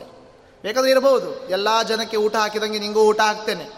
ಬೇಕಾದ್ರೆ 0.64 0.90
ಇರಬಹುದು. 0.90 1.48
ಎಲ್ಲ 1.48 1.83
ಜನಕ್ಕೆ 1.83 2.16
ಊಟ 2.16 2.37
ಹಾಕಿದಂಗೆ 2.37 2.79
ನಿಂಗೂ 2.79 3.00
ಊಟ 3.00 3.20
ಹಾಕ್ತೇನೆ. 3.20 3.70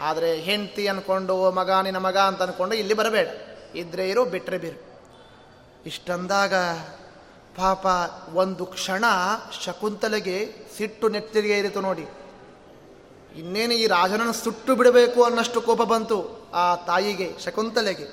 ಆದರೆ 0.00 0.36
ಹೆಂಡತಿ 0.36 0.88
ಅಂದ್ಕೊಂಡು 0.88 1.50
ಮಗ, 1.50 1.70
ನಿನ್ನ 1.70 1.98
ಮಗ 1.98 2.16
ಅಂತ 2.16 2.42
ಅಂದ್ಕೊಂಡು 2.42 2.74
ಇಲ್ಲಿ 2.74 2.94
ಬರಬೇಡ. 2.94 3.28
ಇದ್ರೆ 3.74 4.08
ಇರೋ 4.08 4.24
ಬಿಟ್ಟರೆ 4.24 4.58
ಬಿರು. 4.58 5.02
ಇಷ್ಟಂದಾಗ 5.86 6.54
ಪಾಪ 7.56 7.86
ಒಂದು 8.34 8.66
ಕ್ಷಣ 8.66 9.04
ಶಕುಂತಲೆಗೆ 9.64 10.54
ಸಿಟ್ಟು 10.76 11.08
ನೆತ್ತಿಗೆ 11.08 11.58
ಇರಿತು 11.58 11.80
ನೋಡಿ. 11.80 12.08
ಇನ್ನೇನು 13.36 13.72
ಈ 13.72 13.86
ರಾಜನನ್ನು 13.86 14.32
ಸುಟ್ಟು 14.32 14.76
ಬಿಡಬೇಕು 14.76 15.24
ಅನ್ನಷ್ಟು 15.24 15.60
ಕೋಪ 15.60 15.82
ಬಂತು 15.82 16.50
ಆ 16.54 16.76
ತಾಯಿಗೆ, 16.76 17.32
ಶಕುಂತಲೆಗೆ. 17.44 18.06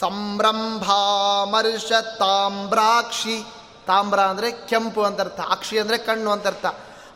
ಸಂಭ್ರಂಭಾಮರ್ಷ 0.00 1.92
ತಾಮ್ರಾಕ್ಷಿ 2.18 3.42
ತಾಮ್ರ 3.86 4.20
ಅಂದರೆ 4.20 4.52
ಕೆಂಪು 4.52 5.02
ಅಂತರ್ಥ 5.02 5.40
ಅಕ್ಷಿ 5.40 5.78
ಅಂದರೆ 5.78 5.98
ಕಣ್ಣು 5.98 6.30
ಅಂತರ್ಥ 6.30 6.66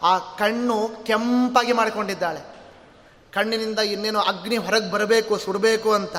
ಆ 0.03 0.19
ಕಣ್ಣು 0.19 0.91
ಕೆಂಪಾಗಿ 1.05 1.73
ಮಾಡಿಕೊಂಡಿದ್ದಾಳೆ. 1.73 2.59
ಕಣ್ಣಿನಿಂದ 3.33 3.79
ಇನ್ನೇನು 3.79 4.21
ಅಗ್ನಿ 4.21 4.57
ಹೊರಗೆ 4.57 4.91
ಬರಬೇಕು, 4.91 5.39
ಸುಡಬೇಕು 5.39 5.93
ಅಂತ. 5.93 6.17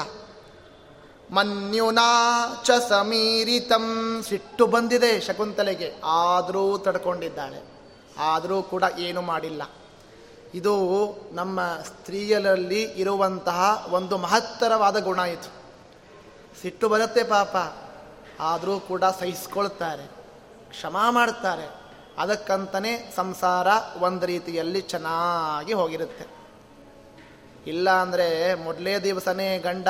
ಮನ್ಯುನಾ 1.32 2.62
ಚ 2.66 2.72
ಸಮೀರಿತಂ 2.72 4.20
ಸಿಟ್ಟು 4.30 4.68
ಬಂದಿದೆ 4.68 5.22
ಶಕುಂತಲೆಗೆ. 5.22 5.96
ಆದರೂ 6.04 6.78
ತಡ್ಕೊಂಡಿದ್ದಾಳೆ. 6.78 7.64
ಆದರೂ 8.20 8.62
ಕೂಡ 8.62 8.84
ಏನು 8.98 9.22
ಮಾಡಿಲ್ಲ. 9.22 9.62
ಇದು 10.54 10.76
ನಮ್ಮ 11.32 11.60
ಸ್ತ್ರೀಯರಲ್ಲಿ 11.62 12.84
ಇರುವಂತಹ 12.84 13.88
ಒಂದು 13.90 14.18
ಮಹತ್ತರವಾದ 14.18 15.04
ಗುಣ 15.04 15.20
ಇದು. 15.20 15.60
ಸಿಟ್ಟು 16.62 16.90
ಬರುತ್ತೆ 16.90 17.24
ಪಾಪ. 17.24 17.56
ಆದರೂ 18.40 18.80
ಕೂಡ 18.80 19.04
ಸಹಿಸ್ಕೊಳ್ತಾರೆ. 19.20 20.19
ಕ್ಷಮಾ 20.72 21.06
ಮಾಡ್ತಾರೆ 21.12 21.68
ಅದಕ್ಕಂತನೇ 22.18 22.94
ಸಂಸಾರ 23.16 23.68
ಒಂದು 23.98 24.26
ರೀತಿಯಲ್ಲಿ 24.26 24.82
ಚೆನ್ನಾಗಿ 24.94 25.74
ಹೋಗಿರುತ್ತೆ. 25.74 26.26
ಇಲ್ಲ 27.68 27.90
ಅಂದರೆ 27.90 28.28
ಮೊದಲೇ 28.66 28.94
ದಿವಸನೇ 29.00 29.48
ಗಂಡ 29.60 29.88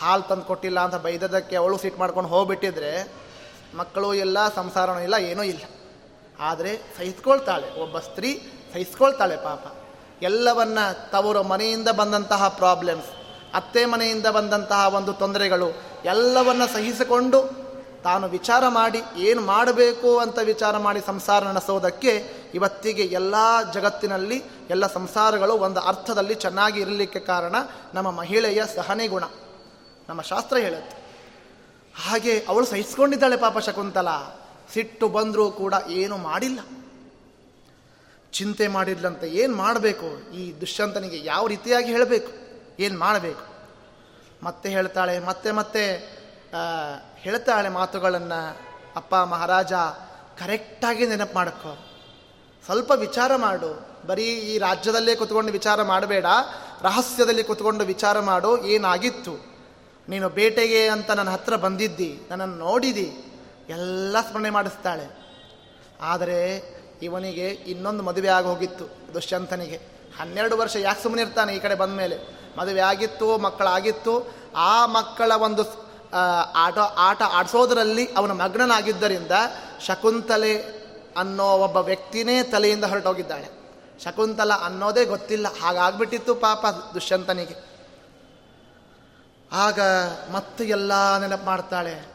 ಹಾಲು 0.00 0.22
ತಂದು 0.22 0.44
ಕೊಟ್ಟಿಲ್ಲ 0.44 0.80
ಅಂತ 0.80 0.94
ಬೈದದಕ್ಕೆ 0.94 1.56
ಅವಳು 1.56 1.76
ಸಿಟ್ಟು 1.78 1.98
ಮಾಡ್ಕೊಂಡು 2.00 2.30
ಹೋಗ್ಬಿಟ್ಟಿದ್ರೆ 2.30 2.92
ಮಕ್ಕಳು 3.74 4.08
ಇಲ್ಲ, 4.14 4.38
ಸಂಸಾರನೂ 4.54 5.00
ಇಲ್ಲ, 5.00 5.16
ಏನೂ 5.30 5.42
ಇಲ್ಲ. 5.42 5.64
ಆದರೆ 6.40 6.72
ಸಹಿಸ್ಕೊಳ್ತಾಳೆ. 6.98 7.68
ಒಬ್ಬ 7.82 7.98
ಸ್ತ್ರೀ 7.98 8.30
ಸಹಿಸ್ಕೊಳ್ತಾಳೆ 8.72 9.36
ಪಾಪ. 9.36 9.64
ಎಲ್ಲವನ್ನ 10.22 10.78
ತವರು 11.10 11.42
ಮನೆಯಿಂದ 11.42 11.88
ಬಂದಂತಹ 11.88 12.48
ಪ್ರಾಬ್ಲಮ್ಸ್ 12.48 13.10
ಅತ್ತೆ 13.54 13.82
ಮನೆಯಿಂದ 13.84 14.26
ಬಂದಂತಹ 14.26 14.94
ಒಂದು 14.94 15.12
ತೊಂದರೆಗಳು, 15.12 15.68
ಎಲ್ಲವನ್ನ 16.04 16.64
ಸಹಿಸಿಕೊಂಡು 16.66 17.38
ತಾನು 18.04 18.28
ವಿಚಾರ 18.28 18.68
ಮಾಡಿ 18.68 19.02
ಏನು 19.16 19.40
ಮಾಡಬೇಕು 19.40 20.18
ಅಂತ 20.18 20.38
ವಿಚಾರ 20.38 20.76
ಮಾಡಿ 20.76 21.00
ಸಂಸಾರ 21.00 21.44
ನಡೆಸೋದಕ್ಕೆ 21.44 22.34
ಇವತ್ತಿಗೆ 22.54 23.02
ಎಲ್ಲ 23.02 23.34
ಜಗತ್ತಿನಲ್ಲಿ 23.72 24.42
ಎಲ್ಲ 24.70 24.86
ಸಂಸಾರಗಳು 24.86 25.52
ಒಂದು 25.52 25.80
ಅರ್ಥದಲ್ಲಿ 25.80 26.34
ಚೆನ್ನಾಗಿ 26.34 26.80
ಇರಲಿಕ್ಕೆ 26.80 27.18
ಕಾರಣ 27.18 27.54
ನಮ್ಮ 27.94 28.10
ಮಹಿಳೆಯ 28.10 28.62
ಸಹನೆ 28.76 29.08
ಗುಣ 29.08 29.24
ನಮ್ಮ 30.08 30.22
ಶಾಸ್ತ್ರ 30.22 30.56
ಹೇಳುತ್ತೆ. 30.56 30.96
ಹಾಗೆ 32.04 32.44
ಅವಳು 32.48 32.66
ಸಹಿಸ್ಕೊಂಡಿದ್ದಾಳೆ 32.66 33.36
ಪಾಪ 33.36 33.58
ಶಕುಂತಲ. 33.58 34.08
ಸಿಟ್ಟು 34.72 35.08
ಬಂದರೂ 35.08 35.50
ಕೂಡ 35.50 35.74
ಏನು 35.88 36.16
ಮಾಡಿಲ್ಲ. 36.16 36.58
ಚಿಂತೆ 38.32 38.68
ಮಾಡಿದ್ಲಂತೆ 38.68 39.28
ಏನು 39.28 39.56
ಮಾಡಬೇಕು? 39.56 40.32
ಈ 40.32 40.60
ದುಷ್ಯಂತನಿಗೆ 40.60 41.24
ಯಾವ 41.24 41.46
ರೀತಿಯಾಗಿ 41.46 41.92
ಹೇಳಬೇಕು? 41.92 42.32
ಏನು 42.82 42.98
ಮಾಡಬೇಕು? 42.98 43.50
ಮತ್ತೆ 44.42 44.68
ಹೇಳ್ತಾಳೆ, 44.68 45.18
ಮತ್ತೆ 45.18 45.50
ಮತ್ತೆ 45.50 46.19
ಹೇಳ್ತಾಳೆ 47.18 47.68
ಮಾತುಗಳನ್ನು 47.68 48.58
ಅಪ್ಪ 48.96 49.14
ಮಹಾರಾಜ 49.14 49.72
ಕರೆಕ್ಟಾಗಿ 50.38 51.06
ನೆನಪು 51.06 51.34
ಮಾಡ್ಕೋ. 51.34 51.72
ಸ್ವಲ್ಪ 52.64 52.90
ವಿಚಾರ 52.96 53.36
ಮಾಡು. 53.36 53.90
ಬರೀ 54.06 54.24
ಈ 54.24 54.58
ರಾಜ್ಯದಲ್ಲೇ 54.58 55.14
ಕುತ್ಕೊಂಡು 55.14 55.52
ವಿಚಾರ 55.52 55.82
ಮಾಡಬೇಡ, 55.82 56.26
ರಹಸ್ಯದಲ್ಲಿ 56.82 57.44
ಕುತ್ಕೊಂಡು 57.44 57.84
ವಿಚಾರ 57.84 58.20
ಮಾಡು, 58.20 58.58
ಏನಾಗಿತ್ತು? 58.58 59.34
ನೀನು 60.08 60.28
ಬೇಟೆಗೆ 60.28 60.88
ಅಂತ 60.88 61.10
ನನ್ನ 61.10 61.30
ಹತ್ರ 61.30 61.56
ಬಂದಿದ್ದಿ, 61.56 62.22
ನನ್ನನ್ನು 62.30 62.56
ನೋಡಿದಿ, 62.56 63.08
ಎಲ್ಲ 63.68 64.16
ಸ್ಮರಣೆ 64.30 64.50
ಮಾಡಿಸ್ತಾಳೆ. 64.50 65.06
ಆದರೆ 66.02 66.38
ಇವನಿಗೆ 67.02 67.48
ಇನ್ನೊಂದು 67.48 68.02
ಮದುವೆ 68.02 68.28
ಆಗಿ 68.28 68.46
ಹೋಗಿತ್ತು, 68.46 69.14
ದುಷ್ಯಂತನಿಗೆ. 69.14 69.76
ಹನ್ನೆರಡು 70.20 70.56
ವರ್ಷ 70.56 70.76
ಯಾಕೆ 70.76 71.02
ಸುಮ್ಮನೆ 71.02 71.22
ಇರ್ತಾನೆ 71.22 71.54
ಈ 71.54 71.58
ಕಡೆ 71.58 71.74
ಬಂದ 71.74 71.94
ಮೇಲೆ 71.96 72.16
ಮದುವೆ 72.58 72.80
ಆಗಿತ್ತು, 72.80 73.38
ಮಕ್ಕಳಾಗಿತ್ತು, 73.38 74.34
ಆ 74.56 74.86
ಮಕ್ಕಳ 74.86 75.32
ಒಂದು 75.32 75.89
ಆಟ 76.54 76.78
ಆಟ 76.78 77.22
ಆಡಿಸೋದರಲ್ಲಿ 77.22 78.14
ಅವನ 78.16 78.32
ಮಗ್ನನಾಗಿದ್ದರಿಂದ 78.32 79.30
ಶಕುಂತಲೆ 79.86 80.80
ಅನ್ನೋ 81.16 81.44
ಒಬ್ಬ 81.44 81.76
ವ್ಯಕ್ತಿನೇ 81.76 82.42
ತಲೆಯಿಂದ 82.42 82.84
ಹೊರಟೋಗಿದ್ದಾಳೆ. 82.84 83.48
ಶಕುಂತಲ 84.04 84.52
ಅನ್ನೋದೇ 84.52 85.04
ಗೊತ್ತಿಲ್ಲ. 85.04 85.46
ಹಾಗಾಗ್ಬಿಟ್ಟಿತ್ತು 85.62 86.34
ಪಾಪ 86.34 86.66
ದುಷ್ಯಂತನಿಗೆ. 86.94 87.70
ಆಗ 89.52 89.80
ಮತ್ತೆ 90.32 90.64
ಎಲ್ಲ 90.64 91.16
ನೆನಪು 91.18 91.44
ಮಾಡ್ತಾಳೆ. 91.44 92.06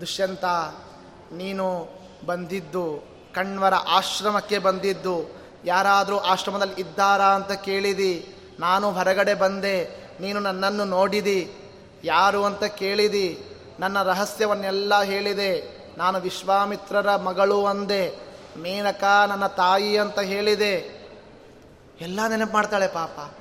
ದುಷ್ಯಂತ, 0.00 0.44
ನೀನು 1.32 1.88
ಬಂದಿದ್ದು 2.26 3.04
ಕಣ್ವರ 3.34 3.74
ಆಶ್ರಮಕ್ಕೆ 3.74 4.58
ಬಂದಿದ್ದು, 4.58 5.42
ಯಾರಾದರೂ 5.64 6.18
ಆಶ್ರಮದಲ್ಲಿ 6.18 6.80
ಇದ್ದಾರಾ 6.80 7.24
ಅಂತ 7.24 7.52
ಕೇಳಿದಿ, 7.52 8.34
ನಾನು 8.60 8.92
ಹೊರಗಡೆ 8.92 9.34
ಬಂದೆ, 9.34 9.84
ನೀನು 10.20 10.40
ನನ್ನನ್ನು 10.40 10.84
ನೋಡಿದಿ 10.84 11.54
ಯಾರು 12.04 12.44
ಅಂತ 12.44 12.64
ಕೇಳಿದಿ? 12.64 13.44
ನನ್ನ 13.80 14.02
ರಹಸ್ಯವನ್ನೆಲ್ಲ 14.02 15.02
ಹೇಳಿದೆ. 15.02 15.82
ನಾನು 15.98 16.20
ವಿಶ್ವಾಮಿತ್ರರ 16.20 17.16
ಮಗಳು 17.16 17.66
ಅಂದೆ. 17.66 18.32
ಮೇನಕ 18.58 19.04
ನನ್ನ 19.28 19.46
ತಾಯಿ 19.46 19.98
ಅಂತ 19.98 20.20
ಹೇಳಿದೆ. 20.20 21.02
ಎಲ್ಲ 22.00 22.20
ನೆನಪು 22.28 22.52
ಮಾಡ್ತಾಳೆ 22.52 22.88
ಪಾಪ. 22.88 23.32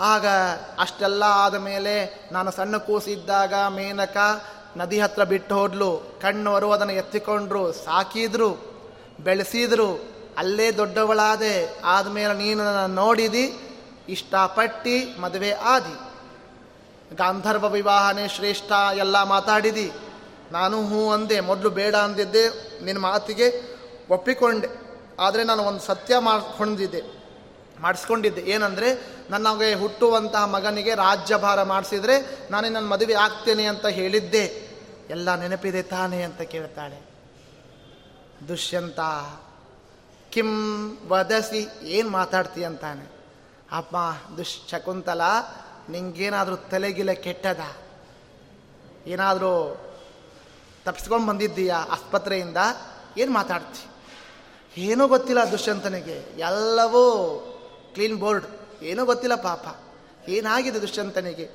ಆಗ 0.00 0.26
ಅಷ್ಟೆಲ್ಲ 0.78 1.22
ಆದ 1.22 1.54
ಮೇಲೆ 1.54 2.28
ನಾನು 2.32 2.50
ಸಣ್ಣ 2.50 2.76
ಕೂಸಿದ್ದಾಗ 2.76 3.54
ಮೇನಕ 3.54 4.16
ನದಿ 4.76 5.00
ಹತ್ರ 5.00 5.24
ಬಿಟ್ಟು 5.24 5.54
ಹೋದ್ಲು. 5.54 5.96
ಕಣ್ಣವರು 6.22 6.72
ಅದನ್ನು 6.72 6.92
ಎತ್ತಿಕೊಂಡ್ರು. 6.92 7.72
ಸಾಕಿದ್ರು. 7.72 8.56
ಬೆಳೆಸಿದ್ರು. 9.20 10.08
ಅಲ್ಲೇ 10.38 10.70
ದೊಡ್ಡವಳಾದೆ. 10.70 11.80
ಆದಮೇಲೆ 11.84 12.34
ನೀನು 12.34 12.64
ನನ್ನ 12.64 12.94
ನೋಡಿದಿ. 12.94 13.58
ಇಷ್ಟಪಟ್ಟು 14.08 15.20
ಮದುವೆ 15.20 15.50
ಆದಿ. 15.50 16.07
ಗಾಂಧರ್ವ 17.14 17.70
ವಿವಾಹನೇ 17.70 18.28
ಶ್ರೇಷ್ಠ 18.28 18.72
ಎಲ್ಲ 18.96 19.22
ಮಾತಾಡಿದಿ. 19.22 19.92
ನಾನು 20.52 20.86
ಹ್ಞೂ 20.86 21.10
ಅಂದೆ, 21.10 21.40
ಮೊದಲು 21.40 21.70
ಬೇಡ 21.70 21.96
ಅಂದಿದ್ದೆ 21.96 22.48
ನಿನ್ನ 22.84 23.00
ಮಾತಿಗೆ 23.00 23.76
ಒಪ್ಪಿಕೊಂಡೆ. 24.10 24.68
ಆದರೆ 25.20 25.44
ನಾನು 25.44 25.62
ಒಂದು 25.62 25.80
ಸತ್ಯ 25.80 26.18
ಮಾಡ್ಕೊಂಡಿದ್ದೆ, 26.18 27.02
ಮಾಡಿಸ್ಕೊಂಡಿದ್ದೆ. 27.80 28.40
ಏನಂದರೆ, 28.40 29.18
ನನಗೆ 29.30 29.74
ಹುಟ್ಟುವಂತಹ 29.74 30.44
ಮಗನಿಗೆ 30.44 30.94
ರಾಜ್ಯಭಾರ 30.94 31.62
ಮಾಡಿಸಿದರೆ 31.62 32.38
ನಾನೇ 32.50 32.68
ನನ್ನ 32.68 32.86
ಮದುವೆ 32.86 33.14
ಆಗ್ತೇನೆ 33.14 33.64
ಅಂತ 33.64 33.86
ಹೇಳಿದ್ದೆ. 33.86 34.68
ಎಲ್ಲ 35.10 35.34
ನೆನಪಿದೆ 35.34 35.82
ತಾನೇ 35.82 36.22
ಅಂತ 36.22 36.40
ಕೇಳ್ತಾಳೆ. 36.40 37.08
ದುಷ್ಯಂತ, 38.48 39.00
ಕಿಂ 40.30 40.48
ವದಸಿ 41.08 41.68
ಏನು 41.82 42.10
ಮಾತಾಡ್ತೀಯ 42.10 42.64
ಅಂತಾನೆ. 42.64 43.18
ಅಪ್ಪ 43.72 43.96
ದುಶ್ 44.36 44.70
ಶಕುಂತಲ 44.70 45.20
ನಿಂಗೇನಾದರೂ 45.90 46.56
ತಲೆಗಿಲೆ 46.56 47.14
ಕೆಟ್ಟದ? 47.14 47.60
ಏನಾದರೂ 49.06 49.80
ತಪ್ಪಿಸ್ಕೊಂಡು 50.84 51.26
ಬಂದಿದ್ದೀಯಾ 51.26 51.76
ಆಸ್ಪತ್ರೆಯಿಂದ? 51.76 52.56
ಏನು 53.16 53.32
ಮಾತಾಡ್ತಿ? 53.32 53.88
ಏನೂ 54.80 55.08
ಗೊತ್ತಿಲ್ಲ 55.08 55.50
ದುಷ್ಯಂತನಿಗೆ. 55.52 56.24
ಎಲ್ಲವೂ 56.38 57.04
ಕ್ಲೀನ್ 57.94 58.18
ಬೋರ್ಡ್. 58.18 58.46
ಏನೂ 58.82 59.04
ಗೊತ್ತಿಲ್ಲ 59.04 59.34
ಪಾಪ. 59.34 59.76
ಏನಾಗಿದೆ 60.28 60.80
ದುಷ್ಯಂತನಿಗೆ? 60.80 61.50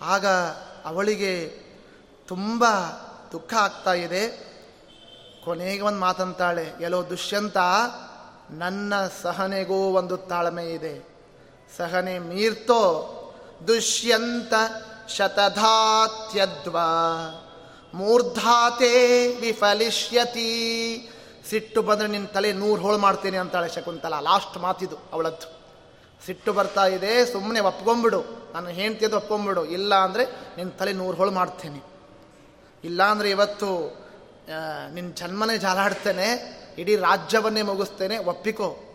ಆಗ 0.00 0.26
ಅವಳಿಗೆ 0.84 1.48
ತುಂಬ 2.28 2.64
ದುಃಖ 3.32 3.54
ಆಗ್ತಾ 3.54 3.92
ಇದೆ. 3.92 4.48
ಕೊನೆಗೆ 5.44 5.82
ಒಂದು 5.82 5.98
ಮಾತಂತಾಳೆ, 5.98 6.72
ಎಲ್ಲೋ 6.80 7.10
ದುಷ್ಯಂತ, 7.10 7.56
ನನ್ನ 8.50 8.94
ಸಹನೆಗೂ 9.22 9.74
ಒಂದು 9.74 10.16
ತಾಳ್ಮೆ 10.16 10.72
ಇದೆ. 10.72 11.08
ಸಹನೆ 11.76 12.18
ಮೀರ್ತೋ 12.18 13.14
ದುಷ್ಯಂತ 13.66 14.52
ಶತಧಾತ್ಯದ್ವಾ. 15.08 16.88
ಮೂರ್ಧಾತೆ 17.94 19.26
ವಿಫಲಿಷ್ಯತಿ. 19.40 20.50
ಸಿಟ್ಟು 21.50 21.82
ಬಂದರೆ 21.82 22.08
ನಿನ್ನ 22.08 22.26
ತಲೆ 22.26 22.52
ನೂರು 22.52 22.82
ಹೋಳು 22.82 22.98
ಮಾಡ್ತೀನಿ 22.98 23.36
ಅಂತಾಳೆ 23.36 23.68
ಶಕುಂತಲ. 23.68 24.14
ಲಾಸ್ಟ್ 24.20 24.58
ಮಾತಿದು 24.58 24.96
ಅವಳದ್ದು. 25.12 25.58
ಸಿಟ್ಟು 26.26 26.52
ಬರ್ತಾ 26.52 26.86
ಇದೆ 26.86 27.26
ಸುಮ್ಮನೆ 27.26 27.60
ಒಪ್ಕೊಂಬಿಡು. 27.60 28.50
ನಾನು 28.54 28.68
ಹೆಂಡ್ತಿಯದು 28.68 29.16
ಒಪ್ಕೊಂಬಿಡು. 29.16 29.64
ಇಲ್ಲ 29.64 29.94
ಅಂದರೆ 29.94 30.24
ನಿನ್ನ 30.56 30.70
ತಲೆ 30.70 30.92
ನೂರು 30.92 31.16
ಹೋಳು 31.16 31.30
ಮಾಡ್ತೇನೆ. 31.30 31.82
ಇಲ್ಲ 32.84 33.02
ಅಂದರೆ 33.02 33.30
ಇವತ್ತು 33.30 33.98
ನಿನ್ನ 34.94 35.12
ಜನ್ಮನೇ 35.14 35.58
ಜಾಲಾಡ್ತೇನೆ. 35.58 36.58
ಇಡೀ 36.78 36.96
ರಾಜ್ಯವನ್ನೇ 36.96 37.62
ಮುಗಿಸ್ತೇನೆ. 37.62 38.18
ಒಪ್ಪಿಕೋ. 38.18 38.87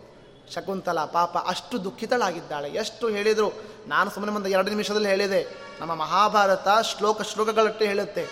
ಶಕುಂತಲ 0.50 1.04
ಪಾಪ 1.04 1.38
ಅಷ್ಟು 1.38 1.84
ದುಃಖಿತಳಾಗಿದ್ದಾಳೆ. 1.84 2.70
ಎಷ್ಟು 2.70 3.08
ಹೇಳಿದರು? 3.08 3.52
ನಾನು 3.86 4.10
ಸುಮ್ಮನೆ 4.10 4.36
ಒಂದು 4.36 4.48
ಎರಡು 4.48 4.70
ನಿಮಿಷದಲ್ಲಿ 4.70 5.08
ಹೇಳಿದೆ. 5.08 5.46
ನಮ್ಮ 5.80 5.94
ಮಹಾಭಾರತ 5.94 6.68
ಶ್ಲೋಕ 6.82 7.22
ಶ್ಲೋಕಗಳಟ್ಟು 7.22 7.84
ಹೇಳುತ್ತೆ. 7.84 8.26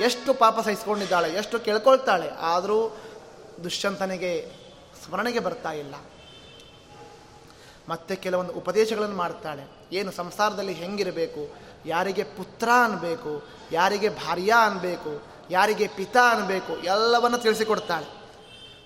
ಎಷ್ಟು 0.00 0.34
ಪಾಪ 0.34 0.60
ಸಹಿಸ್ಕೊಂಡಿದ್ದಾಳೆ, 0.64 1.30
ಎಷ್ಟು 1.30 1.60
ಕೇಳ್ಕೊಳ್ತಾಳೆ, 1.60 2.30
ಆದರೂ 2.30 2.96
ದುಷ್ಯಂತನಿಗೆ 3.64 4.52
ಸ್ಮರಣೆಗೆ 5.04 5.40
ಬರ್ತಾ 5.40 5.72
ಇಲ್ಲ. 5.72 5.94
ಮತ್ತೆ 7.88 8.16
ಕೆಲವೊಂದು 8.16 8.52
ಉಪದೇಶಗಳನ್ನು 8.52 9.16
ಮಾಡ್ತಾಳೆ. 9.16 9.64
ಏನು 9.92 10.12
ಸಂಸಾರದಲ್ಲಿ 10.12 10.72
ಹೆಂಗಿರಬೇಕು? 10.72 11.56
ಯಾರಿಗೆ 11.86 12.24
ಪುತ್ರ 12.24 12.68
ಅನ್ಬೇಕು? 12.84 13.42
ಯಾರಿಗೆ 13.72 14.08
ಭಾರ್ಯ 14.08 14.54
ಅನ್ಬೇಕು? 14.66 15.22
ಯಾರಿಗೆ 15.50 15.88
ಪಿತಾ 15.88 16.30
ಅನ್ಬೇಕು? 16.30 16.76
ಎಲ್ಲವನ್ನು 16.76 17.38
ತಿಳಿಸಿಕೊಡ್ತಾಳೆ. 17.38 18.17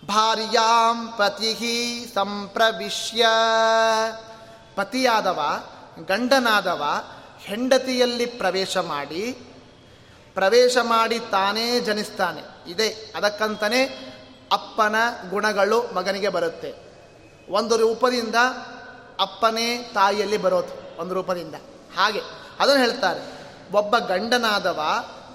ಭಾರ್ಯಾಂ 0.06 1.08
ಪತಿ 1.18 2.10
ಸಂಪ್ರವಿಶ್ಯ. 2.14 3.26
ಪತಿಯಾದವ, 4.76 5.40
ಗಂಡನಾದವ 6.04 7.04
ಹೆಂಡತಿಯಲ್ಲಿ 7.38 8.26
ಪ್ರವೇಶ 8.26 8.76
ಮಾಡಿ 8.76 9.32
ಪ್ರವೇಶ 10.34 10.76
ಮಾಡಿ 10.82 11.18
ತಾನೇ 11.18 11.80
ಜನಿಸ್ತಾನೆ. 11.80 12.70
ಇದೆ 12.70 13.12
ಅದಕ್ಕಂತಲೇ 13.16 14.08
ಅಪ್ಪನ 14.52 14.94
ಗುಣಗಳು 15.30 15.94
ಮಗನಿಗೆ 15.94 16.28
ಬರುತ್ತೆ. 16.28 16.74
ಒಂದು 17.50 17.76
ರೂಪದಿಂದ 17.76 18.34
ಅಪ್ಪನೇ 19.20 19.90
ತಾಯಿಯಲ್ಲಿ 19.94 20.36
ಬರೋದು, 20.36 21.00
ಒಂದು 21.00 21.14
ರೂಪದಿಂದ. 21.14 21.54
ಹಾಗೆ, 21.96 22.20
ಅದನ್ನು 22.60 22.84
ಹೇಳ್ತಾರೆ. 22.84 23.42
ಒಬ್ಬ 23.72 23.98
ಗಂಡನಾದವ 23.98 24.80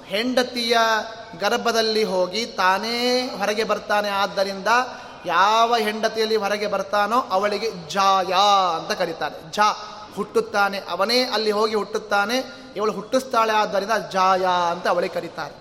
ಹೆಂಡತಿಯ 0.08 0.78
ಗರ್ಭದಲ್ಲಿ 1.40 2.04
ಹೋಗಿ 2.04 2.46
ತಾನೇ 2.46 3.28
ಹೊರಗೆ 3.38 3.64
ಬರ್ತಾನೆ 3.64 4.10
ಆದ್ದರಿಂದ 4.10 4.68
ಯಾವ 5.26 5.76
ಹೆಂಡತಿಯಲ್ಲಿ 5.76 6.36
ಹೊರಗೆ 6.36 6.68
ಬರ್ತಾನೋ 6.68 7.20
ಅವಳಿಗೆ 7.20 7.72
ಜಾಯ 7.90 8.34
ಅಂತ 8.76 8.92
ಕರೀತಾರೆ. 8.92 9.52
ಜ 9.52 9.60
ಹುಟ್ಟುತ್ತಾನೆ. 10.16 10.80
ಅವನೇ 10.90 11.24
ಅಲ್ಲಿ 11.24 11.52
ಹೋಗಿ 11.52 11.76
ಹುಟ್ಟುತ್ತಾನೆ. 11.76 12.68
ಇವಳು 12.76 12.92
ಹುಟ್ಟಿಸ್ತಾಳೆ 12.92 13.54
ಆದ್ದರಿಂದ 13.54 13.92
ಜಾಯ 14.12 14.46
ಅಂತ 14.72 14.88
ಅವಳಿಗೆ 14.88 15.14
ಕರೀತಾರೆ. 15.14 15.56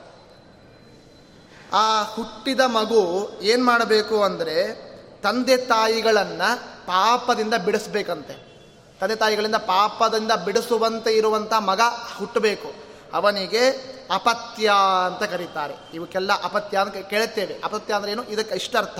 ಆ 1.73 2.03
ಹುಟ್ಟಿದ 2.03 2.61
ಮಗು 2.61 3.31
ಏನು 3.43 3.65
ಮಾಡಬೇಕು 3.65 4.23
ಅಂದರೆ 4.23 4.75
ತಂದೆ 5.23 5.57
ತಾಯಿಗಳನ್ನು 5.57 6.63
ಪಾಪದಿಂದ 6.87 7.55
ಬಿಡಿಸ್ಬೇಕಂತೆ. 7.55 8.35
ತಂದೆ 9.01 9.17
ತಾಯಿಗಳಿಂದ 9.17 9.55
ಪಾಪದಿಂದ 9.55 10.33
ಬಿಡಿಸುವಂತೆ 10.33 11.13
ಇರುವಂಥ 11.13 11.53
ಮಗ 11.53 11.81
ಹುಟ್ಟಬೇಕು. 12.19 12.75
ಅವನಿಗೆ 13.13 13.96
ಅಪತ್ಯ 14.11 14.73
ಅಂತ 15.07 15.23
ಕರೀತಾರೆ. 15.23 15.75
ಇವಕ್ಕೆಲ್ಲ 15.95 16.33
ಅಪತ್ಯ 16.45 16.79
ಅಂತ 16.79 16.97
ಕೇಳುತ್ತೇವೆ. 16.97 17.61
ಅಪತ್ಯ 17.65 17.95
ಅಂದ್ರೆ 17.95 18.13
ಏನು? 18.13 18.25
ಇದಕ್ಕೆ 18.25 18.55
ಇಷ್ಟರ್ಥ. 18.55 18.99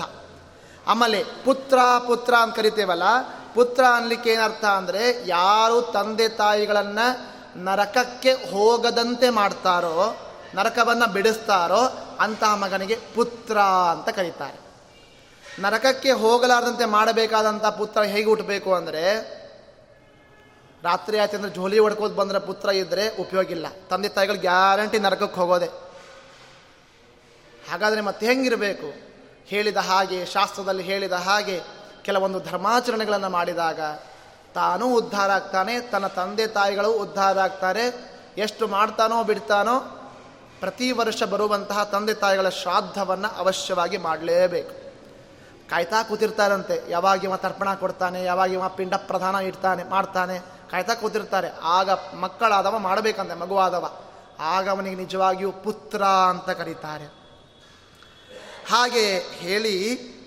ಆಮೇಲೆ 0.87 1.23
ಪುತ್ರ 1.23 1.79
ಪುತ್ರ 2.07 2.33
ಅಂತ 2.33 2.55
ಕರಿತೇವಲ್ಲ? 2.55 3.03
ಪುತ್ರ 3.55 3.83
ಅನ್ಲಿಕ್ಕೆ 3.83 4.29
ಏನರ್ಥ 4.29 4.65
ಅಂದರೆ 4.65 5.27
ಯಾರು 5.27 5.81
ತಂದೆ 5.81 6.29
ತಾಯಿಗಳನ್ನು 6.29 7.37
ನರಕಕ್ಕೆ 7.63 8.33
ಹೋಗದಂತೆ 8.33 9.29
ಮಾಡ್ತಾರೋ, 9.29 10.17
ನರಕವನ್ನು 10.55 11.13
ಬಿಡಿಸ್ತಾರೋ 11.13 12.07
ಅಂತಹ 12.19 12.55
ಮಗನಿಗೆ 12.55 12.99
ಪುತ್ರ 13.15 13.59
ಅಂತ 13.91 14.09
ಕರೀತಾರೆ. 14.09 14.67
ನರಕಕ್ಕೆ 15.61 16.11
ಹೋಗಲಾರದಂತೆ 16.11 16.85
ಮಾಡಬೇಕಾದಂಥ 16.85 17.65
ಪುತ್ರ 17.65 18.01
ಹೇಗೆ 18.01 18.29
ಹುಟ್ಟಬೇಕು 18.29 18.73
ಅಂದರೆ 18.73 19.36
ರಾತ್ರಿ 20.83 21.19
ಆಯ್ತು 21.19 21.35
ಅಂದ್ರೆ 21.35 21.53
ಜೋಲಿ 21.53 21.79
ಹೊಡ್ಕೋದು 21.79 22.15
ಬಂದ್ರೆ 22.15 22.39
ಪುತ್ರ 22.39 22.69
ಇದ್ದರೆ 22.69 23.15
ಉಪಯೋಗ 23.15 23.51
ಇಲ್ಲ. 23.51 23.67
ತಂದೆ 23.89 24.09
ತಾಯಿಗಳು 24.09 24.37
ಗ್ಯಾರಂಟಿ 24.37 24.99
ನರಕಕ್ಕೆ 24.99 25.39
ಹೋಗೋದೆ. 25.39 25.65
ಹಾಗಾದರೆ 27.71 28.01
ಮತ್ತೆ 28.01 28.25
ಹೆಂಗಿರಬೇಕು? 28.25 29.07
ಹೇಳಿದ 29.45 29.77
ಹಾಗೆ, 29.77 30.25
ಶಾಸ್ತ್ರದಲ್ಲಿ 30.25 30.83
ಹೇಳಿದ 30.83 31.11
ಹಾಗೆ, 31.11 31.61
ಕೆಲವೊಂದು 32.01 32.39
ಧರ್ಮಾಚರಣೆಗಳನ್ನು 32.39 33.29
ಮಾಡಿದಾಗ 33.29 33.79
ತಾನೂ 34.53 34.95
ಉದ್ಧಾರ 34.95 35.31
ಆಗ್ತಾನೆ, 35.31 35.79
ತನ್ನ 35.79 36.07
ತಂದೆ 36.07 36.47
ತಾಯಿಗಳು 36.47 36.91
ಉದ್ಧಾರ 36.91 37.39
ಆಗ್ತಾರೆ. 37.39 38.13
ಎಷ್ಟು 38.37 38.67
ಮಾಡ್ತಾನೋ 38.67 39.23
ಬಿಡ್ತಾನೋ, 39.23 39.79
ಪ್ರತಿ 40.59 40.91
ವರ್ಷ 40.91 41.23
ಬರುವಂತಹ 41.23 41.83
ತಂದೆ 41.83 42.13
ತಾಯಿಗಳ 42.13 42.49
ಶ್ರಾದ್ದವನ್ನು 42.49 43.37
ಅವಶ್ಯವಾಗಿ 43.37 43.97
ಮಾಡಲೇಬೇಕು. 43.97 44.87
ಕಾಯ್ತಾ 45.69 46.03
ಕೂತಿರ್ತಾರಂತೆ. 46.03 46.91
ಯಾವಾಗ 46.91 47.23
ಇವ 47.23 47.35
ತರ್ಪಣ 47.35 47.73
ಕೊಡ್ತಾನೆ, 47.73 48.23
ಯಾವಾಗ 48.23 48.53
ಇವ 48.53 48.69
ಪಿಂಡ 48.69 48.93
ಪ್ರಧಾನ 48.95 49.35
ಇಡ್ತಾನೆ, 49.35 49.83
ಮಾಡ್ತಾನೆ. 49.83 50.56
ಕಾಯ್ತಾ 50.71 50.93
ಕೂತಿರ್ತಾರೆ. 50.93 51.47
ಆಗ 51.63 51.89
ಮಕ್ಕಳಾದವ 52.15 52.77
ಮಾಡಬೇಕಂತೆ, 52.77 53.35
ಮಗುವಾದವ. 53.35 53.91
ಆಗ 54.39 54.69
ಅವನಿಗೆ 54.69 54.95
ನಿಜವಾಗಿಯೂ 54.95 55.51
ಪುತ್ರ 55.51 56.03
ಅಂತ 56.03 56.49
ಕರೀತಾರೆ. 56.49 57.05
ಹಾಗೆ 58.71 59.19
ಹೇಳಿ 59.19 60.17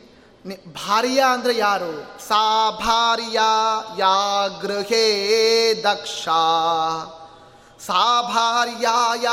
ಭಾರ್ಯ 0.73 1.23
ಅಂದರೆ 1.33 1.57
ಯಾರು? 1.57 2.19
ಸಾ 2.29 2.71
ಭಾರ್ಯ 2.71 3.41
ಯಾ 3.99 4.47
ಗೃಹೇ 4.61 5.07
ದಕ್ಷ. 5.85 6.29
ಸಾ 7.87 8.23
ಭಾರ್ಯಾಯ 8.23 9.27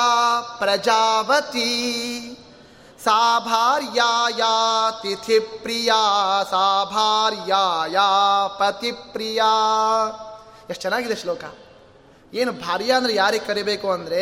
ಪ್ರಜಾವತಿ. 0.58 1.74
ಸಾ 3.04 3.40
ಭಾರ್ಯಾಯ 3.40 4.42
ತಿಥಿ 5.02 5.40
ಪ್ರಿಯ 5.40 5.92
ಸಾ 6.50 6.84
ಭಾರ್ಯಾಯ 6.84 7.98
ಪತಿ 8.58 8.92
ಪ್ರಿಯ 8.92 9.42
ಎಷ್ಟು 10.70 10.82
ಚೆನ್ನಾಗಿದೆ 10.82 11.16
ಶ್ಲೋಕ. 11.16 11.44
ಏನು 12.34 12.52
ಭಾರ್ಯ 12.52 12.92
ಅಂದರೆ 12.94 13.14
ಯಾರಿಗೆ 13.16 13.46
ಕರಿಬೇಕು 13.46 13.92
ಅಂದರೆ 13.92 14.22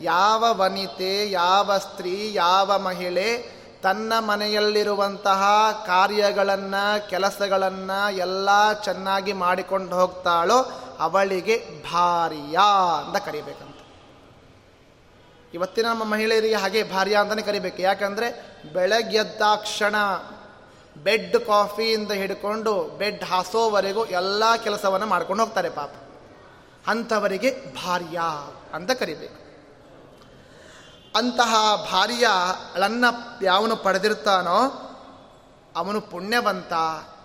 ಯಾವ 0.00 0.44
ವನಿತೆ, 0.50 1.30
ಯಾವ 1.30 1.78
ಸ್ತ್ರೀ, 1.78 2.34
ಯಾವ 2.34 2.78
ಮಹಿಳೆ 2.78 3.62
ತನ್ನ 3.82 4.12
ಮನೆಯಲ್ಲಿರುವಂತಹ 4.18 5.42
ಕಾರ್ಯಗಳನ್ನು, 5.86 7.08
ಕೆಲಸಗಳನ್ನು 7.08 8.16
ಎಲ್ಲ 8.16 8.72
ಚೆನ್ನಾಗಿ 8.72 9.32
ಮಾಡಿಕೊಂಡು 9.32 9.96
ಹೋಗ್ತಾಳೋ 9.96 10.58
ಅವಳಿಗೆ 10.98 11.56
ಭಾರ್ಯ 11.92 12.58
ಅಂತ 13.06 13.16
ಕರಿಬೇಕಂತ. 13.16 13.78
ಇವತ್ತಿನ 15.54 15.86
ನಮ್ಮ 15.86 16.04
ಮಹಿಳೆಯರಿಗೆ 16.04 16.54
ಹಾಗೆ 16.54 16.82
ಭಾರ್ಯ 16.82 17.16
ಅಂತಲೇ 17.16 17.42
ಕರಿಬೇಕು. 17.42 17.82
ಯಾಕಂದರೆ 17.82 18.28
ಬೆಳಗ್ಗೆದ್ದಾಕ್ಷಣ 18.72 19.96
ಬೆಡ್ 20.96 21.46
ಕಾಫಿಯಿಂದ 21.46 22.12
ಹಿಡ್ಕೊಂಡು 22.12 22.82
ಬೆಡ್ 22.98 23.24
ಹಾಸೋವರೆಗೂ 23.24 24.04
ಎಲ್ಲ 24.04 24.56
ಕೆಲಸವನ್ನು 24.56 25.06
ಮಾಡ್ಕೊಂಡು 25.06 25.42
ಹೋಗ್ತಾರೆ 25.42 25.70
ಪಾಪ. 25.70 25.90
ಅಂಥವರಿಗೆ 26.86 27.64
ಭಾರ್ಯ 27.84 28.20
ಅಂತ 28.72 28.90
ಕರಿಬೇಕು. 28.90 29.42
ಅಂತಹ 31.18 31.86
ಭಾರ್ಯಳನ್ನು 31.90 33.44
ಯಾವನು 33.44 33.76
ಪಡೆದಿರ್ತಾನೋ 33.76 34.88
ಅವನು 35.76 36.00
ಪುಣ್ಯವಂತ 36.00 36.72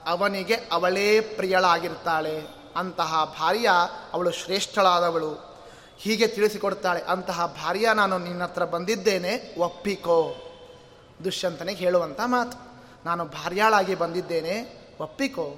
ಅವನಿಗೆ 0.05 0.55
ಅವಳೇ 0.71 1.21
ಪ್ರಿಯಳಾಗಿರ್ತಾಳೆ. 1.21 2.43
ಅಂತಹ 2.75 3.35
ಭಾರ್ಯ 3.39 3.69
ಅವಳು 4.13 4.31
ಶ್ರೇಷ್ಠಳಾದವಳು. 4.31 5.57
ಹೀಗೆ 5.97 6.27
ತಿಳಿಸಿಕೊಡ್ತಾಳೆ, 6.27 7.01
ಅಂತಹ 7.01 7.45
ಭಾರ್ಯ 7.45 7.93
ನಾನು 7.93 8.17
ನಿನ್ನ 8.17 8.43
ಹತ್ರ 8.43 8.65
ಬಂದಿದ್ದೇನೆ, 8.65 9.59
ಒಪ್ಪಿಕೋ. 9.59 10.35
ದುಷ್ಯಂತನಿಗೆ 11.23 11.79
ಹೇಳುವಂಥ 11.79 12.19
ಮಾತು. 12.25 12.66
ನಾನು 13.07 13.25
ಭಾರ್ಯಾಳಾಗಿ 13.25 13.95
ಬಂದಿದ್ದೇನೆ. 13.95 14.87
ಒಪ್ಪಿಕೋ. 14.99 15.55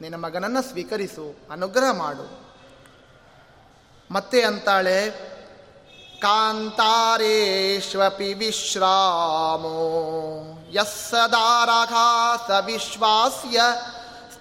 ನಿನ್ನ 0.00 0.14
ಮಗನನ್ನು 0.14 0.62
ಸ್ವೀಕರಿಸು. 0.62 1.36
ಅನುಗ್ರಹ 1.50 1.92
ಮಾಡು. 1.92 2.54
ಮತ್ತೆ 4.10 4.42
ಅಂತಾಳೆ, 4.42 5.10
ಕಾಂತಾರೇಶ್ವಪಿ 6.20 8.34
ವಿಶ್ರಾಮೋ. 8.34 9.94
ಯಸ್ಸದಾರಾಘ 10.72 11.92
ಸ 12.48 12.50
ವಿಶ್ವಾಸ್ಯ. 12.64 13.60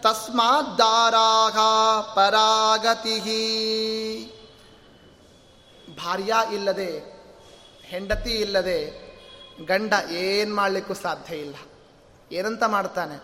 ತಸ್ಮಾದ್ದಾರಾಘ 0.01 1.57
ಪರಾಗತಿ. 2.15 3.19
ಭಾರ್ಯ 5.97 6.33
ಇಲ್ಲದೆ, 6.53 7.23
ಹೆಂಡತಿ 7.83 8.29
ಇಲ್ಲದೆ 8.29 9.03
ಗಂಡ 9.65 9.93
ಏನು 10.11 10.55
ಮಾಡಲಿಕ್ಕೂ 10.55 10.93
ಸಾಧ್ಯ 10.93 11.35
ಇಲ್ಲ. 11.35 11.55
ಏನಂತ 12.33 12.63
ಮಾಡ್ತಾನೆ? 12.67 13.17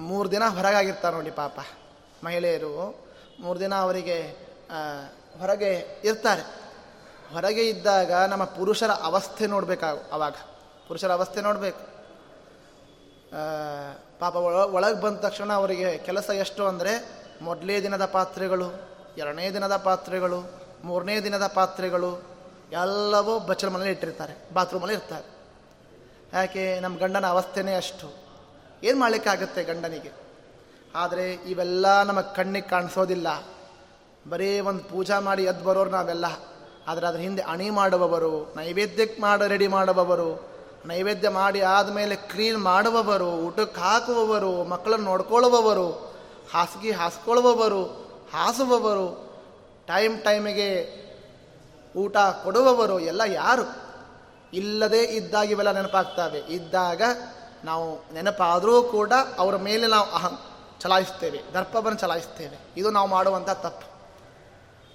ಮೂರು 0.00 0.30
ದಿನ 0.30 0.44
ಹೊರಗಾಗಿರ್ತಾರೆ 0.56 1.14
ನೋಡಿ 1.16 1.30
ಪಾಪ 1.30 1.58
ಮಹಿಳೆಯರು. 2.24 2.72
ಮೂರು 3.40 3.58
ದಿನ 3.60 3.74
ಅವರಿಗೆ 3.74 4.18
ಹೊರಗೆ 5.38 6.00
ಇರ್ತಾರೆ. 6.04 6.42
ಹೊರಗೆ 7.32 7.62
ಇದ್ದಾಗ 7.68 8.12
ನಮ್ಮ 8.12 8.44
ಪುರುಷರ 8.44 8.90
ಅವಸ್ಥೆ 8.90 9.46
ನೋಡಬೇಕಾಗ 9.46 9.96
ಅವಾಗ. 10.12 10.36
ಪುರುಷರ 10.88 11.12
ಅವಸ್ಥೆ 11.12 11.40
ನೋಡಬೇಕು. 11.40 11.82
ಪಾಪ 14.18 14.34
ಒಳ 14.36 14.54
ಒಳಗೆ 14.76 15.00
ಬಂದ 15.00 15.18
ತಕ್ಷಣ 15.18 15.52
ಅವರಿಗೆ 15.52 15.98
ಕೆಲಸ 15.98 16.30
ಎಷ್ಟು 16.30 16.66
ಅಂದರೆ 16.66 16.92
ಮೊದಲೇ 17.42 17.82
ದಿನದ 17.82 18.04
ಪಾತ್ರೆಗಳು, 18.06 18.68
ಎರಡನೇ 19.18 19.50
ದಿನದ 19.50 19.76
ಪಾತ್ರೆಗಳು, 19.76 20.38
ಮೂರನೇ 20.84 21.20
ದಿನದ 21.20 21.46
ಪಾತ್ರೆಗಳು, 21.54 22.10
ಎಲ್ಲವೂ 22.72 23.38
ಬಚ್ಚಲ 23.38 23.68
ಮನೇಲಿ 23.68 23.90
ಇಟ್ಟಿರ್ತಾರೆ. 23.90 24.34
ಬಾತ್ರೂಮಲ್ಲಿ 24.54 24.94
ಇರ್ತಾರೆ. 24.94 25.26
ಯಾಕೆ 26.34 26.80
ನಮ್ಮ 26.80 26.98
ಗಂಡನ 26.98 27.26
ಅವಸ್ಥೆನೇ 27.26 27.74
ಅಷ್ಟು? 27.74 28.14
ಏನು 28.82 29.00
ಮಾಡಲಿಕ್ಕಾಗತ್ತೆ 29.00 29.64
ಗಂಡನಿಗೆ? 29.64 30.12
ಆದರೆ 30.94 31.32
ಇವೆಲ್ಲ 31.32 32.02
ನಮಗೆ 32.02 32.34
ಕಣ್ಣಿಗೆ 32.34 32.68
ಕಾಣಿಸೋದಿಲ್ಲ. 32.68 33.44
ಬರೀ 34.30 34.60
ಒಂದು 34.60 34.84
ಪೂಜಾ 34.84 35.20
ಮಾಡಿ 35.20 35.44
ಎದ್ದು 35.44 35.64
ಬರೋರು 35.64 35.90
ನಾವೆಲ್ಲ. 35.90 36.24
ಆದರೆ 36.88 37.06
ಅದ್ರ 37.06 37.18
ಹಿಂದೆ 37.18 37.42
ಅಣಿ 37.42 37.70
ಮಾಡುವವರು 37.70 38.54
ನೈವೇದ್ಯಕ್ಕೆ 38.56 39.22
ಮಾಡಿ, 39.22 39.48
ರೆಡಿ 39.48 39.66
ಮಾಡುವವರು, 39.66 40.48
ನೈವೇದ್ಯ 40.86 41.28
ಮಾಡಿ 41.28 41.60
ಆದಮೇಲೆ 41.60 42.16
ಕ್ಲೀನ್ 42.16 42.58
ಮಾಡುವವರು 42.58 43.30
ಊಟಕ್ಕೆ 43.30 43.80
ಹಾಕುವವರು 43.80 44.64
ಮಕ್ಕಳನ್ನು 44.64 45.04
ನೋಡ್ಕೊಳ್ಳುವವರು, 45.04 45.90
ಹಾಸಿಗೆ 46.52 46.92
ಹಾಸ್ಕೊಳ್ಳುವವರು, 46.92 47.84
ಹಾಸುವವರು, 48.32 49.34
ಟೈಮ್ 49.86 50.24
ಟೈಮಿಗೆ 50.24 51.04
ಊಟ 51.96 52.16
ಕೊಡುವವರು 52.16 53.00
ಎಲ್ಲ 53.00 53.20
ಯಾರು? 53.26 53.83
ಇಲ್ಲದೆ 54.54 55.02
ಇದ್ದಾಗ 55.04 55.50
ಇವೆಲ್ಲ 55.50 55.70
ನೆನಪಾಗ್ತವೆ. 55.70 56.38
ಇದ್ದಾಗ 56.38 57.02
ನಾವು 57.64 58.14
ನೆನಪಾದರೂ 58.14 58.82
ಕೂಡ 58.82 59.12
ಅವರ 59.38 59.56
ಮೇಲೆ 59.56 59.86
ನಾವು 59.86 60.10
ಅಹಂ 60.10 60.38
ಚಲಾಯಿಸ್ತೇವೆ. 60.80 61.42
ದರ್ಪವನ್ನು 61.54 61.98
ಚಲಾಯಿಸ್ತೇವೆ. 61.98 62.58
ಇದು 62.76 62.90
ನಾವು 62.90 63.08
ಮಾಡುವಂಥ 63.08 63.50
ತಪ್ಪು 63.50 63.94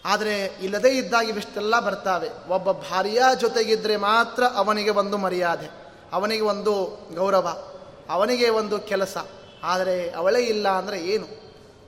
ಆದರೆ 0.06 0.46
ಇಲ್ಲದೇ 0.46 0.90
ಇದ್ದಾಗ 0.90 1.30
ಇವಿಷ್ಟೆಲ್ಲ 1.30 1.80
ಬರ್ತಾವೆ. 1.80 2.30
ಒಬ್ಬ 2.50 2.72
ಭಾರ್ಯ 2.72 3.22
ಜೊತೆಗಿದ್ದರೆ 3.38 3.98
ಮಾತ್ರ 3.98 4.44
ಅವನಿಗೆ 4.56 4.90
ಒಂದು 4.90 5.18
ಮರ್ಯಾದೆ. 5.18 5.70
ಅವನಿಗೆ 6.14 6.44
ಒಂದು 6.44 6.98
ಗೌರವ. 7.16 7.74
ಅವನಿಗೆ 8.10 8.50
ಒಂದು 8.50 8.80
ಕೆಲಸ. 8.80 9.18
ಆದರೆ 9.64 10.12
ಅವಳೇ 10.12 10.40
ಇಲ್ಲ 10.40 10.68
ಅಂದರೆ 10.68 11.00
ಏನು? 11.00 11.26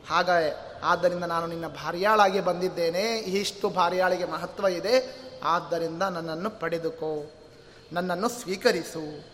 ಹಾಗೆ 0.09 0.71
ಆದ್ದರಿಂದ 0.83 1.23
ನಾನು 1.23 1.47
ನಿನ್ನ 1.47 1.67
ಭಾರ್ಯಾಳಾಗಿ 1.67 2.39
ಬಂದಿದ್ದೇನೆ. 2.39 3.17
ಇಷ್ಟು 3.17 3.69
ಭಾರ್ಯಾಳಿಗೆ 3.69 4.25
ಮಹತ್ವ 4.25 4.67
ಇದೆ. 4.67 5.21
ಆದ್ದರಿಂದ 5.43 6.03
ನನ್ನನ್ನು 6.03 6.49
ಪಡೆದುಕೋ. 6.49 7.40
ನನ್ನನ್ನು 7.91 8.29
ಸ್ವೀಕರಿಸು. 8.29 9.31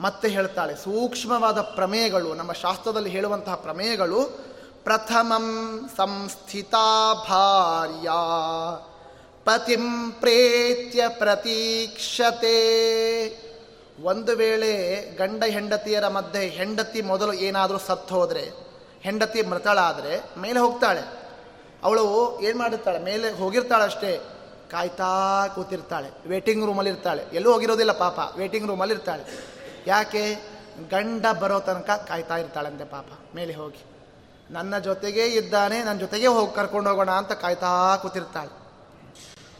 ಮತ್ತೆ 0.00 0.28
ಹೇಳ್ತಾಳೆ, 0.28 0.76
ಸೂಕ್ಷ್ಮವಾದ 0.76 1.60
ಪ್ರಮೇಯಗಳು, 1.60 2.34
ನಮ್ಮ 2.34 2.52
ಶಾಸ್ತ್ರದಲ್ಲಿ 2.52 3.10
ಹೇಳುವಂತಹ 3.10 3.54
ಪ್ರಮೇಯಗಳು, 3.54 4.22
ಪ್ರಥಮಂ 4.84 5.90
ಸಂಸ್ಥಿತಾ 5.96 7.14
ಭಾರ್ಯ, 7.28 8.08
ಪತಿಂ 9.44 10.12
ಪ್ರೇತ್ಯ 10.12 11.08
ಪ್ರತೀಕ್ಷತೆ. 11.08 12.46
ಒಂದು 14.02 14.36
ವೇಳೆ 14.36 15.02
ಗಂಡ 15.16 15.44
ಹೆಂಡತಿಯರ 15.44 16.08
ಮಧ್ಯೆ 16.08 16.48
ಹೆಂಡತಿ 16.48 17.02
ಮೊದಲು 17.02 17.32
ಏನಾದರೂ 17.32 17.78
ಸತ್ತು 17.78 18.14
ಹೋದರೆ, 18.14 18.50
ಹೆಂಡತಿ 19.00 19.42
ಮೃತಳಾದರೆ, 19.42 20.40
ಮೇಲೆ 20.40 20.58
ಹೋಗ್ತಾಳೆ. 20.58 21.00
ಅವಳು 21.84 22.38
ಏನು 22.40 22.58
ಮಾಡಿರ್ತಾಳೆ 22.58 22.98
ಮೇಲೆ 22.98 23.30
ಹೋಗಿರ್ತಾಳೆ 23.30 23.84
ಅಷ್ಟೇ 23.84 24.20
ಕಾಯ್ತಾ 24.70 25.46
ಕೂತಿರ್ತಾಳೆ 25.54 26.28
ವೇಟಿಂಗ್ 26.28 26.64
ರೂಮಲ್ಲಿರ್ತಾಳೆ 26.66 27.24
ಎಲ್ಲೂ 27.32 27.52
ಹೋಗಿರೋದಿಲ್ಲ 27.52 27.92
ಪಾಪ 27.92 28.18
ವೇಟಿಂಗ್ 28.36 28.68
ರೂಮಲ್ಲಿ 28.68 28.94
ಇರ್ತಾಳೆ. 28.94 29.24
ಯಾಕೆ? 29.86 30.34
ಗಂಡ 30.90 31.26
ಬರೋ 31.40 31.60
ತನಕ 31.60 31.90
ಕಾಯ್ತಾ 32.08 32.36
ಇರ್ತಾಳಂತೆ 32.36 32.84
ಪಾಪ, 32.84 33.06
ಮೇಲೆ 33.34 33.52
ಹೋಗಿ. 33.54 33.84
ನನ್ನ 34.50 34.78
ಜೊತೆಗೇ 34.78 35.24
ಇದ್ದಾನೆ 35.24 35.82
ನನ್ನ 35.82 35.98
ಜೊತೆಗೆ 35.98 36.26
ಹೋಗಿ 36.26 36.54
ಕರ್ಕೊಂಡು 36.54 36.90
ಹೋಗೋಣ 36.90 37.10
ಅಂತ 37.10 37.32
ಕಾಯ್ತಾ 37.32 37.96
ಕೂತಿರ್ತಾಳೆ. 37.96 38.52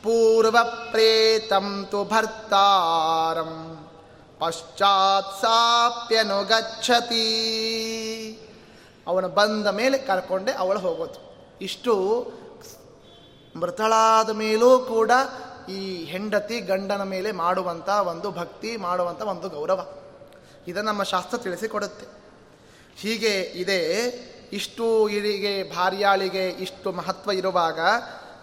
ಪೂರ್ವ 0.02 0.56
ಪ್ರೇತಂ 0.90 1.88
ತು 1.90 2.04
ಭರ್ತಾರಂ, 2.04 3.52
ಪಶ್ಚಾತ್ 4.38 5.42
ಸಾಪ್ಯನುಗಚ್ಚತಿ 5.42 7.26
ಅವನು 9.06 9.28
ಬಂದ 9.28 9.66
ಮೇಲೆ 9.66 9.98
ಕರ್ಕೊಂಡೆ 9.98 10.52
ಅವಳು 10.52 10.78
ಹೋಗೋದು. 10.78 11.20
ಇಷ್ಟು 11.60 11.92
ಮೃತಳಾದ 13.60 14.30
ಮೇಲೂ 14.30 14.78
ಕೂಡ 14.78 15.10
ಈ 15.68 16.04
ಹೆಂಡತಿ 16.04 16.60
ಗಂಡನ 16.60 17.02
ಮೇಲೆ 17.02 17.32
ಮಾಡುವಂಥ 17.32 17.88
ಒಂದು 17.88 18.30
ಭಕ್ತಿ 18.30 18.76
ಮಾಡುವಂಥ 18.76 19.22
ಒಂದು 19.22 19.48
ಗೌರವ. 19.48 19.86
ಇದನ್ನು 20.68 20.90
ನಮ್ಮ 20.90 21.02
ಶಾಸ್ತ್ರ 21.02 21.38
ತಿಳಿಸಿಕೊಡುತ್ತೆ. 21.38 22.06
ಹೀಗೆ 22.96 23.40
ಇದೆ, 23.40 23.80
ಇಷ್ಟು 24.52 25.08
ಇಳಿಗೆ, 25.08 25.74
ಭಾರ್ಯಾಳಿಗೆ 25.74 26.48
ಇಷ್ಟು 26.48 26.92
ಮಹತ್ವ 26.92 27.30
ಇರುವಾಗ 27.30 27.80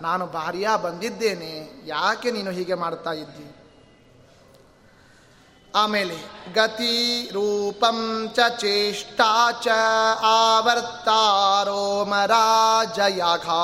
ನಾನು 0.01 0.25
ಭಾರ್ಯ 0.25 0.69
ಬಂದಿದ್ದೇನೆ, 0.83 1.83
ಯಾಕೆ 1.85 2.31
ನೀನು 2.31 2.51
ಹೀಗೆ 2.51 2.73
ಮಾಡ್ತಾ 2.73 3.11
ಇದ್ದಿ? 3.11 3.62
ಆಮೇಲೆ 5.75 6.15
ಗತಿ 6.53 7.29
ರೂಪಂ 7.33 8.29
ಚ 8.35 8.39
ಚೇಷ್ಟಾ 8.59 9.51
ಚ 9.51 9.67
ಆವರ್ತಾರೋ 10.21 12.05
ಮರಾಜಯಾಘಾ 12.05 13.61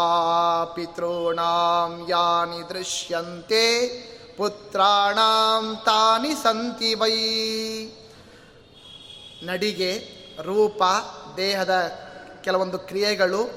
ಪಿತॄಣಾಂ 0.66 2.06
ಯಾನಿ 2.10 2.70
ದೃಶ್ಯಂತೆ 2.70 3.64
ಪುತ್ರಾಣಾಂ 4.38 5.82
ತಾನಿ 5.86 6.34
ಸಂತಿ 6.36 6.94
ವೈ. 6.94 7.16
ನಡಿಗೆ, 9.44 9.92
ರೂಪ, 10.42 10.84
ದೇಹದ 11.38 11.92
ಕೆಲವೊಂದು 12.44 12.80
ಕ್ರಿಯೆಗಳು, 12.80 13.50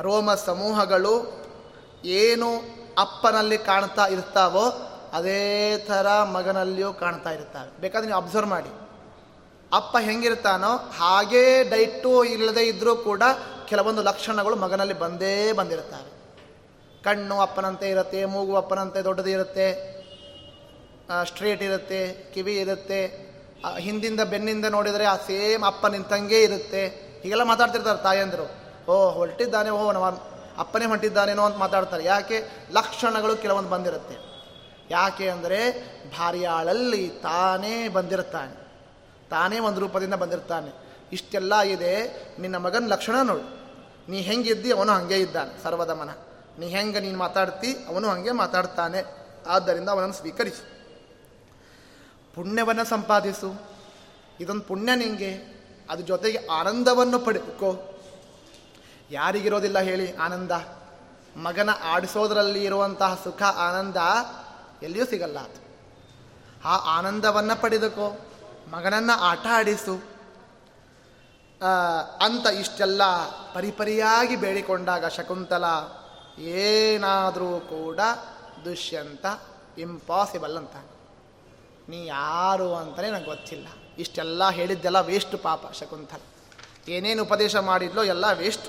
ರೋಮ 0.00 0.34
ಸಮೂಹಗಳು, 0.34 1.44
ಏನು 2.04 2.56
ಅಪ್ಪನಲ್ಲಿ 2.98 3.58
ಕಾಣ್ತಾ 3.58 4.06
ಇರ್ತಾವೋ 4.06 4.89
ಅದೇ 5.12 5.78
ಥರ 5.78 6.22
ಮಗನಲ್ಲಿಯೂ 6.22 6.92
ಕಾಣ್ತಾ 6.92 7.30
ಇರ್ತಾರೆ. 7.30 7.80
ಬೇಕಾದ್ರೆ 7.80 8.10
ನೀವು 8.10 8.22
ಅಬ್ಸರ್ವ್ 8.22 8.50
ಮಾಡಿ. 8.50 8.72
ಅಪ್ಪ 9.72 9.96
ಹೆಂಗಿರ್ತಾನೋ 10.00 10.70
ಹಾಗೇ 10.76 11.62
ಡೈಟು 11.70 12.24
ಇಲ್ಲದೆ 12.24 12.62
ಇದ್ದರೂ 12.66 12.96
ಕೂಡ 12.96 13.22
ಕೆಲವೊಂದು 13.68 14.02
ಲಕ್ಷಣಗಳು 14.02 14.56
ಮಗನಲ್ಲಿ 14.56 14.94
ಬಂದೇ 14.94 15.52
ಬಂದಿರ್ತಾರೆ 15.52 16.20
ಕಣ್ಣು 17.04 17.40
ಅಪ್ಪನಂತೆ 17.40 17.90
ಇರುತ್ತೆ, 17.90 18.24
ಮೂಗು 18.24 18.56
ಅಪ್ಪನಂತೆ 18.56 19.04
ದೊಡ್ಡದಿರುತ್ತೆ 19.04 19.66
ಸ್ಟ್ರೇಟ್ 21.24 21.62
ಇರುತ್ತೆ, 21.62 22.32
ಕಿವಿ 22.34 22.56
ಇರುತ್ತೆ 22.56 23.30
ಹಿಂದಿಂದ 23.78 24.20
ಬೆನ್ನಿಂದ 24.20 24.64
ನೋಡಿದರೆ 24.64 25.04
ಆ 25.04 25.16
ಸೇಮ್ 25.16 25.64
ಅಪ್ಪ 25.64 25.86
ನಿಂತಂಗೆ 25.86 26.42
ಇರುತ್ತೆ. 26.42 26.86
ಹೀಗೆಲ್ಲ 27.22 27.42
ಮಾತಾಡ್ತಿರ್ತಾರೆ 27.42 28.02
ತಾಯಂದರು. 28.02 28.46
ಓ, 28.90 29.10
ಹೊರಟಿದ್ದಾನೆ, 29.10 29.70
ಓ, 29.70 29.92
ನಮ್ಮ 29.92 30.06
ಅಪ್ಪನೇ 30.58 30.86
ಹೊಂಟಿದ್ದಾನೇನೋ 30.86 31.42
ಅಂತ 31.42 31.56
ಮಾತಾಡ್ತಾರೆ. 31.56 32.04
ಯಾಕೆ? 32.04 32.38
ಲಕ್ಷಣಗಳು 32.72 33.36
ಕೆಲವೊಂದು 33.36 33.68
ಬಂದಿರುತ್ತೆ. 33.68 34.29
ಯಾಕೆ 34.90 35.28
ಅಂದರೆ 35.28 35.58
ಭಾರ್ಯಾಳಲ್ಲಿ 36.18 37.08
ತಾನೇ 37.08 37.88
ಬಂದಿರ್ತಾನೆ 37.88 38.54
ತಾನೇ 39.30 39.58
ಒಂದು 39.58 39.80
ರೂಪದಿಂದ 39.80 40.14
ಬಂದಿರ್ತಾನೆ 40.14 40.70
ಇಷ್ಟೆಲ್ಲ 41.12 41.60
ಇದೆ, 41.60 41.92
ನಿನ್ನ 42.38 42.56
ಮಗನ 42.56 42.86
ಲಕ್ಷಣ 42.88 43.16
ನೋಡು. 43.22 43.46
ನೀ 44.10 44.20
ಹೆಂಗಿದ್ದಿ 44.20 44.72
ಅವನು 44.72 44.92
ಹಾಗೆ 44.92 45.18
ಇದ್ದಾನೆ 45.20 45.62
ಸರ್ವದಮನ 45.62 46.10
ನೀ 46.58 46.68
ಹೆಂಗೆ 46.68 47.00
ನೀನು 47.00 47.18
ಮಾತಾಡ್ತಿ 47.18 47.70
ಅವನು 47.88 48.08
ಹಾಗೆ 48.08 48.32
ಮಾತಾಡ್ತಾನೆ. 48.32 49.00
ಆದ್ದರಿಂದ 49.46 49.88
ಅವನನ್ನು 49.88 50.14
ಸ್ವೀಕರಿಸು. 50.14 50.64
ಪುಣ್ಯವನ್ನು 52.34 52.84
ಸಂಪಾದಿಸು. 52.84 53.50
ಇದೊಂದು 54.40 54.62
ಪುಣ್ಯ 54.62 54.96
ನಿಂಗೆ. 54.96 55.32
ಅದ್ರ 55.90 56.04
ಜೊತೆಗೆ 56.04 56.46
ಆನಂದವನ್ನು 56.46 57.18
ಪಡೆದುಕೋ 57.18 57.70
ಯಾರಿಗಿರೋದಿಲ್ಲ 59.10 59.78
ಹೇಳಿ 59.78 60.16
ಆನಂದ. 60.16 60.52
ಮಗನ 61.36 61.70
ಆಡಿಸೋದ್ರಲ್ಲಿ 61.84 62.64
ಇರುವಂತಹ 62.64 63.20
ಸುಖ, 63.24 63.42
ಆನಂದ 63.42 63.96
ಎಲ್ಲಿಯೂ 64.82 65.06
ಸಿಗಲ್ಲ 65.06 65.38
ಅದು. 65.38 65.70
ಆ 66.64 66.76
ಆನಂದವನ್ನು 66.76 67.60
ಪಡೆದುಕೋ, 67.60 68.18
ಮಗನನ್ನು 68.70 69.20
ಆಟ 69.20 69.46
ಆಡಿಸು. 69.50 70.10
ಅಂತ 72.20 72.46
ಇಷ್ಟೆಲ್ಲ 72.46 73.02
ಪರಿಪರಿಯಾಗಿ 73.52 74.36
ಬೇಡಿಕೊಂಡಾಗ 74.36 75.06
ಶಕುಂತಲ 75.06 75.64
ಏನಾದರೂ 76.38 77.60
ಕೂಡ 77.60 78.00
ದುಷ್ಯಂತ 78.64 79.26
ಇಂಪಾಸಿಬಲ್ 79.78 80.56
ಅಂತ. 80.56 80.76
ನೀ 81.88 82.06
ಯಾರು 82.06 82.74
ಅಂತಲೇ 82.74 83.10
ನಂಗೆ 83.10 83.26
ಗೊತ್ತಿಲ್ಲ. 83.26 83.66
ಇಷ್ಟೆಲ್ಲ 83.98 84.50
ಹೇಳಿದ್ದೆಲ್ಲ 84.50 85.00
ವೇಸ್ಟ್ 85.00 85.42
ಪಾಪ 85.42 85.72
ಶಕುಂತಲ. 85.72 86.20
ಏನೇನು 86.88 87.22
ಉಪದೇಶ 87.22 87.56
ಮಾಡಿದ್ಲೋ 87.56 88.04
ಎಲ್ಲ 88.04 88.32
ವೇಸ್ಟ್ 88.32 88.68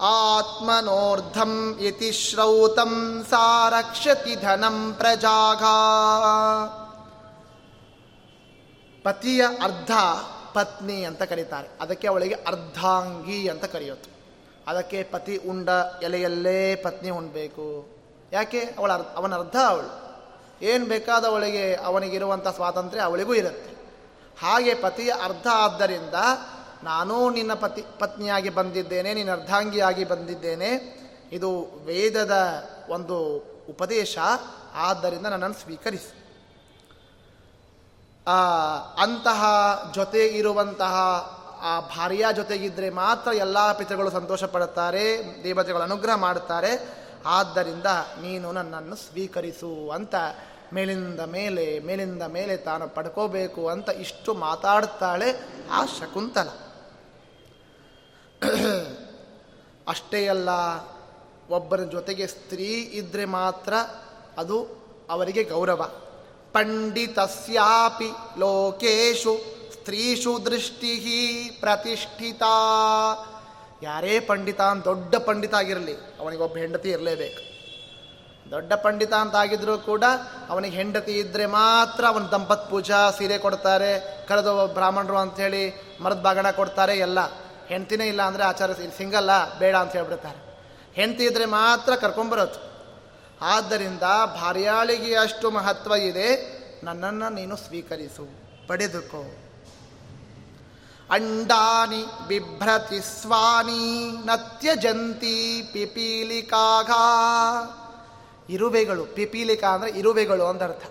ಆತ್ಮನೋರ್ಧಂ 0.00 1.78
ಇತಿ 1.80 2.12
ಶ್ರೌತಂ 2.12 3.24
ಸಾರಕ್ಷತಿ 3.30 4.34
ಧನಂ 4.34 4.94
ಪ್ರಜಾಘ. 4.94 5.62
ಪತಿಯ 9.04 9.46
ಅರ್ಧ 9.62 9.90
ಪತ್ನಿ 10.54 11.04
ಅಂತ 11.04 11.22
ಕರೀತಾರೆ. 11.22 11.68
ಅದಕ್ಕೆ 11.80 12.08
ಅವಳಿಗೆ 12.08 12.34
ಅರ್ಧಾಂಗಿ 12.34 13.48
ಅಂತ 13.48 13.64
ಕರೆಯೋದು. 13.64 14.16
ಅದಕ್ಕೆ 14.66 15.02
ಪತಿ 15.02 15.36
ಉಂಡ 15.36 15.68
ಎಲೆಯಲ್ಲೇ 16.02 16.74
ಪತ್ನಿ 16.74 17.10
ಉಣ್ಬೇಕು. 17.10 17.88
ಯಾಕೆ? 18.32 18.60
ಅವಳ 18.60 18.92
ಅವನ 18.92 19.34
ಅರ್ಧ 19.34 19.56
ಅವಳು. 19.66 20.06
ಏನು 20.62 20.86
ಬೇಕಾದ 20.86 21.24
ಅವಳಿಗೆ 21.24 21.74
ಅವನಿಗಿರುವಂಥ 21.74 22.48
ಸ್ವಾತಂತ್ರ್ಯ 22.48 23.02
ಅವಳಿಗೂ 23.02 23.34
ಇರುತ್ತೆ. 23.34 23.76
ಹಾಗೆ 24.42 24.74
ಪತಿಯ 24.74 25.12
ಅರ್ಧ 25.24 25.46
ಆದ್ದರಿಂದ 25.54 26.14
ನಾನೂ 26.82 27.30
ನಿನ್ನ 27.30 27.54
ಪತಿ, 27.54 27.84
ಪತ್ನಿಯಾಗಿ 27.98 28.50
ಬಂದಿದ್ದೇನೆ, 28.50 29.14
ನಿನ್ನ 29.14 29.32
ಅರ್ಧಾಂಗಿಯಾಗಿ 29.32 30.04
ಬಂದಿದ್ದೇನೆ. 30.04 30.96
ಇದು 31.32 31.62
ವೇದದ 31.84 32.32
ಒಂದು 32.88 33.36
ಉಪದೇಶ. 33.70 34.18
ಆದ್ದರಿಂದ 34.74 35.26
ನನ್ನನ್ನು 35.26 35.62
ಸ್ವೀಕರಿಸಿ. 35.62 36.22
ಅಂತಹ 38.96 39.44
ಜೊತೆ 39.94 40.26
ಇರುವಂತಹ 40.26 40.94
ಆ 41.62 41.80
ಭಾರ್ಯ 41.80 42.26
ಜೊತೆಗಿದ್ದರೆ 42.36 42.90
ಮಾತ್ರ 42.90 43.32
ಎಲ್ಲ 43.32 43.72
ಪಿತೃಗಳು 43.72 44.10
ಸಂತೋಷ 44.10 44.44
ಪಡುತ್ತಾರೆ 44.44 45.24
ದೇವತೆಗಳು 45.44 45.82
ಅನುಗ್ರಹ 45.82 46.14
ಮಾಡುತ್ತಾರೆ. 46.14 46.88
ಆದ್ದರಿಂದ 47.26 47.86
ನೀನು 48.20 48.52
ನನ್ನನ್ನು 48.52 48.96
ಸ್ವೀಕರಿಸು 48.96 49.90
ಅಂತ 49.90 50.14
ಮೇಲಿಂದ 50.74 51.20
ಮೇಲೆ 51.20 51.78
ಮೇಲಿಂದ 51.78 52.22
ಮೇಲೆ 52.22 52.56
ತಾನು 52.56 52.88
ಪಡ್ಕೋಬೇಕು 52.88 53.68
ಅಂತ 53.68 53.88
ಇಷ್ಟು 53.88 54.34
ಮಾತಾಡ್ತಾಳೆ 54.34 55.44
ಆ 55.70 55.84
ಶಕುಂತಲ. 55.84 56.48
ಅಷ್ಟೇ 59.88 60.28
ಅಲ್ಲ, 60.28 60.48
ಒಬ್ಬರ 61.50 61.80
ಜೊತೆಗೆ 61.80 62.26
ಸ್ತ್ರೀ 62.26 62.68
ಇದ್ದರೆ 63.00 63.24
ಮಾತ್ರ 63.24 63.74
ಅದು 64.38 64.56
ಅವರಿಗೆ 65.10 65.42
ಗೌರವ. 65.42 65.82
ಪಂಡಿತಸ್ಯಾಪಿ 66.52 68.10
ಲೋಕೇಶು, 68.38 69.34
ಸ್ತ್ರೀಷು 69.72 70.46
ದೃಷ್ಟಿ 70.46 70.92
ಪ್ರತಿಷ್ಠಿತ. 71.60 72.42
ಯಾರೇ 73.82 74.20
ಪಂಡಿತ 74.20 74.60
ದೊಡ್ಡ 74.84 75.16
ಪಂಡಿತ 75.16 75.54
ಆಗಿರಲಿ 75.54 75.94
ಅವನಿಗೊಬ್ಬ 76.20 76.56
ಹೆಂಡತಿ 76.56 76.90
ಇರಲೇಬೇಕು. 76.90 77.56
ದೊಡ್ಡ 78.50 78.72
ಪಂಡಿತ 78.72 79.12
ಅಂತ 79.12 79.36
ಆಗಿದ್ರು 79.36 79.78
ಕೂಡ 79.78 80.04
ಅವನಿಗೆ 80.48 80.76
ಹೆಂಡತಿ 80.76 81.12
ಇದ್ದರೆ 81.12 81.46
ಮಾತ್ರ 81.46 82.06
ಅವನ 82.06 82.22
ದಂಪತ್ 82.22 82.70
ಪೂಜಾ 82.70 83.10
ಸೀರೆ 83.10 83.38
ಕೊಡ್ತಾರೆ 83.38 83.92
ಕರೆದು 84.28 84.66
ಬ್ರಾಹ್ಮಣರು 84.66 85.16
ಅಂಥೇಳಿ 85.16 85.74
ಮರದ 86.00 86.20
ಬಾಗಣ 86.22 86.50
ಕೊಡ್ತಾರೆ, 86.50 86.98
ಎಲ್ಲ. 86.98 87.18
ಹೆಂಡ್ತಿನೇ 87.70 88.06
ಇಲ್ಲ 88.12 88.22
ಅಂದರೆ 88.28 88.44
ಆಚಾರ 88.50 88.70
ಸಿಂಗಲ್ಲ, 88.98 89.32
ಬೇಡ 89.58 89.74
ಅಂತ 89.82 89.92
ಹೇಳ್ಬಿಡ್ತಾರೆ 89.98 90.40
ಹೆಂಡತಿ 90.98 91.24
ಇದ್ರೆ 91.30 91.46
ಮಾತ್ರ 91.54 91.92
ಕರ್ಕೊಂಬರೋದು 92.02 92.60
ಆದ್ದರಿಂದ 93.52 94.06
ಭಾರ್ಯಾಳಿಗೆ 94.36 95.10
ಅಷ್ಟು 95.24 95.46
ಮಹತ್ವ 95.56 95.94
ಇದೆ, 96.10 96.28
ನನ್ನನ್ನು 96.84 97.28
ನೀನು 97.38 97.56
ಸ್ವೀಕರಿಸು, 97.64 98.26
ಪಡೆದುಕೋ. 98.68 99.24
ಅಂಡಾನಿ 101.10 102.00
ಬಿಭ್ರತಿ 102.28 103.00
ಸ್ವಾನಿ 103.08 103.82
ನತ್ಯಜಂತಿ 104.26 105.36
ಪಿಪೀಲಿಕಾಘ. 105.72 106.90
ಇರುವೆಗಳು, 108.48 109.04
ಪಿಪೀಲಿಕಾ 109.18 109.68
ಅಂದರೆ 109.74 109.90
ಇರುವೆಗಳು 110.00 110.46
ಅಂತ 110.46 110.62
ಅರ್ಥ. 110.62 110.84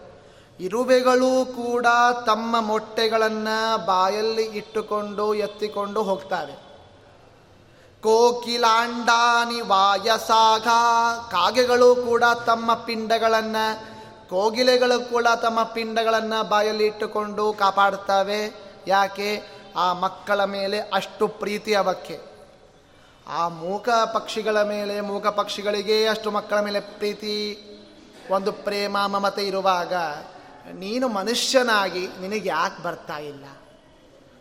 ಇರುವೆಗಳು 0.59 1.31
ಕೂಡ 1.57 1.87
ತಮ್ಮ 2.25 2.55
ಮೊಟ್ಟೆಗಳನ್ನು 2.67 3.57
ಬಾಯಲ್ಲಿ 3.85 4.45
ಇಟ್ಟುಕೊಂಡು, 4.59 5.25
ಎತ್ತಿಕೊಂಡು 5.45 6.03
ಹೋಗ್ತವೆ. 6.03 6.55
ಕೋಕಿಲಾಂಡಾನಿ 8.05 9.61
ವಾಯಸಾಘ. 9.61 10.67
ಕಾಗೆಗಳು 11.31 11.95
ಕೂಡ 11.95 12.23
ತಮ್ಮ 12.45 12.73
ಪಿಂಡಗಳನ್ನು, 12.73 13.65
ಕೋಗಿಲೆಗಳು 14.29 15.09
ಕೂಡ 15.09 15.27
ತಮ್ಮ 15.41 15.63
ಪಿಂಡಗಳನ್ನು 15.63 16.49
ಬಾಯಲ್ಲಿ 16.49 16.85
ಇಟ್ಟುಕೊಂಡು 16.85 17.53
ಕಾಪಾಡ್ತವೆ 17.53 18.55
ಯಾಕೆ? 18.87 19.43
ಆ 19.75 19.93
ಮಕ್ಕಳ 19.93 20.43
ಮೇಲೆ 20.43 20.79
ಅಷ್ಟು 20.79 21.27
ಪ್ರೀತಿ 21.27 21.73
ಅವಕ್ಕೆ 21.73 22.19
ಆ 23.27 23.47
ಮೂಕ 23.47 23.89
ಪಕ್ಷಿಗಳ 23.89 24.61
ಮೇಲೆ, 24.61 25.01
ಮೂಕ 25.01 25.27
ಪಕ್ಷಿಗಳಿಗೆ 25.27 26.07
ಅಷ್ಟು 26.07 26.31
ಮಕ್ಕಳ 26.31 26.59
ಮೇಲೆ 26.59 26.79
ಪ್ರೀತಿ. 26.79 27.37
ಒಂದು 28.31 28.51
ಪ್ರೇಮ, 28.51 28.97
ಮಮತೆ 29.07 29.43
ಇರುವಾಗ 29.43 29.93
ನೀನು 30.73 31.07
ಮನುಷ್ಯನಾಗಿ 31.07 32.07
ನಿನಗೆ 32.07 32.49
ಯಾಕೆ 32.49 32.83
ಬರ್ತಾ 32.83 33.17
ಇಲ್ಲ. 33.17 33.45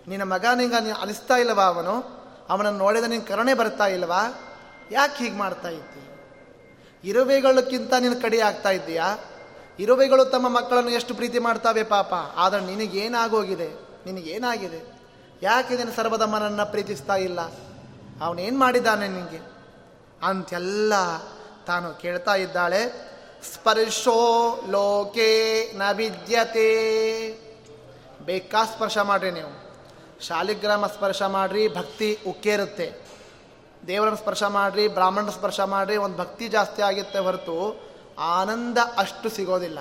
ನಿನ್ನ 0.08 0.32
ಮಗ 0.32 0.44
ನಿಂಗೆ 0.54 0.90
ಅನಿಸ್ತಾ 0.90 1.36
ಇಲ್ಲವ 1.36 1.60
ಅವನು? 1.60 2.23
ಅವನನ್ನು 2.48 2.78
ನೋಡಿದ 2.78 3.04
ನಿನ್ನ 3.04 3.24
ಕರುಣೆ 3.24 3.54
ಬರ್ತಾ 3.54 3.86
ಇಲ್ವಾ? 3.86 4.22
ಯಾಕೆ 4.90 5.24
ಹೀಗೆ 5.24 5.36
ಮಾಡ್ತಾ 5.36 5.68
ಇದ್ದಿ? 5.68 6.10
ಇರುವೆಗಳಕ್ಕಿಂತ 7.08 7.94
ನಿನ್ನ 7.94 8.22
ಕಡಿ 8.22 8.40
ಆಗ್ತಾ 8.40 8.70
ಇದ್ದೀಯಾ? 8.70 9.18
ಇರುವೆಗಳು 9.78 10.24
ತಮ್ಮ 10.24 10.48
ಮಕ್ಕಳನ್ನು 10.48 10.90
ಎಷ್ಟು 10.90 11.14
ಪ್ರೀತಿ 11.14 11.38
ಮಾಡ್ತಾವೆ 11.38 11.82
ಪಾಪ, 11.82 12.14
ಆದರೆ 12.36 12.60
ನಿನಗೇನಾಗೋಗಿದೆ? 12.60 13.68
ನಿನಗೇನಾಗಿದೆ? 14.06 14.94
ಯಾಕೆ 15.42 15.76
ನೀನು 15.76 15.92
ಸರ್ವದಮ್ಮನನ್ನು 15.92 16.70
ಪ್ರೀತಿಸ್ತಾ 16.70 17.16
ಇಲ್ಲ? 17.16 17.40
ಅವನೇನು 18.20 18.58
ಮಾಡಿದ್ದಾನೆ 18.58 19.08
ನಿನಗೆ 19.08 19.54
ಅಂತೆಲ್ಲ 20.22 20.92
ತಾನು 21.66 21.94
ಕೇಳ್ತಾ 21.94 22.34
ಇದ್ದಾಳೆ. 22.34 23.14
ಸ್ಪರ್ಶೋ 23.54 24.60
ಲೋಕೆ 24.70 25.72
ನ 25.76 25.82
ವಿದ್ಯತೆ. 25.92 26.70
ಬೇಕಾ 28.24 28.64
ಸ್ಪರ್ಶ 28.64 28.98
ಮಾಡ್ರಿ 28.98 29.30
ನೀವು? 29.30 29.63
ಶಾಲಿಗ್ರಾಮ 30.26 30.86
ಸ್ಪರ್ಶ 30.94 31.22
ಮಾಡ್ರಿ, 31.36 31.62
ಭಕ್ತಿ 31.78 32.08
ಉಕ್ಕೇರುತ್ತೆ. 32.30 32.86
ದೇವರನ್ನು 33.88 34.18
ಸ್ಪರ್ಶ 34.22 34.42
ಮಾಡ್ರಿ 34.58 34.84
ಬ್ರಾಹ್ಮಣ 34.98 35.30
ಸ್ಪರ್ಶ 35.38 35.60
ಮಾಡ್ರಿ, 35.74 35.96
ಒಂದು 36.04 36.16
ಭಕ್ತಿ 36.22 36.46
ಜಾಸ್ತಿ 36.56 36.82
ಆಗುತ್ತೆ 36.88 37.18
ಹೊರತು 37.26 37.56
ಆನಂದ 38.36 38.78
ಅಷ್ಟು 39.02 39.28
ಸಿಗೋದಿಲ್ಲ. 39.36 39.78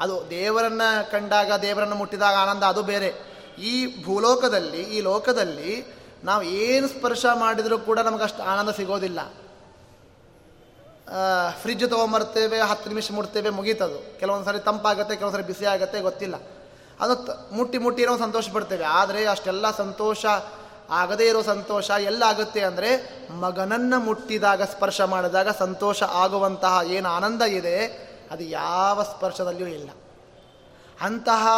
ಅದು 0.00 0.14
ದೇವರನ್ನ 0.30 0.82
ಕಂಡಾಗ, 1.10 1.50
ದೇವರನ್ನು 1.66 1.96
ಮುಟ್ಟಿದಾಗ 2.02 2.36
ಆನಂದ 2.44 2.64
ಅದು 2.72 2.82
ಬೇರೆ. 2.92 3.10
ಈ 3.70 3.74
ಭೂಲೋಕದಲ್ಲಿ, 4.04 4.82
ಈ 4.96 5.00
ಲೋಕದಲ್ಲಿ 5.10 5.72
ನಾವು 6.28 6.42
ಏನು 6.66 6.86
ಸ್ಪರ್ಶ 6.88 7.24
ಮಾಡಿದರೂ 7.42 7.76
ಕೂಡ 7.88 7.98
ನಮಗಷ್ಟು 8.08 8.42
ಆನಂದ 8.52 8.70
ಸಿಗೋದಿಲ್ಲ. 8.80 9.20
ಫ್ರಿಜ್ 11.62 11.84
ತೊಗೊಂಬರ್ತೇವೆ, 11.92 12.58
ಹತ್ತು 12.70 12.88
ನಿಮಿಷ 12.92 13.12
ಮುಡ್ತೇವೆ 13.16 13.50
ಮುಗೀತದು. 13.58 13.98
ಕೆಲವೊಂದು 14.20 14.46
ಸಾರಿ 14.48 14.60
ತಂಪಾಗುತ್ತೆ 14.68 15.16
ಕೆಲವೊಂದು 15.16 15.48
ಬಿಸಿ 15.52 15.66
ಆಗುತ್ತೆ 15.72 15.98
ಗೊತ್ತಿಲ್ಲ. 16.08 16.36
ಅದು 17.00 17.54
ಮುಟ್ಟಿ 17.54 17.78
ಮುಟ್ಟಿ 17.78 18.02
ಇರೋ 18.02 18.16
ಸಂತೋಷ 18.16 18.50
ಪಡ್ತೇವೆ. 18.50 18.84
ಆದರೆ 18.84 19.26
ಅಷ್ಟೆಲ್ಲ 19.26 19.70
ಸಂತೋಷ 19.70 20.26
ಆಗದೇ 20.90 21.28
ಇರೋ 21.28 21.42
ಸಂತೋಷ 21.42 21.90
ಎಲ್ಲ 21.90 22.22
ಆಗುತ್ತೆ 22.22 22.60
ಅಂದರೆ 22.60 23.20
ಮಗನನ್ನು 23.30 24.00
ಮುಟ್ಟಿದಾಗ, 24.00 24.62
ಸ್ಪರ್ಶ 24.62 25.00
ಮಾಡಿದಾಗ 25.00 25.48
ಸಂತೋಷ 25.48 26.02
ಆಗುವಂತಹ 26.02 26.80
ಏನು 26.86 27.08
ಆನಂದ 27.08 27.42
ಇದೆ, 27.42 28.04
ಅದು 28.30 28.44
ಯಾವ 28.44 29.02
ಸ್ಪರ್ಶದಲ್ಲಿಯೂ 29.02 29.68
ಇಲ್ಲ. 29.68 29.90
ಅಂತಹ 31.00 31.48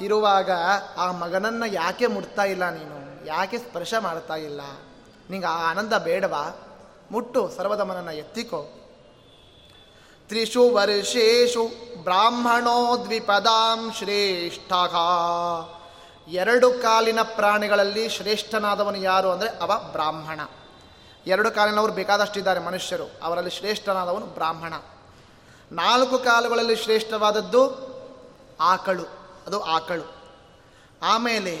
ಇರುವಾಗ 0.00 0.50
ಆ 0.96 1.12
ಮಗನನ್ನು 1.12 1.66
ಯಾಕೆ 1.66 2.06
ಮುಟ್ತಾ 2.06 2.44
ಇಲ್ಲ 2.44 2.70
ನೀನು? 2.70 3.26
ಯಾಕೆ 3.26 3.58
ಸ್ಪರ್ಶ 3.58 3.94
ಮಾಡ್ತಾ 4.00 4.34
ಇಲ್ಲ? 4.34 4.60
ನಿಂಗೆ 5.30 5.46
ಆ 5.46 5.70
ಆನಂದ 5.70 5.92
ಬೇಡವಾ? 5.92 6.56
ಮುಟ್ಟು 7.10 7.50
ಸರ್ವದಮನನ್ನು 7.56 8.12
ಎತ್ತಿಕೋ. 8.12 8.81
ತ್ರಿಷು 10.32 10.62
ವರ್ಷೇಷು 10.70 11.62
ಬ್ರಾಹ್ಮಣೋ 12.02 13.04
ದ್ವಿಪದಾಂ 13.04 13.92
ಶ್ರೇಷ್ಠ. 13.92 14.72
ಎರಡು 16.28 16.72
ಕಾಲಿನ 16.72 17.20
ಪ್ರಾಣಿಗಳಲ್ಲಿ 17.22 18.08
ಶ್ರೇಷ್ಠನಾದವನು 18.08 18.98
ಯಾರು 18.98 19.30
ಅಂದರೆ 19.30 19.48
ಅವ 19.48 19.72
ಬ್ರಾಹ್ಮಣ. 19.92 20.40
ಎರಡು 21.26 21.50
ಕಾಲಿನವರು 21.50 21.92
ಬೇಕಾದಷ್ಟಿದ್ದಾರೆ 21.92 22.60
ಮನುಷ್ಯರು, 22.60 23.06
ಅವರಲ್ಲಿ 23.22 23.50
ಶ್ರೇಷ್ಠನಾದವನು 23.50 24.26
ಬ್ರಾಹ್ಮಣ. 24.26 24.74
ನಾಲ್ಕು 25.72 26.18
ಕಾಲುಗಳಲ್ಲಿ 26.18 26.76
ಶ್ರೇಷ್ಠವಾದದ್ದು 26.76 27.62
ಆಕಳು, 28.60 29.06
ಅದು 29.46 29.60
ಆಕಳು. 29.62 30.08
ಆಮೇಲೆ 31.02 31.54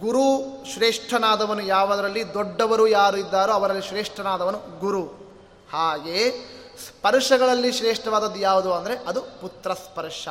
ಗುರು 0.00 0.26
ಶ್ರೇಷ್ಠನಾದವನು 0.74 1.60
ಯಾವುದರಲ್ಲಿ, 1.60 2.34
ದೊಡ್ಡವರು 2.34 2.86
ಯಾರು 2.88 3.16
ಇದ್ದಾರೋ 3.16 3.52
ಅವರಲ್ಲಿ 3.52 3.88
ಶ್ರೇಷ್ಠನಾದವನು 3.88 4.80
ಗುರು. 4.80 5.04
ಹಾಗೆ 5.72 6.55
ಸ್ಪರ್ಶಗಳಲ್ಲಿ 6.78 7.72
ಶ್ರೇಷ್ಠವಾದದ್ದು 7.72 8.40
ಯಾವುದು 8.40 8.74
ಅಂದರೆ 8.74 8.96
ಅದು 8.96 9.22
ಪುತ್ರ 9.22 9.74
ಸ್ಪರ್ಶ 9.74 10.28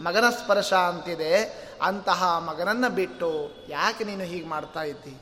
ಮಗನ 0.00 0.30
ಸ್ಪರ್ಶ 0.30 0.72
ಅಂತಿದೆ. 0.72 1.44
ಅಂತಹ 1.82 2.24
ಮಗನನ್ನು 2.24 2.90
ಬಿಟ್ಟು 2.90 3.50
ಯಾಕೆ 3.68 4.04
ನೀನು 4.04 4.24
ಹೀಗೆ 4.24 4.46
ಮಾಡ್ತಾ 4.46 4.82
ಇದ್ದಿ? 4.82 5.18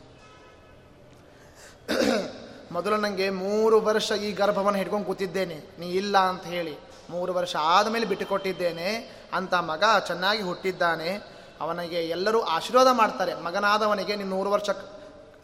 ಮೊದಲು 2.72 2.96
ನನಗೆ 2.96 3.30
ಮೂರು 3.30 3.80
ವರ್ಷ 3.80 4.12
ಈ 4.12 4.32
ಗರ್ಭವನ್ನು 4.32 4.78
ಹಿಡ್ಕೊಂಡು 4.78 5.06
ಕೂತಿದ್ದೇನೆ. 5.06 5.60
ನೀ 5.78 5.90
ಇಲ್ಲ 5.90 6.18
ಅಂತ 6.18 6.44
ಹೇಳಿ 6.44 6.78
ಮೂರು 7.10 7.34
ವರ್ಷ 7.34 7.56
ಆದಮೇಲೆ 7.56 8.06
ಬಿಟ್ಟುಕೊಟ್ಟಿದ್ದೇನೆ. 8.06 9.10
ಅಂತ 9.32 9.54
ಮಗ 9.54 9.84
ಚೆನ್ನಾಗಿ 10.06 10.42
ಹುಟ್ಟಿದ್ದಾನೆ. 10.42 11.20
ಅವನಿಗೆ 11.60 12.04
ಎಲ್ಲರೂ 12.04 12.40
ಆಶೀರ್ವಾದ 12.40 12.86
ಮಾಡ್ತಾರೆ. 12.92 13.34
ಮಗನಾದವನಿಗೆ 13.34 14.16
ನೀನು 14.16 14.30
ನೂರು 14.30 14.50
ವರ್ಷ 14.50 14.70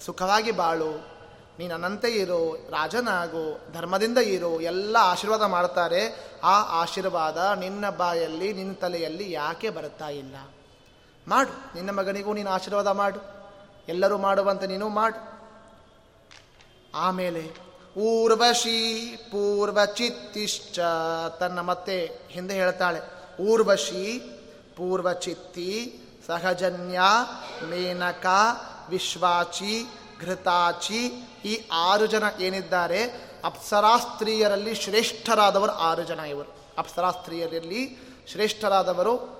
ಸುಖವಾಗಿ 0.00 0.50
ಬಾಳು. 0.50 1.17
ನೀನು 1.58 1.74
ಇರೋ, 2.04 2.56
ರಾಜನಾಗು, 2.70 3.72
ಧರ್ಮದಿಂದ 3.72 4.18
ಇರು, 4.18 4.60
ಎಲ್ಲ 4.60 4.96
ಆಶೀರ್ವಾದ 5.00 5.42
ಮಾಡ್ತಾರೆ 5.42 6.26
ಆ 6.44 6.82
ಆಶೀರ್ವಾದ 6.82 7.36
ನಿನ್ನ 7.36 7.90
ಬಾಯಲ್ಲಿ, 7.90 8.52
ನಿನ್ನ 8.52 8.74
ತಲೆಯಲ್ಲಿ 8.74 9.32
ಯಾಕೆ 9.32 9.70
ಬರ್ತಾ 9.70 10.08
ಇಲ್ಲ? 10.08 10.36
ಮಾಡು, 11.28 11.74
ನಿನ್ನ 11.74 11.90
ಮಗನಿಗೂ 11.90 12.32
ನೀನು 12.32 12.50
ಆಶೀರ್ವಾದ 12.50 12.86
ಮಾಡು. 12.86 13.20
ಎಲ್ಲರೂ 13.88 14.18
ಮಾಡುವಂತೆ 14.18 14.66
ನೀನು 14.66 14.88
ಮಾಡು. 14.88 15.38
ಆಮೇಲೆ, 16.94 17.68
ಊರ್ವಶಿ 17.96 19.16
ಪೂರ್ವಚಿತ್ತಿಶ್ಚ 19.30 20.80
ತನ್ನ 21.38 21.60
ಮತ್ತೆ 21.60 22.20
ಹಿಂದೆ 22.28 22.54
ಹೇಳ್ತಾಳೆ. 22.54 23.00
ಊರ್ವಶಿ 23.42 24.18
ಪೂರ್ವಚಿತ್ತಿ 24.76 26.00
ಸಹಜನ್ಯ 26.26 27.00
ಮೇನಕ 27.70 28.26
ವಿಶ್ವಾಚಿ 28.90 29.86
ಘೃತಾಚಿ 30.20 31.06
ಈ 31.44 31.68
ಆರು 31.72 32.06
ಜನ 32.06 32.22
ಏನಿದ್ದಾರೆ, 32.40 33.28
ಅಪ್ಸರಾಸ್ತ್ರೀಯರಲ್ಲಿ 33.44 34.74
ಶ್ರೇಷ್ಠರಾದವರು 34.74 35.72
ಆರು 35.72 36.02
ಜನ 36.02 36.20
ಇವರು. 36.20 36.56
ಅಪ್ಸರಾಸ್ತ್ರೀಯರಲ್ಲಿ 36.78 37.98
ಶ್ರೇಷ್ಠರಾದವರು, 38.30 39.38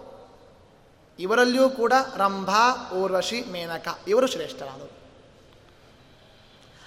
ಇವರಲ್ಲಿಯೂ 1.18 1.70
ಕೂಡ 1.70 1.92
ರಂಭಾ, 2.16 2.90
ಊರ್ವಶಿ, 2.92 3.42
ಮೇನಕ, 3.42 3.98
ಇವರು 4.08 4.26
ಶ್ರೇಷ್ಠರಾದವರು. 4.26 4.98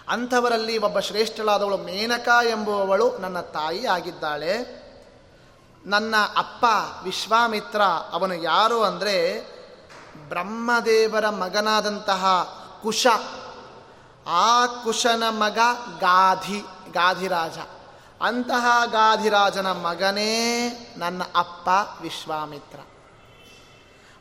ಅಂಥವರಲ್ಲಿ 0.10 0.78
ಒಬ್ಬ 0.78 1.00
ಶ್ರೇಷ್ಠಳಾದವಳು 1.00 1.78
ಮೇನಕ 1.78 2.30
ಎಂಬುವವಳು 2.50 3.18
ನನ್ನ 3.18 3.40
ತಾಯಿ 3.40 3.86
ಆಗಿದ್ದಾಳೆ. 3.88 4.82
ನನ್ನ 5.86 6.16
ಅಪ್ಪ 6.38 6.66
ವಿಶ್ವಾಮಿತ್ರ, 7.04 7.82
ಅವನು 8.12 8.34
ಯಾರು 8.34 8.84
ಅಂದರೆ 8.84 9.42
ಬ್ರಹ್ಮದೇವರ 10.30 11.30
ಮಗನಾದಂತಹ 11.30 12.26
ಕುಶ. 12.84 13.08
ಆ 14.32 14.66
ಕುಶನ 14.66 15.24
ಮಗ 15.30 15.60
ಗಾಧಿ, 16.00 16.60
ಗಾಧಿರಾಜ. 16.92 17.58
ಅಂತಹ 18.22 18.66
ಗಾಧಿರಾಜನ 18.86 19.68
ಮಗನೇ 19.68 20.32
ನನ್ನ 20.98 21.24
ಅಪ್ಪ 21.36 21.70
ವಿಶ್ವಾಮಿತ್ರ. 22.02 22.80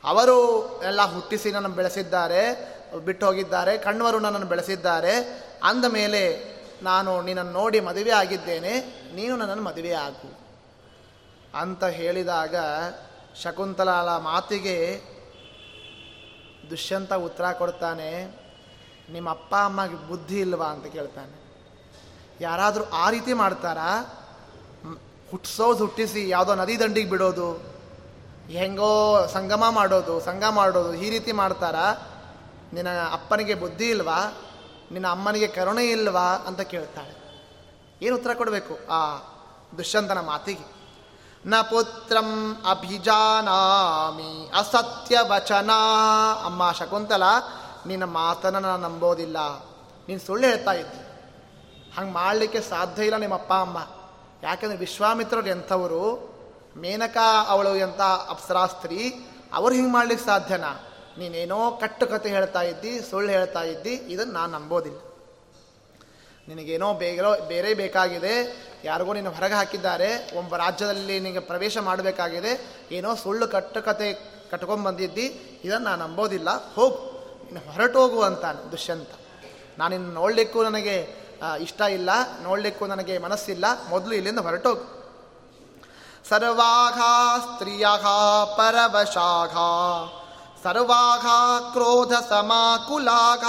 ಅವರು 0.04 0.38
ಎಲ್ಲ 0.82 1.02
ಹುಟ್ಟಿಸಿ 1.02 1.50
ನನ್ನನ್ನು 1.50 1.76
ಬೆಳೆಸಿದ್ದಾರೆ, 1.76 2.42
ಬಿಟ್ಟು 3.04 3.26
ಹೋಗಿದ್ದಾರೆ 3.26 3.78
ಕಣ್ವರು 3.78 4.18
ನನ್ನನ್ನು 4.18 4.46
ಬೆಳೆಸಿದ್ದಾರೆ. 4.46 5.14
ಅಂದ 5.62 5.84
ಮೇಲೆ 5.84 6.22
ನಾನು 6.82 7.22
ನಿನ್ನನ್ನು 7.22 7.52
ನೋಡಿ 7.52 7.80
ಮದುವೆ 7.80 8.10
ಆಗಿದ್ದೇನೆ, 8.10 8.72
ನೀನು 9.14 9.36
ನನ್ನನ್ನು 9.36 9.64
ಮದುವೆ 9.64 9.92
ಆಗು. 9.92 10.40
ಅಂತ 11.58 11.84
ಹೇಳಿದಾಗ 11.84 12.54
ಶಕುಂತಲಾಲ 13.42 14.08
ಮಾತಿಗೆ 14.08 15.02
ದುಷ್ಯಂತ 16.70 17.12
ಉತ್ತರ 17.12 17.52
ಕೊಡ್ತಾನೆ 17.52 18.39
ನಿಮ್ಮ 19.12 19.30
ಅಪ್ಪ, 19.30 19.54
ಅಮ್ಮಗೆ 19.64 20.08
ಬುದ್ಧಿ 20.08 20.40
ಇಲ್ವಾ 20.40 20.66
ಅಂತ 20.66 20.86
ಕೇಳ್ತಾನೆ. 20.86 21.36
ಯಾರಾದರೂ 22.40 22.84
ಆ 22.84 23.10
ರೀತಿ 23.10 23.32
ಮಾಡ್ತಾರಾ? 23.32 23.88
ಹುಟ್ಟಿಸೋದು 25.30 25.78
ಹುಟ್ಟಿಸಿ 25.78 26.28
ಯಾವುದೋ 26.28 26.54
ನದಿ 26.54 26.80
ದಂಡಿಗೆ 26.80 27.10
ಬಿಡೋದು, 27.10 27.52
ಹೆಂಗೋ 28.48 29.26
ಸಂಗಮ 29.26 29.64
ಮಾಡೋದು 29.70 30.20
ಸಂಗ 30.20 30.44
ಮಾಡೋದು, 30.44 30.94
ಈ 30.94 31.10
ರೀತಿ 31.10 31.32
ಮಾಡ್ತಾರಾ? 31.32 31.86
ನಿನ್ನ 32.72 32.88
ಅಪ್ಪನಿಗೆ 33.12 33.54
ಬುದ್ಧಿ 33.54 33.90
ಇಲ್ವಾ? 33.90 34.32
ನಿನ್ನ 34.92 35.06
ಅಮ್ಮನಿಗೆ 35.08 35.46
ಕರುಣೆ 35.46 35.84
ಇಲ್ವಾ 35.86 36.28
ಅಂತ 36.46 36.60
ಕೇಳ್ತಾಳೆ. 36.60 37.14
ಏನು 38.02 38.16
ಉತ್ತರ 38.16 38.34
ಕೊಡಬೇಕು? 38.34 38.74
ಆ 38.90 38.98
ದುಷ್ಯಂತನ 39.78 40.20
ಮಾತಿಗೆ. 40.20 40.66
ನ 41.46 41.54
ಪುತ್ರಂ 41.60 42.56
ಅಭಿಜಾನಾಮಿ 42.70 44.50
ಅಸತ್ಯ 44.58 45.18
ವಚನ. 45.22 45.70
ಅಮ್ಮ 46.44 46.72
ಶಕುಂತಲ 46.72 47.22
ನಿನ್ನ 47.86 48.04
ಮಾತನ್ನು 48.04 48.60
ನಾನು 48.60 48.82
ನಂಬೋದಿಲ್ಲ. 48.82 49.36
ನೀನು 50.08 50.20
ಸುಳ್ಳು 50.20 50.46
ಹೇಳ್ತಾ 50.46 50.72
ಇದ್ದಿ. 50.72 51.06
ಹಂಗೆ 51.96 52.12
ಮಾಡಲಿಕ್ಕೆ 52.12 52.60
ಸಾಧ್ಯ 52.60 53.02
ಇಲ್ಲ 53.02 53.16
ನಿಮ್ಮ 53.16 53.34
ಅಪ್ಪ 53.34 53.52
ಅಮ್ಮ. 53.52 53.88
ಯಾಕೆಂದರೆ 54.42 54.78
ವಿಶ್ವಾಮಿತ್ರರು 54.78 55.46
ಎಂಥವರು? 55.46 56.30
ಮೇನಕಾ 56.76 57.44
ಅವಳು 57.48 57.76
ಎಂಥ 57.76 58.00
ಅಪ್ಸರಾಸ್ತ್ರಿ 58.00 59.14
ಅವ್ರು 59.52 59.74
ಹಿಂಗೆ 59.74 59.92
ಮಾಡ್ಲಿಕ್ಕೆ 59.92 60.26
ಸಾಧ್ಯನಾ? 60.26 60.86
ನೀನೇನೋ 61.18 61.70
ಕಟ್ಟು 61.70 62.06
ಕತೆ 62.06 62.28
ಹೇಳ್ತಾ 62.28 62.62
ಇದ್ದಿ, 62.62 63.00
ಸುಳ್ಳು 63.00 63.32
ಹೇಳ್ತಾ 63.32 63.62
ಇದ್ದಿ, 63.62 63.90
ಇದನ್ನು 63.90 64.32
ನಾನು 64.32 64.52
ನಂಬೋದಿಲ್ಲ. 64.52 64.98
ನಿನಗೇನೋ 66.48 66.94
ಬೇಗರೋ 66.94 67.34
ಬೇರೆ 67.48 67.74
ಬೇಕಾಗಿದೆ. 67.74 68.56
ಯಾರಿಗೋ 68.84 69.12
ನಿನ್ನ 69.14 69.28
ಹೊರಗೆ 69.28 69.54
ಹಾಕಿದ್ದಾರೆ. 69.54 70.38
ಒಬ್ಬ 70.38 70.56
ರಾಜ್ಯದಲ್ಲಿ 70.56 71.20
ನಿನಗೆ 71.20 71.38
ಪ್ರವೇಶ 71.38 71.78
ಮಾಡಬೇಕಾಗಿದೆ. 71.78 72.80
ಏನೋ 72.90 73.14
ಸುಳ್ಳು 73.14 73.48
ಕಟ್ಟು 73.48 73.82
ಕತೆ 73.82 74.14
ಕಟ್ಕೊಂಡು 74.50 74.84
ಬಂದಿದ್ದಿ. 74.84 75.24
ಇದನ್ನು 75.64 75.84
ನಾನು 75.84 76.06
ನಂಬೋದಿಲ್ಲ. 76.06 76.74
ಹೋಗು. 76.74 77.19
ಹೊರಟೋಗು 77.58 78.20
ಅಂತಾನೆ 78.20 78.72
ದುಷ್ಯಂತ. 78.72 79.08
ನಾನಿನ್ನು 79.78 80.12
ನೋಡಲಿಕ್ಕೂ 80.12 80.62
ನನಗೆ 80.62 81.20
ಇಷ್ಟ 81.60 81.80
ಇಲ್ಲ, 81.80 82.10
ನೋಡಲಿಕ್ಕೂ 82.42 82.86
ನನಗೆ 82.86 83.18
ಮನಸ್ಸಿಲ್ಲ, 83.18 83.64
ಮೊದಲು 83.88 84.14
ಇಲ್ಲಿಂದ 84.14 84.38
ಹೊರಟೋಗು 84.38 85.00
ಸರ್ವಾಘಾ 86.28 87.38
ಸ್ತ್ರೀಯ 87.38 87.86
ಪರವಶಾಘ, 88.56 89.56
ಸರ್ವಾಘ 90.62 91.26
ಕ್ರೋಧ 91.72 92.12
ಸಮಾಕುಲಾಘ, 92.12 93.44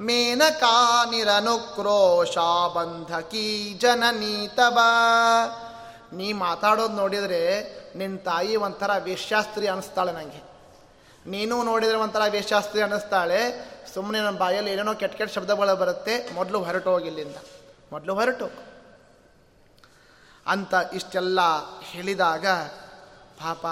ಮೇನಕಾ 0.00 1.04
ನಿರನುಕ್ರೋಶ 1.04 2.38
ಬಂಧಕಿ 2.74 3.74
ಜನನೀತವ 3.74 4.78
ನೀ 6.12 6.32
ಮಾತಾಡೋದು 6.32 6.92
ನೋಡಿದರೆ 6.92 7.42
ನಿನ್ನ 7.96 8.18
ತಾಯಿ 8.18 8.56
ಒಂಥರ 8.56 8.90
ವೇಶ್ಯಾಸ್ತ್ರಿ 8.98 9.66
ಅನಿಸ್ತಾಳೆ 9.66 10.12
ನನಗೆ 10.12 10.45
ನೀನು 11.26 11.54
ನೋಡಿದರೆ 11.62 11.98
ಒಂಥರ 12.04 12.24
ವೇಷಾಸ್ತ್ರಿ 12.28 12.80
ಅನ್ನಿಸ್ತಾಳೆ. 12.82 13.40
ಸುಮ್ಮನೆ 13.94 14.18
ನನ್ನ 14.20 14.38
ಬಾಯಲ್ಲಿ 14.38 14.70
ಏನೇನೋ 14.72 14.94
ಕೆಟ್ಟ 14.94 15.14
ಕೆಟ್ಟ 15.16 15.32
ಶಬ್ದಗಳು 15.34 15.74
ಬರುತ್ತೆ. 15.76 16.14
ಮೊದಲು 16.34 16.58
ಹೊರಟು 16.64 16.90
ಹೋಗಿಲ್ಲಿಂದ 16.90 17.38
ಮೊದಲು 17.92 18.14
ಹೊರಟು 18.14 18.48
ಅಂತ 20.46 20.74
ಇಷ್ಟೆಲ್ಲ 20.92 21.40
ಹೇಳಿದಾಗ 21.90 22.46
ಪಾಪ 23.40 23.64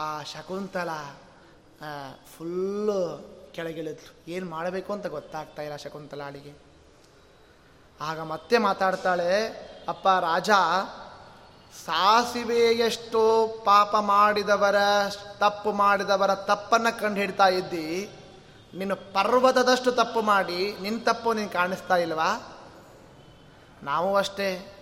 ಆ 0.00 0.08
ಶಕುಂತಲ 0.22 0.90
ಫುಲ್ಲು 2.32 3.00
ಕೆಳಗಿಳಿದ್ಲು. 3.54 4.10
ಏನು 4.32 4.46
ಮಾಡಬೇಕು 4.50 4.90
ಅಂತ 4.92 5.06
ಗೊತ್ತಾಗ್ತಾ 5.06 5.62
ಇಲ್ಲ 5.62 5.76
ಶಕುಂತಲಾಳಿಗೆ 5.76 6.52
ಆಗ 8.00 8.20
ಮತ್ತೆ 8.32 8.56
ಮಾತಾಡ್ತಾಳೆ, 8.58 9.30
ಅಪ್ಪ 9.88 10.06
ರಾಜ 10.08 10.50
ಸಾಸಿವೆಯಷ್ಟು 11.86 13.48
ಪಾಪ 13.64 13.96
ಮಾಡಿದವರ, 13.96 14.76
ತಪ್ಪು 15.38 15.72
ಮಾಡಿದವರ 15.72 16.34
ತಪ್ಪನ್ನು 16.34 17.00
ಕಂಡು 17.00 17.20
ಹಿಡ್ತಾ 17.20 17.48
ಇದ್ದಿ, 17.48 18.10
ನಿನ್ನ 18.74 18.92
ಪರ್ವತದಷ್ಟು 18.92 19.92
ತಪ್ಪು 19.92 20.22
ಮಾಡಿ 20.22 20.76
ನಿನ್ನ 20.82 21.04
ತಪ್ಪು 21.04 21.32
ನೀನು 21.32 21.48
ಕಾಣಿಸ್ತಾ 21.48 21.96
ಇಲ್ವಾ? 21.96 22.58
ನಾವು 23.82 24.16
ಅಷ್ಟೇ, 24.16 24.72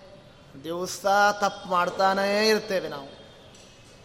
ದಿವಸ 0.65 1.07
ತಪ್ಪು 1.41 1.71
ಮಾಡ್ತಾನೇ 1.71 2.49
ಇರ್ತೇವೆ 2.49 2.89
ನಾವು. 2.89 3.21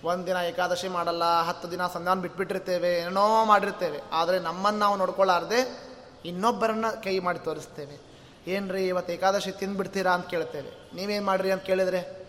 ಒಂದಿನ 0.07 0.37
ದಿನ 0.37 0.45
ಏಕಾದಶಿ 0.45 0.87
ಮಾಡಲ್ಲ, 0.87 1.41
ಹತ್ತು 1.41 1.71
ದಿನ 1.71 1.87
ಸಂಧಾನ 1.87 2.21
ಬಿಟ್ಬಿಟ್ಟಿರ್ತೇವೆ, 2.21 2.93
ಏನೋ 2.93 3.45
ಮಾಡಿರ್ತೇವೆ. 3.45 4.01
ಆದರೆ 4.11 4.39
ನಮ್ಮನ್ನು 4.39 4.79
ನಾವು 4.79 4.95
ನೋಡ್ಕೊಳ್ಳಾರ್ದೆ 4.95 5.85
ಇನ್ನೊಬ್ಬರನ್ನ 6.25 6.85
ಕೈ 7.03 7.19
ಮಾಡಿ 7.19 7.39
ತೋರಿಸ್ತೇವೆ. 7.39 8.15
ಏನ್ರಿ 8.47 8.87
ಇವತ್ತು 8.87 9.13
ಏಕಾದಶಿ 9.13 9.51
ತಿಂದ್ಬಿಡ್ತೀರಾ 9.51 10.11
ಅಂತ 10.11 10.27
ಕೇಳ್ತೇವೆ. 10.27 10.95
ನೀವೇನು 10.95 11.25
ಮಾಡ್ರಿ 11.25 11.51
ಅಂತ 11.51 11.63
ಕೇಳಿದ್ರೆ? 11.63 12.24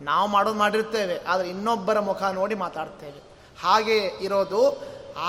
ನಾವು 0.00 0.26
ಮಾಡೋದು 0.34 0.58
ಮಾಡಿರ್ತೇವೆ, 0.62 1.16
ಆದರೆ 1.30 1.46
ಇನ್ನೊಬ್ಬರ 1.54 1.98
ಮುಖ 2.08 2.22
ನೋಡಿ 2.40 2.56
ಮಾತಾಡ್ತೇವೆ. 2.64 3.20
ಹಾಗೆ 3.62 3.98
ಇರೋದು. 4.26 4.62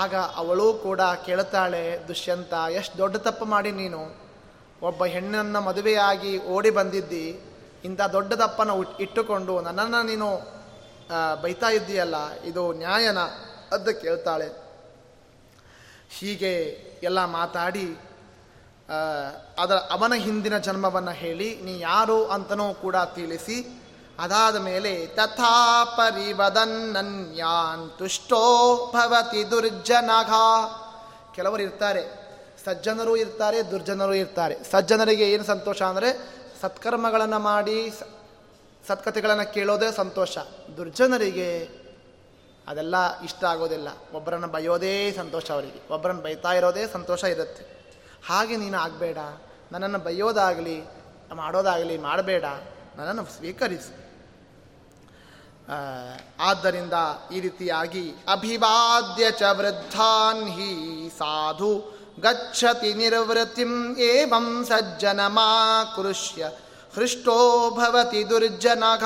ಆಗ 0.02 0.14
ಅವಳು 0.40 0.66
ಕೂಡ 0.84 1.00
ಕೇಳ್ತಾಳೆ, 1.26 1.82
ದುಷ್ಯಂತ, 2.08 2.52
ಎಷ್ಟು 2.78 2.94
ದೊಡ್ಡ 3.02 3.16
ತಪ್ಪು 3.26 3.44
ಮಾಡಿ 3.54 3.70
ನೀನು. 3.82 4.00
ಒಬ್ಬ 4.88 5.04
ಹೆಣ್ಣನ್ನು 5.14 5.60
ಮದುವೆಯಾಗಿ 5.66 6.32
ಓಡಿ 6.54 6.70
ಬಂದಿದ್ದಿ, 6.78 7.26
ಇಂಥ 7.88 8.00
ದೊಡ್ಡ 8.16 8.32
ತಪ್ಪನ್ನು 8.42 8.74
ಇಟ್ಟುಕೊಂಡು 9.04 9.54
ನನ್ನನ್ನು 9.66 10.00
ನೀನು 10.10 10.28
ಬೈತಾ 11.42 11.68
ಇದ್ದೀಯಲ್ಲ, 11.78 12.16
ಇದು 12.50 12.62
ನ್ಯಾಯನ 12.82 13.20
ಅದ 13.74 13.88
ಕೇಳ್ತಾಳೆ. 14.02 14.48
ಹೀಗೆ 16.16 16.52
ಎಲ್ಲ 17.08 17.20
ಮಾತಾಡಿ 17.38 17.88
ಅದರ 19.62 19.78
ಅವನ 19.94 20.14
ಹಿಂದಿನ 20.26 20.56
ಜನ್ಮವನ್ನು 20.66 21.14
ಹೇಳಿ, 21.22 21.48
ನೀ 21.66 21.72
ಯಾರು 21.90 22.18
ಅಂತನೂ 22.34 22.66
ಕೂಡ 22.84 22.96
ತಿಳಿಸಿ 23.16 23.56
ಅದಾದ 24.18 24.56
ಮೇಲೆ 24.56 25.06
ತಥಾ 25.06 25.84
ಪರಿವದನ್ನನ್ಯಾನ್ 25.84 27.98
ತುಷ್ಟೋ 27.98 28.92
ಭವತಿ 28.92 29.50
ದುರ್ಜನಘ. 29.50 30.30
ಕೆಲವರು 31.34 31.62
ಇರ್ತಾರೆ, 31.62 32.26
ಸಜ್ಜನರು 32.64 33.16
ಇರ್ತಾರೆ, 33.16 33.70
ದುರ್ಜನರು 33.70 34.14
ಇರ್ತಾರೆ. 34.14 34.56
ಸಜ್ಜನರಿಗೆ 34.70 35.32
ಏನು 35.32 35.44
ಸಂತೋಷ 35.44 35.82
ಅಂದರೆ, 35.82 36.36
ಸತ್ಕರ್ಮಗಳನ್ನು 36.60 37.38
ಮಾಡಿ 37.38 37.92
ಸತ್ಕತೆಗಳನ್ನು 38.88 39.54
ಕೇಳೋದೇ 39.54 39.92
ಸಂತೋಷ. 39.92 40.38
ದುರ್ಜನರಿಗೆ 40.76 41.68
ಅದೆಲ್ಲ 42.68 43.20
ಇಷ್ಟ 43.20 43.44
ಆಗೋದಿಲ್ಲ. 43.44 43.88
ಒಬ್ಬರನ್ನು 44.12 44.48
ಬೈಯೋದೇ 44.48 45.12
ಸಂತೋಷ 45.12 45.50
ಅವರಿಗೆ. 45.50 45.94
ಒಬ್ಬರನ್ನು 45.94 46.22
ಬೈತಾ 46.22 46.52
ಇರೋದೇ 46.52 46.86
ಸಂತೋಷ 46.86 47.24
ಇರುತ್ತೆ. 47.24 47.92
ಹಾಗೆ 48.26 48.56
ನೀನು 48.56 48.78
ಆಗಬೇಡ. 48.78 49.18
ನನ್ನನ್ನು 49.72 49.98
ಬೈಯೋದಾಗಲಿ, 49.98 50.84
ಮಾಡೋದಾಗಲಿ 51.34 51.98
ಮಾಡಬೇಡ. 51.98 52.44
ನನ್ನನ್ನು 52.96 53.24
ಸ್ವೀಕರಿಸು. 53.24 54.05
ಆದ್ದರಿಂದ 56.48 56.96
ಈ 57.34 57.40
ರೀತಿಯಾಗಿ 57.40 58.14
ಅಭಿವಾದ್ಯ 58.36 59.30
ಚ 59.30 59.42
ವೃದ್ಧಾನ್ 59.58 60.44
ಹಿ 60.56 60.72
ಸಾಧು 61.18 61.72
ಗಚ್ಚತಿ 62.20 62.94
ನಿರ್ವೃತ್ತಿಂ 62.94 63.72
ಏವಂ 64.10 64.64
ಸಜ್ಜನಮಾಕೃಷ್ಯ 64.64 66.50
ಹೃಷ್ಟೋ 66.96 67.38
ಭವತಿ 67.70 68.30
ದುರ್ಜನಗ 68.30 69.04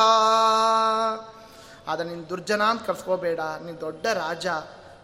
ಆದರೆ 1.88 2.08
ನೀನು 2.08 2.24
ದುರ್ಜನ 2.28 2.62
ಅಂತ 2.62 2.82
ಕರ್ಸ್ಕೋಬೇಡ, 2.82 3.40
ನೀನು 3.64 3.80
ದೊಡ್ಡ 3.80 4.06
ರಾಜ, 4.06 4.46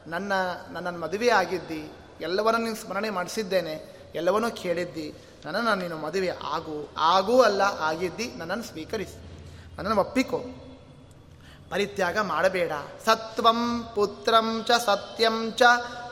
ನನ್ನ, 0.07 0.33
ನನ್ನನ್ನು 0.71 1.01
ಮದುವೆ 1.01 1.29
ಆಗಿದ್ದಿ, 1.29 1.83
ಎಲ್ಲವನ್ನೂ 2.21 2.61
ನೀನು 2.65 2.77
ಸ್ಮರಣೆ 2.77 3.11
ಮಾಡಿಸಿದ್ದೇನೆ, 3.11 3.75
ಎಲ್ಲವನ್ನೂ 4.15 4.51
ಕೇಳಿದ್ದಿ, 4.51 5.07
ನನ್ನನ್ನು 5.45 5.75
ನೀನು 5.75 5.97
ಮದುವೆ 5.97 6.29
ಆಗು, 6.29 6.77
ಆಗೂ 6.97 7.43
ಅಲ್ಲ, 7.43 7.63
ಆಗಿದ್ದಿ, 7.63 8.27
ನನ್ನನ್ನು 8.37 8.65
ಸ್ವೀಕರಿಸಿ, 8.65 9.19
ನನ್ನನ್ನು 9.77 10.01
ಒಪ್ಪಿಕೋ. 10.01 10.41
ಪರಿತ್ಯಾಗ 11.71 12.17
ಮಾಡಬೇಡ. 12.19 12.73
ಸತ್ವಂ 13.05 13.61
ಪುತ್ರಂ 13.95 14.49
ಚ 14.69 14.71
ಸತ್ಯಂ 14.85 15.37
ಚ 15.53 15.63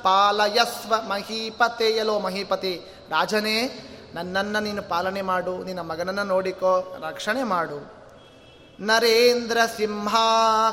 ಪಾಲಯಸ್ವ 0.02 0.94
ಮಹೀಪತೆ 1.08 1.88
ಎಲೋ 1.90 2.14
ಮಹೀಪತಿ. 2.18 2.74
ರಾಜನೇ, 3.10 3.58
ನನ್ನನ್ನು 4.14 4.60
ನೀನು 4.60 4.82
ಪಾಲನೆ 4.82 5.22
ಮಾಡು, 5.22 5.54
ನಿನ್ನ 5.64 5.80
ಮಗನನ್ನು 5.80 6.24
ನೋಡಿಕೋ, 6.24 6.72
ರಕ್ಷಣೆ 7.00 7.42
ಮಾಡು. 7.42 7.78
ನರೇಂದ್ರ 8.80 9.58
ಸಿಂಹ 9.76 10.14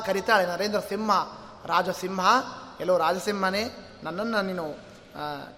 ಕರಿತಾಳೆ, 0.06 0.44
ನರೇಂದ್ರ 0.46 0.80
ಸಿಂಹ 0.80 1.10
ರಾಜಸಿಂಹ 1.66 2.26
ಎಲ್ಲೋ 2.80 2.94
ರಾಜಸಿಂಹನೇ, 2.98 3.64
ನನ್ನನ್ನು 4.02 4.42
ನೀನು 4.42 4.66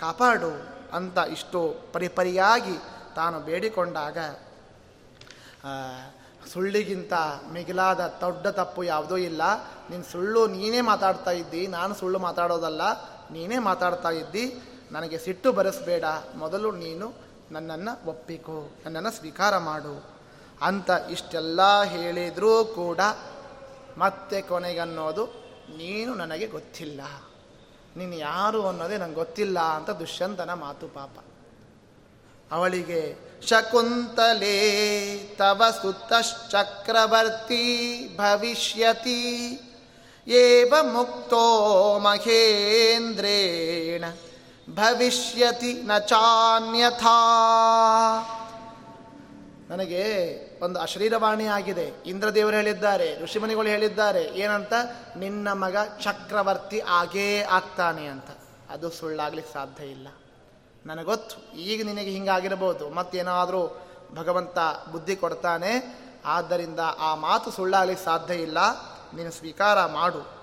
ಕಾಪಾಡು 0.01 0.53
ಅಂತ 0.93 1.18
ಇಷ್ಟು 1.33 1.61
ಪರಿಪರಿಯಾಗಿ 1.93 2.77
ತಾನು 3.14 3.37
ಬೇಡಿಕೊಂಡಾಗ 3.41 4.18
ಸುಳ್ಳಿಗಿಂತ 6.53 7.12
ಮಿಗಿಲಾದ 7.53 8.01
ದೊಡ್ಡ 8.20 8.47
ತಪ್ಪು 8.47 8.82
ಯಾವುದೂ 8.84 9.16
ಇಲ್ಲ. 9.16 9.42
ನೀನು 9.90 10.05
ಸುಳ್ಳು 10.05 10.47
ನೀನೇ 10.47 10.80
ಮಾತಾಡ್ತಾ 10.80 11.30
ಇದ್ದಿ, 11.30 11.66
ನಾನು 11.66 11.95
ಸುಳ್ಳು 11.95 12.18
ಮಾತಾಡೋದಲ್ಲ, 12.18 12.82
ನೀನೇ 13.30 13.59
ಮಾತಾಡ್ತಾ 13.59 14.11
ಇದ್ದಿ. 14.11 14.45
ನನಗೆ 14.92 15.18
ಸಿಟ್ಟು 15.18 15.53
ಬರೆಸಬೇಡ, 15.53 16.05
ಮೊದಲು 16.34 16.70
ನೀನು 16.72 17.07
ನನ್ನನ್ನು 17.53 17.92
ಒಪ್ಪಿಕೋ, 18.09 18.59
ನನ್ನನ್ನು 18.84 19.11
ಸ್ವೀಕಾರ 19.11 19.59
ಮಾಡು 19.59 19.95
ಅಂತ 20.62 20.90
ಇಷ್ಟೆಲ್ಲ 21.11 21.61
ಹೇಳಿದರೂ 21.82 22.64
ಕೂಡ 22.64 23.01
ಮತ್ತೆ 23.99 24.42
ಕೊನೆಗನ್ನೋದು 24.42 25.24
ನೀನು 25.76 26.14
ನನಗೆ 26.14 26.47
ಗೊತ್ತಿಲ್ಲ. 26.47 27.01
ನೀನು 27.97 28.14
ಯಾರು 28.14 28.61
ಅನ್ನೋದೇ 28.68 28.97
ನಂಗೆ 28.97 29.14
ಗೊತ್ತಿಲ್ಲ 29.14 29.59
ಅಂತ 29.61 29.90
ದುಷ್ಯಂತನ 29.90 30.53
ಮಾತು 30.55 30.88
ಪಾಪ. 30.88 31.16
ಅವಳಿಗೆ 32.53 33.01
ಶಕುಂತಲೇ 33.49 35.36
ತವ 35.38 35.62
ಸುತಶ್ಚಕ್ರವರ್ತಿ 35.82 38.09
ಭವಿಷ್ಯತಿ 38.16 39.61
ಏವ 40.28 40.74
ಮುಕ್ತೋ 40.82 41.99
ಮಹೇಂದ್ರೇಣ 41.99 44.05
ಭವಿಷ್ಯತಿ 44.70 45.82
ನ 45.82 45.99
ಚಾನ್ಯಥಾ. 45.99 47.18
ನನಗೆ 49.70 50.05
ಒಂದು 50.64 50.80
ಅಶರೀರವಾಣಿ 50.80 51.47
ಆಗಿದೆ. 51.47 51.90
ಇಂದ್ರದೇವರು 52.07 52.57
ಹೇಳಿದ್ದಾರೆ, 52.57 53.22
ಋಷಿಮನಿಗಳು 53.22 53.68
ಹೇಳಿದ್ದಾರೆ, 53.68 54.22
ಏನಂತ? 54.22 54.72
ನಿನ್ನ 55.16 55.53
ಮಗ 55.53 55.76
ಚಕ್ರವರ್ತಿ 56.03 56.82
ಆಗೇ 56.88 57.47
ಆಗ್ತಾನೆ 57.51 58.07
ಅಂತ. 58.07 58.26
ಅದು 58.70 58.90
ಸುಳ್ಳಾಗ್ಲಿಕ್ಕೆ 58.90 59.55
ಸಾಧ್ಯ 59.55 59.84
ಇಲ್ಲ. 59.84 60.09
ನನಗೊತ್ತು. 60.87 61.57
ಈಗ 61.57 61.87
ನಿನಗೆ 61.87 62.11
ಹಿಂಗಾಗಿರಬಹುದು. 62.11 62.91
ಮತ್ತೇನಾದರೂ 62.91 63.82
ಭಗವಂತ 64.14 64.59
ಬುದ್ಧಿ 64.93 65.16
ಕೊಡ್ತಾನೆ. 65.16 66.05
ಆದ್ದರಿಂದ 66.24 66.80
ಆ 66.99 67.14
ಮಾತು 67.14 67.51
ಸುಳ್ಳಾಗ್ಲಿಕ್ಕೆ 67.51 68.05
ಸಾಧ್ಯ 68.05 68.35
ಇಲ್ಲ. 68.35 68.59
ನೀನು 69.14 69.30
ಸ್ವೀಕಾರ 69.30 69.87
ಮಾಡು. 69.87 70.35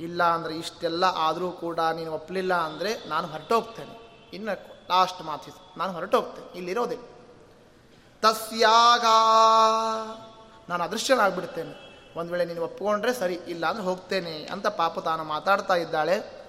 ಇಲ್ಲ 0.00 0.22
ಅಂದರೆ 0.22 0.54
ಇಷ್ಟೆಲ್ಲ 0.54 1.04
ಆದರೂ 1.04 1.50
ಕೂಡ 1.50 1.80
ನೀನು 1.80 2.12
ಒಪ್ಪಲಿಲ್ಲ 2.12 2.54
ಅಂದರೆ 2.54 3.08
ನಾನು 3.08 3.28
ಹೊರಟೋಗ್ತೇನೆ. 3.28 4.28
ಇನ್ನು 4.32 4.52
ಲಾಸ್ಟ್ 4.90 5.22
ಮಾತು 5.22 5.78
ನಾನು 5.78 5.92
ಹೊರಟೋಗ್ತೇನೆ. 5.92 6.56
ಇಲ್ಲಿರೋದಿಲ್ಲ 6.56 7.04
ತಸ್ಯಾಗ 8.22 9.04
ನಾನು 10.68 10.84
ಅದೃಶ್ಯನಾಗ್ಬಿಡ್ತೇನೆ. 10.84 11.84
ಒಂದು 12.18 12.32
ವೇಳೆ 12.32 12.44
ನೀನು 12.44 12.62
ಒಪ್ಪಿಕೊಂಡ್ರೆ 12.62 13.12
ಸರಿ 13.12 13.34
ಇಲ್ಲ 13.34 13.66
ಅಂದ್ರೆ 13.66 13.84
ಹೋಗ್ತೇನೆ 13.84 14.44
ಅಂತ 14.46 14.66
ಪಾಪ 14.66 14.98
ತಾನು 14.98 15.24
ಮಾತಾಡ್ತಾ 15.24 15.74
ಇದ್ದಾಳೆ. 15.74 16.43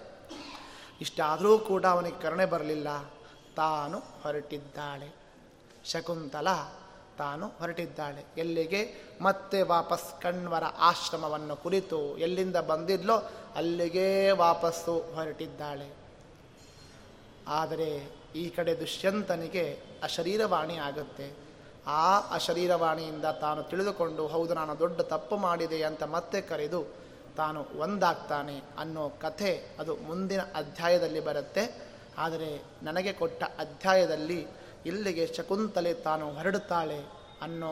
ಇಷ್ಟಾದರೂ 1.01 1.59
ಕೂಡ 1.59 1.85
ಅವನಿಗೆ 1.85 2.21
ಕರುಣೆ 2.21 2.45
ಬರಲಿಲ್ಲ. 2.45 3.03
ತಾನು 3.55 3.99
ಹೊರಟಿದ್ದಾಳೆ. 3.99 5.15
ಶಕುಂತಲ 5.85 6.47
ತಾನು 7.17 7.47
ಹೊರಟಿದ್ದಾಳೆ. 7.47 8.25
ಎಲ್ಲಿಗೆ? 8.37 9.09
ಮತ್ತೆ 9.21 9.61
ವಾಪಸ್ 9.61 10.21
ಕಣ್ವರ 10.21 10.63
ಆಶ್ರಮವನ್ನು 10.63 11.55
ಕುರಿತು 11.55 12.17
ಎಲ್ಲಿಂದ 12.17 12.55
ಬಂದಿದ್ಲೋ 12.55 13.31
ಅಲ್ಲಿಗೆ 13.55 14.31
ವಾಪಸ್ಸು 14.31 14.99
ಹೊರಟಿದ್ದಾಳೆ. 14.99 15.93
ಆದರೆ 17.47 18.11
ಈ 18.35 18.49
ಕಡೆ 18.49 18.79
ದುಷ್ಯಂತನಿಗೆ 18.79 19.79
ಅಶರೀರವಾಣಿ 20.03 20.77
ಆಗುತ್ತೆ. 20.77 21.33
ಆ 21.87 22.19
ಅಶರೀರವಾಣಿಯಿಂದ 22.19 23.25
ತಾನು 23.25 23.63
ತಿಳಿದುಕೊಂಡು, 23.63 24.27
ಹೌದು, 24.27 24.53
ನಾನು 24.53 24.79
ದೊಡ್ಡ 24.79 25.01
ತಪ್ಪು 25.01 25.37
ಮಾಡಿದೆ 25.37 25.83
ಅಂತ 25.83 26.03
ಮತ್ತೆ 26.03 26.41
ಕರೆದು 26.41 27.04
ತಾನು 27.37 27.65
ಒಂದಾಗ್ತಾನೆ 27.79 28.61
ಅನ್ನೋ 28.79 29.09
ಕಥೆ 29.09 29.51
ಅದು 29.79 29.95
ಮುಂದಿನ 29.95 30.41
ಅಧ್ಯಾಯದಲ್ಲಿ 30.41 31.19
ಬರುತ್ತೆ. 31.19 31.63
ಆದರೆ 32.17 32.49
ನನಗೆ 32.83 33.13
ಕೊಟ್ಟ 33.13 33.43
ಅಧ್ಯಾಯದಲ್ಲಿ 33.43 34.47
ಇಲ್ಲಿಗೆ 34.85 35.23
ಶಕುಂತಲೆ 35.27 35.93
ತಾನು 35.93 36.25
ಹೊರಡುತ್ತಾಳೆ 36.31 36.99
ಅನ್ನೋ 37.41 37.71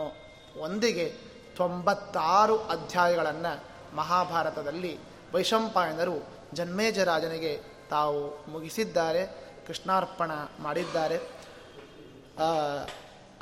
ಒಂದಿಗೆ 0.57 1.05
ತೊಂಬತ್ತಾರು 1.57 2.55
ಅಧ್ಯಾಯಗಳನ್ನು 2.67 3.53
ಮಹಾಭಾರತದಲ್ಲಿ 3.95 4.99
ವೈಶಂಪಾಯನರು 5.33 6.15
ಜನ್ಮೇಜರಾಜನಿಗೆ 6.53 7.53
ತಾವು 7.89 8.19
ಮುಗಿಸಿದ್ದಾರೆ, 8.51 9.21
ಕೃಷ್ಣಾರ್ಪಣ 9.67 10.31
ಮಾಡಿದ್ದಾರೆ. 10.59 11.17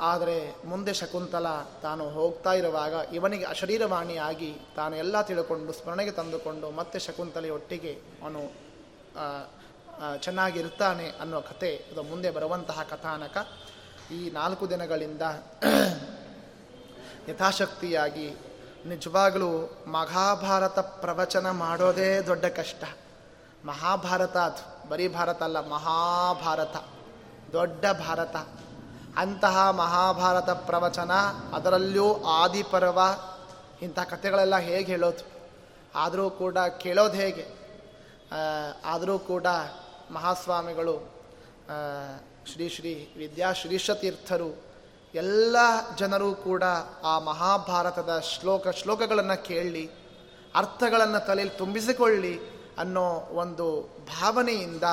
ಆದರೆ 0.02 0.54
ಮುಂದೆ 0.64 0.92
ಶಕುಂತಲ 0.92 1.46
ತಾನು 1.82 2.10
ಹೋಗ್ತಾ 2.10 2.52
ಇರುವಾಗ 2.52 2.94
ಇವನಿಗೆ 3.12 3.44
ಅಶರೀರವಾಣಿಯಾಗಿ 3.44 4.54
ತಾನು 4.76 4.96
ಎಲ್ಲ 4.96 5.22
ತಿಳ್ಕೊಂಡು 5.22 5.72
ಸ್ಮರಣೆಗೆ 5.72 6.10
ತಂದುಕೊಂಡು 6.10 6.70
ಮತ್ತೆ 6.70 6.98
ಶಕುಂತಲೆಯೊಟ್ಟಿಗೆ 6.98 7.92
ಅವನು 8.22 8.42
ಚೆನ್ನಾಗಿರ್ತಾನೆ 10.22 11.06
ಅನ್ನೋ 11.20 11.40
ಕಥೆ 11.40 11.76
ಅದು 11.76 12.02
ಮುಂದೆ 12.02 12.30
ಬರುವಂತಹ 12.30 12.82
ಕಥಾನಕ. 12.82 13.36
ಈ 14.12 14.30
ನಾಲ್ಕು 14.30 14.70
ದಿನಗಳಿಂದ 14.70 15.22
ಯಥಾಶಕ್ತಿಯಾಗಿ 17.28 18.30
ನಿಜವಾಗಲೂ 18.86 19.50
ಮಹಾಭಾರತ 19.86 20.78
ಪ್ರವಚನ 20.78 21.50
ಮಾಡೋದೇ 21.50 22.20
ದೊಡ್ಡ 22.20 22.44
ಕಷ್ಟ. 22.44 22.84
ಮಹಾಭಾರತ 23.64 24.36
ಅದು, 24.36 24.88
ಬರೀ 24.88 25.08
ಭಾರತ 25.08 25.42
ಅಲ್ಲ, 25.42 25.68
ಮಹಾಭಾರತ, 25.68 26.76
ದೊಡ್ಡ 27.52 27.84
ಭಾರತ. 28.06 28.36
ಅಂತಹ 29.16 29.70
ಮಹಾಭಾರತ 29.70 30.50
ಪ್ರವಚನ 30.50 31.10
ಅದರಲ್ಲೂ 31.52 32.22
ಆದಿಪರ್ವ 32.22 32.98
ಇಂಥ 33.82 33.98
ಕಥೆಗಳೆಲ್ಲ 33.98 34.56
ಹೇಗೆ 34.56 34.84
ಹೇಳೋದು? 34.84 35.24
ಆದರೂ 35.94 36.30
ಕೂಡ 36.30 36.58
ಕೇಳೋದು 36.58 37.12
ಹೇಗೆ? 37.12 37.46
ಆದರೂ 38.84 39.18
ಕೂಡ 39.18 39.46
ಮಹಾಸ್ವಾಮಿಗಳು 40.10 41.12
ಶ್ರೀ 42.46 42.68
ಶ್ರೀ 42.68 43.14
ವಿದ್ಯಾ 43.16 43.52
ತೀರ್ಥರು 43.94 44.62
ಎಲ್ಲ 45.14 45.56
ಜನರು 45.96 46.34
ಕೂಡ 46.34 46.62
ಆ 47.04 47.18
ಮಹಾಭಾರತದ 47.18 48.20
ಶ್ಲೋಕ 48.20 48.68
ಶ್ಲೋಕಗಳನ್ನು 48.68 49.44
ಕೇಳಿ, 49.44 49.90
ಅರ್ಥಗಳನ್ನು 50.54 51.26
ತಲೆಯಲ್ಲಿ 51.26 51.58
ತುಂಬಿಸಿಕೊಳ್ಳಿ 51.58 52.40
ಅನ್ನೋ 52.78 53.28
ಒಂದು 53.32 53.82
ಭಾವನೆಯಿಂದ 54.06 54.84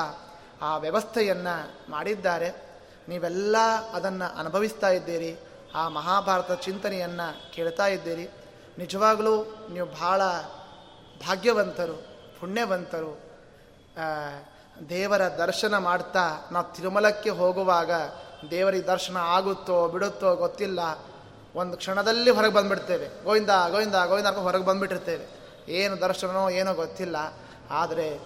ಆ 0.62 0.76
ವ್ಯವಸ್ಥೆಯನ್ನು 0.76 1.90
ಮಾಡಿದ್ದಾರೆ. 1.90 2.69
ನೀವೆಲ್ಲ 3.10 3.56
ಅದನ್ನು 3.92 4.38
ಅನುಭವಿಸ್ತಾ 4.38 4.88
ಇದ್ದೀರಿ, 4.88 5.38
ಆ 5.74 5.88
ಮಹಾಭಾರತ 5.88 6.52
ಚಿಂತನೆಯನ್ನು 6.52 7.52
ಕೇಳ್ತಾ 7.52 7.86
ಇದ್ದೀರಿ. 7.86 8.28
ನಿಜವಾಗಲೂ 8.78 9.34
ನೀವು 9.72 9.86
ಭಾಳ 9.86 10.22
ಭಾಗ್ಯವಂತರು, 11.26 11.96
ಪುಣ್ಯವಂತರು. 12.40 13.20
ದೇವರ 14.88 15.22
ದರ್ಶನ 15.28 15.78
ಮಾಡ್ತಾ 15.78 16.48
ನಾವು 16.52 16.74
ತಿರುಮಲಕ್ಕೆ 16.74 17.30
ಹೋಗುವಾಗ 17.30 17.90
ದೇವರಿಗೆ 18.50 18.86
ದರ್ಶನ 18.86 19.16
ಆಗುತ್ತೋ 19.16 19.88
ಬಿಡುತ್ತೋ 19.88 20.34
ಗೊತ್ತಿಲ್ಲ. 20.34 20.80
ಒಂದು 21.54 21.76
ಕ್ಷಣದಲ್ಲಿ 21.76 22.30
ಹೊರಗೆ 22.30 22.52
ಬಂದುಬಿಡ್ತೇವೆ. 22.52 23.24
ಗೋವಿಂದ 23.24 23.50
ಗೋವಿಂದ 23.70 23.94
ಗೋವಿಂದ 24.06 24.26
ಹೊರಗೆ 24.26 24.64
ಬಂದುಬಿಟ್ಟಿರ್ತೇವೆ. 24.64 25.26
ಏನು 25.72 26.00
ದರ್ಶನವೋ 26.00 26.50
ಏನೋ 26.50 26.74
ಗೊತ್ತಿಲ್ಲ. 26.74 27.16
ಆದರೆ 27.70 28.18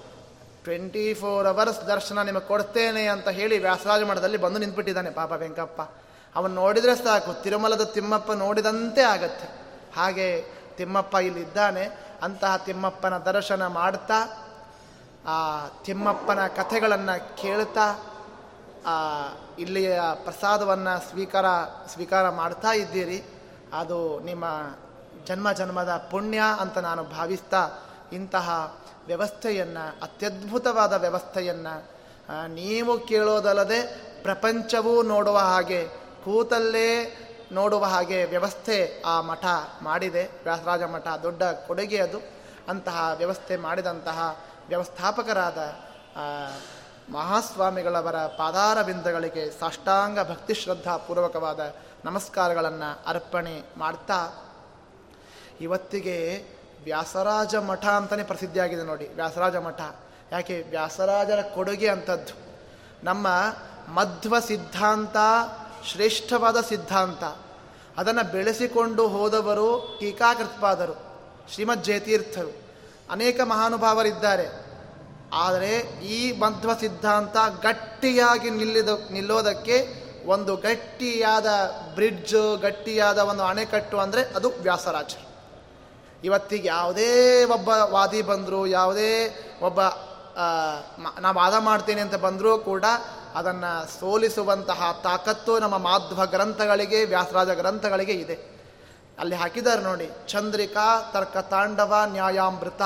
ಟ್ವೆಂಟಿ 0.64 1.14
ಫೋರ್ 1.14 1.46
ಅವರ್ಸ್ 1.46 1.86
ದರ್ಶನ 1.86 2.22
ನಿಮಗೆ 2.22 2.48
ಕೊಡ್ತೇನೆ 2.48 3.06
ಅಂತ 3.06 3.28
ಹೇಳಿ 3.28 3.58
ವ್ಯಾಸರಾಜ 3.58 4.02
ಮಠದಲ್ಲಿ 4.02 4.36
ಬಂದು 4.36 4.58
ನಿಂತ್ಬಿಟ್ಟಿದ್ದಾನೆ 4.58 5.10
ಪಾಪ 5.10 5.32
ವೆಂಕಪ್ಪ. 5.32 5.80
ಅವನು 6.36 6.54
ನೋಡಿದರೆ 6.54 6.94
ಸಾಕು, 6.96 7.42
ತಿರುಮಲದ 7.42 7.82
ತಿಮ್ಮಪ್ಪ 7.82 8.32
ನೋಡಿದಂತೆ 8.32 9.02
ಆಗತ್ತೆ. 9.02 9.48
ಹಾಗೆ 9.96 10.28
ತಿಮ್ಮಪ್ಪ 10.76 11.14
ಇಲ್ಲಿದ್ದಾನೆ. 11.14 11.84
ಅಂತಹ 12.22 12.56
ತಿಮ್ಮಪ್ಪನ 12.56 13.18
ದರ್ಶನ 13.18 13.66
ಮಾಡ್ತಾ, 13.66 14.20
ಆ 15.26 15.36
ತಿಮ್ಮಪ್ಪನ 15.84 16.46
ಕಥೆಗಳನ್ನು 16.46 17.36
ಕೇಳ್ತಾ 17.36 17.86
ಇಲ್ಲಿಯ 19.58 20.00
ಪ್ರಸಾದವನ್ನು 20.24 21.10
ಸ್ವೀಕಾರ 21.10 21.46
ಸ್ವೀಕಾರ 21.92 22.28
ಮಾಡ್ತಾ 22.28 22.72
ಇದ್ದೀರಿ. 22.72 23.22
ಅದು 23.72 24.20
ನಿಮ್ಮ 24.20 24.44
ಜನ್ಮ 25.26 25.52
ಜನ್ಮದ 25.52 26.08
ಪುಣ್ಯ 26.10 26.40
ಅಂತ 26.60 26.78
ನಾನು 26.78 27.04
ಭಾವಿಸ್ತಾ 27.04 27.62
ಇಂತಹ 28.12 28.48
ವ್ಯವಸ್ಥೆಯನ್ನು, 29.06 30.02
ಅತ್ಯದ್ಭುತವಾದ 30.02 30.92
ವ್ಯವಸ್ಥೆಯನ್ನು 30.92 31.74
ನೀವು 32.54 32.98
ಕೇಳೋದಲ್ಲದೆ 33.00 33.80
ಪ್ರಪಂಚವೂ 34.22 35.02
ನೋಡುವ 35.02 35.38
ಹಾಗೆ, 35.38 35.88
ಕೂತಲ್ಲೇ 36.24 36.88
ನೋಡುವ 37.52 37.84
ಹಾಗೆ 37.84 38.24
ವ್ಯವಸ್ಥೆ 38.24 39.02
ಆ 39.06 39.20
ಮಠ 39.20 39.44
ಮಾಡಿದೆ. 39.82 40.24
ವ್ಯಾಸರಾಜ 40.44 40.82
ಮಠ 40.82 41.06
ದೊಡ್ಡ 41.22 41.42
ಕೊಡುಗೆ 41.42 41.98
ಅದು. 42.00 42.18
ಅಂತಹ 42.68 43.14
ವ್ಯವಸ್ಥೆ 43.16 43.56
ಮಾಡಿದಂತಹ 43.56 44.18
ವ್ಯವಸ್ಥಾಪಕರಾದ 44.68 45.58
ಮಹಾಸ್ವಾಮಿಗಳವರ 47.12 48.16
ಪಾದಾರ 48.16 48.82
ಬಿಂದಗಳಿಗೆ 48.82 49.60
ಸಾಷ್ಟಾಂಗ 49.60 50.18
ಭಕ್ತಿ 50.20 50.54
ಶ್ರದ್ಧಾ 50.54 50.96
ಪೂರ್ವಕವಾದ 50.96 51.60
ನಮಸ್ಕಾರಗಳನ್ನು 52.04 52.90
ಅರ್ಪಣೆ 53.06 53.62
ಮಾಡ್ತಾ, 53.76 54.20
ಇವತ್ತಿಗೆ 55.60 56.16
ವ್ಯಾಸರಾಜ 56.84 57.54
ಮಠ 57.54 57.86
ಅಂತಲೇ 57.86 58.22
ಪ್ರಸಿದ್ಧಿಯಾಗಿದೆ 58.22 58.82
ನೋಡಿ, 58.82 59.08
ವ್ಯಾಸರಾಜ 59.08 59.56
ಮಠ. 59.56 59.80
ಯಾಕೆ? 60.32 60.64
ವ್ಯಾಸರಾಜರ 60.70 61.42
ಕೊಡುಗೆ 61.54 61.88
ಅಂಥದ್ದು. 61.88 62.34
ನಮ್ಮ 63.04 63.26
ಮಧ್ವ 63.88 64.40
ಸಿದ್ಧಾಂತ, 64.40 65.16
ಶ್ರೇಷ್ಠವಾದ 65.92 66.60
ಸಿದ್ಧಾಂತ. 66.60 67.24
ಅದನ್ನು 67.98 68.32
ಬೆಳೆಸಿಕೊಂಡು 68.32 69.08
ಹೋದವರು 69.08 69.96
ಟೀಕಾಕೃತ್ಪಾದರು, 70.00 70.94
ಶ್ರೀಮದ್ 71.52 71.84
ಜಯತೀರ್ಥರು. 71.84 72.52
ಅನೇಕ 73.10 73.40
ಮಹಾನುಭಾವರಿದ್ದಾರೆ. 73.40 74.64
ಆದರೆ 75.32 75.78
ಈ 76.04 76.38
ಮಧ್ವ 76.38 76.74
ಸಿದ್ಧಾಂತ 76.74 77.36
ಗಟ್ಟಿಯಾಗಿ 77.62 78.50
ನಿಲ್ಲಿದ, 78.50 78.88
ನಿಲ್ಲೋದಕ್ಕೆ 79.10 80.04
ಒಂದು 80.26 80.56
ಗಟ್ಟಿಯಾದ 80.56 81.46
ಬ್ರಿಡ್ಜ್, 81.94 82.58
ಗಟ್ಟಿಯಾದ 82.62 83.18
ಒಂದು 83.18 83.42
ಅಣೆಕಟ್ಟು 83.42 83.98
ಅಂದರೆ 83.98 84.22
ಅದು 84.22 84.52
ವ್ಯಾಸರಾಜರು. 84.62 85.23
ಇವತ್ತಿಗೆ 86.24 86.68
ಯಾವುದೇ 86.68 87.44
ಒಬ್ಬ 87.44 87.68
ವಾದಿ 87.68 88.22
ಬಂದರೂ, 88.22 88.66
ಯಾವುದೇ 88.66 89.10
ಒಬ್ಬ 89.62 89.80
ನಾವು 91.20 91.36
ವಾದ 91.36 91.54
ಮಾಡ್ತೇನೆ 91.58 92.00
ಅಂತ 92.00 92.14
ಬಂದರೂ 92.14 92.58
ಕೂಡ 92.58 92.84
ಅದನ್ನು 93.34 94.00
ಸೋಲಿಸುವಂತಹ 94.00 95.00
ತಾಕತ್ತು 95.02 95.58
ನಮ್ಮ 95.58 95.78
ಮಾಧ್ವ 95.78 96.26
ಗ್ರಂಥಗಳಿಗೆ, 96.26 97.04
ವ್ಯಾಸರಾಜ 97.04 97.48
ಗ್ರಂಥಗಳಿಗೆ 97.48 98.12
ಇದೆ. 98.12 98.38
ಅಲ್ಲಿ 99.18 99.34
ಹಾಕಿದ್ದಾರೆ 99.34 99.82
ನೋಡಿ, 99.82 100.10
ಚಂದ್ರಿಕಾ 100.26 101.10
ತರ್ಕ 101.12 101.36
ತಾಂಡವ 101.36 101.94
ನ್ಯಾಯಾಮೃತ. 102.06 102.82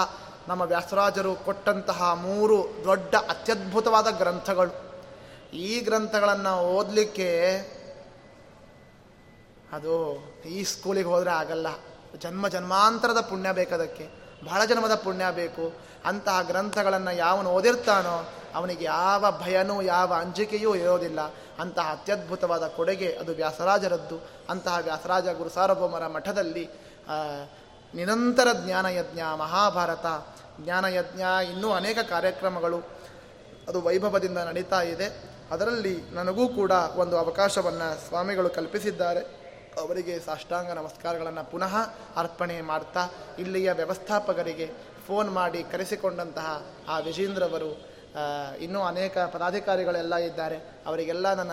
ನಮ್ಮ 0.48 0.62
ವ್ಯಾಸರಾಜರು 0.62 1.34
ಕೊಟ್ಟಂತಹ 1.34 2.12
ಮೂರು 2.14 2.84
ದೊಡ್ಡ 2.84 3.14
ಅತ್ಯದ್ಭುತವಾದ 3.14 4.10
ಗ್ರಂಥಗಳು. 4.10 4.72
ಈ 5.56 5.80
ಗ್ರಂಥಗಳನ್ನು 5.80 6.60
ಓದಲಿಕ್ಕೆ 6.60 7.28
ಅದು 9.72 9.94
ಈ 10.46 10.64
ಸ್ಕೂಲಿಗೆ 10.64 11.08
ಹೋದರೆ 11.08 11.30
ಆಗಲ್ಲ. 11.30 11.66
ಜನ್ಮ 12.16 12.48
ಜನ್ಮಾಂತರದ 12.48 13.20
ಪುಣ್ಯ 13.20 13.52
ಬೇಕದಕ್ಕೆ 13.52 14.08
ಬಹಳ 14.44 14.64
ಜನ್ಮದ 14.64 14.94
ಪುಣ್ಯ 14.94 15.24
ಬೇಕು. 15.30 15.74
ಅಂತಹ 16.04 16.42
ಗ್ರಂಥಗಳನ್ನು 16.42 17.12
ಯಾವನು 17.16 17.50
ಓದಿರ್ತಾನೋ 17.50 18.28
ಅವನಿಗೆ 18.54 18.84
ಯಾವ 18.84 19.40
ಭಯನೂ, 19.42 19.82
ಯಾವ 19.82 20.14
ಅಂಜಿಕೆಯೂ 20.14 20.74
ಇರೋದಿಲ್ಲ. 20.74 21.20
ಅಂತಹ 21.58 21.82
ಅತ್ಯದ್ಭುತವಾದ 21.82 22.66
ಕೊಡುಗೆ 22.66 23.12
ಅದು 23.12 23.32
ವ್ಯಾಸರಾಜರದ್ದು. 23.32 24.28
ಅಂತಹ 24.48 24.78
ವ್ಯಾಸರಾಜ 24.82 25.28
ಗುರು 25.28 25.48
ಸಾರ್ವಭೌಮರ 25.48 26.06
ಮಠದಲ್ಲಿ 26.06 26.70
ನಿರಂತರ 27.94 28.48
ಜ್ಞಾನಯಜ್ಞ, 28.52 29.20
ಮಹಾಭಾರತ, 29.38 30.06
ಜ್ಞಾನಯಜ್ಞ, 30.60 31.20
ಇನ್ನೂ 31.52 31.72
ಅನೇಕ 31.72 31.98
ಕಾರ್ಯಕ್ರಮಗಳು 31.98 32.78
ಅದು 33.68 33.82
ವೈಭವದಿಂದ 33.82 34.38
ನಡೀತಾ 34.38 34.82
ಇದೆ. 34.82 35.24
ಅದರಲ್ಲಿ 35.50 36.02
ನನಗೂ 36.10 36.48
ಕೂಡ 36.48 36.70
ಒಂದು 36.70 37.18
ಅವಕಾಶವನ್ನು 37.18 38.08
ಸ್ವಾಮಿಗಳು 38.08 38.50
ಕಲ್ಪಿಸಿದ್ದಾರೆ. 38.50 39.37
ಅವರಿಗೆ 39.82 40.14
ಸಾಷ್ಟಾಂಗ 40.20 40.70
ನಮಸ್ಕಾರಗಳನ್ನು 40.70 41.44
ಪುನಃ 41.50 41.74
ಅರ್ಪಣೆ 42.16 42.56
ಮಾಡ್ತಾ 42.70 43.02
ಇಲ್ಲಿಯ 43.38 43.72
ವ್ಯವಸ್ಥಾಪಕರಿಗೆ 43.72 44.66
ಫೋನ್ 45.06 45.30
ಮಾಡಿ 45.30 45.60
ಕರೆಸಿಕೊಂಡಂತಹ 45.72 46.48
ಆ 46.88 46.98
ವಿಜೇಂದ್ರವರು 46.98 47.70
ಇನ್ನೂ 48.64 48.80
ಅನೇಕ 48.82 49.18
ಪದಾಧಿಕಾರಿಗಳೆಲ್ಲ 49.18 50.14
ಇದ್ದಾರೆ. 50.16 50.58
ಅವರಿಗೆಲ್ಲ 50.86 51.26
ನನ್ನ 51.40 51.52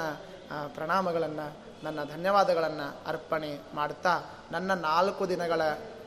ಪ್ರಣಾಮಗಳನ್ನು, 0.76 1.48
ನನ್ನ 1.84 2.00
ಧನ್ಯವಾದಗಳನ್ನು 2.14 2.88
ಅರ್ಪಣೆ 3.08 3.52
ಮಾಡ್ತಾ 3.74 4.14
ನನ್ನ 4.52 4.74
ನಾಲ್ಕು 4.90 5.24
ದಿನಗಳ 5.30 5.62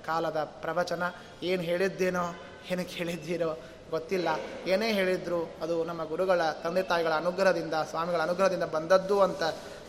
ಕಾಲದ 0.07 0.39
ಪ್ರವಚನ 0.62 1.03
ಏನು 1.43 1.62
ಹೇಳಿದ್ದೇನೋ 1.62 2.27
ಏನು 2.73 2.85
ಹೇಳಿದ್ದೀರೋ 2.97 3.51
ಗೊತ್ತಿಲ್ಲ. 3.91 4.29
ಏನೇ 4.73 4.89
ಹೇಳಿದ್ರು 4.93 5.41
ಅದು 5.62 5.75
ನಮ್ಮ 5.85 6.03
ಗುರುಗಳ 6.05 6.41
ತಂದೆ 6.64 6.83
ತಾಯಿಗಳ 6.83 7.12
ಅನುಗ್ರಹದಿಂದ, 7.12 7.75
ಸ್ವಾಮಿಗಳ 7.91 8.21
ಅನುಗ್ರಹದಿಂದ 8.23 8.66
ಬಂದದ್ದು 8.77 9.16
ಅಂತ 9.27 9.43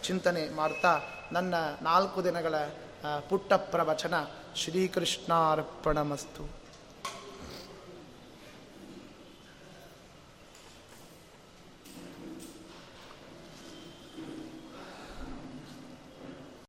ಚಿಂತನೆ 0.03 0.43
ಮಾಡ್ತಾ 0.55 0.91
ನನ್ನ 1.31 1.53
ನಾಲ್ಕು 1.81 2.23
ದಿನಗಳ 2.23 2.55
ಪುಟ್ಟ 3.29 3.53
ಪ್ರವಚನ 3.53 4.13
ಶ್ರೀಕೃಷ್ಣಾರ್ಪಣಮಸ್ತು. 4.55 6.58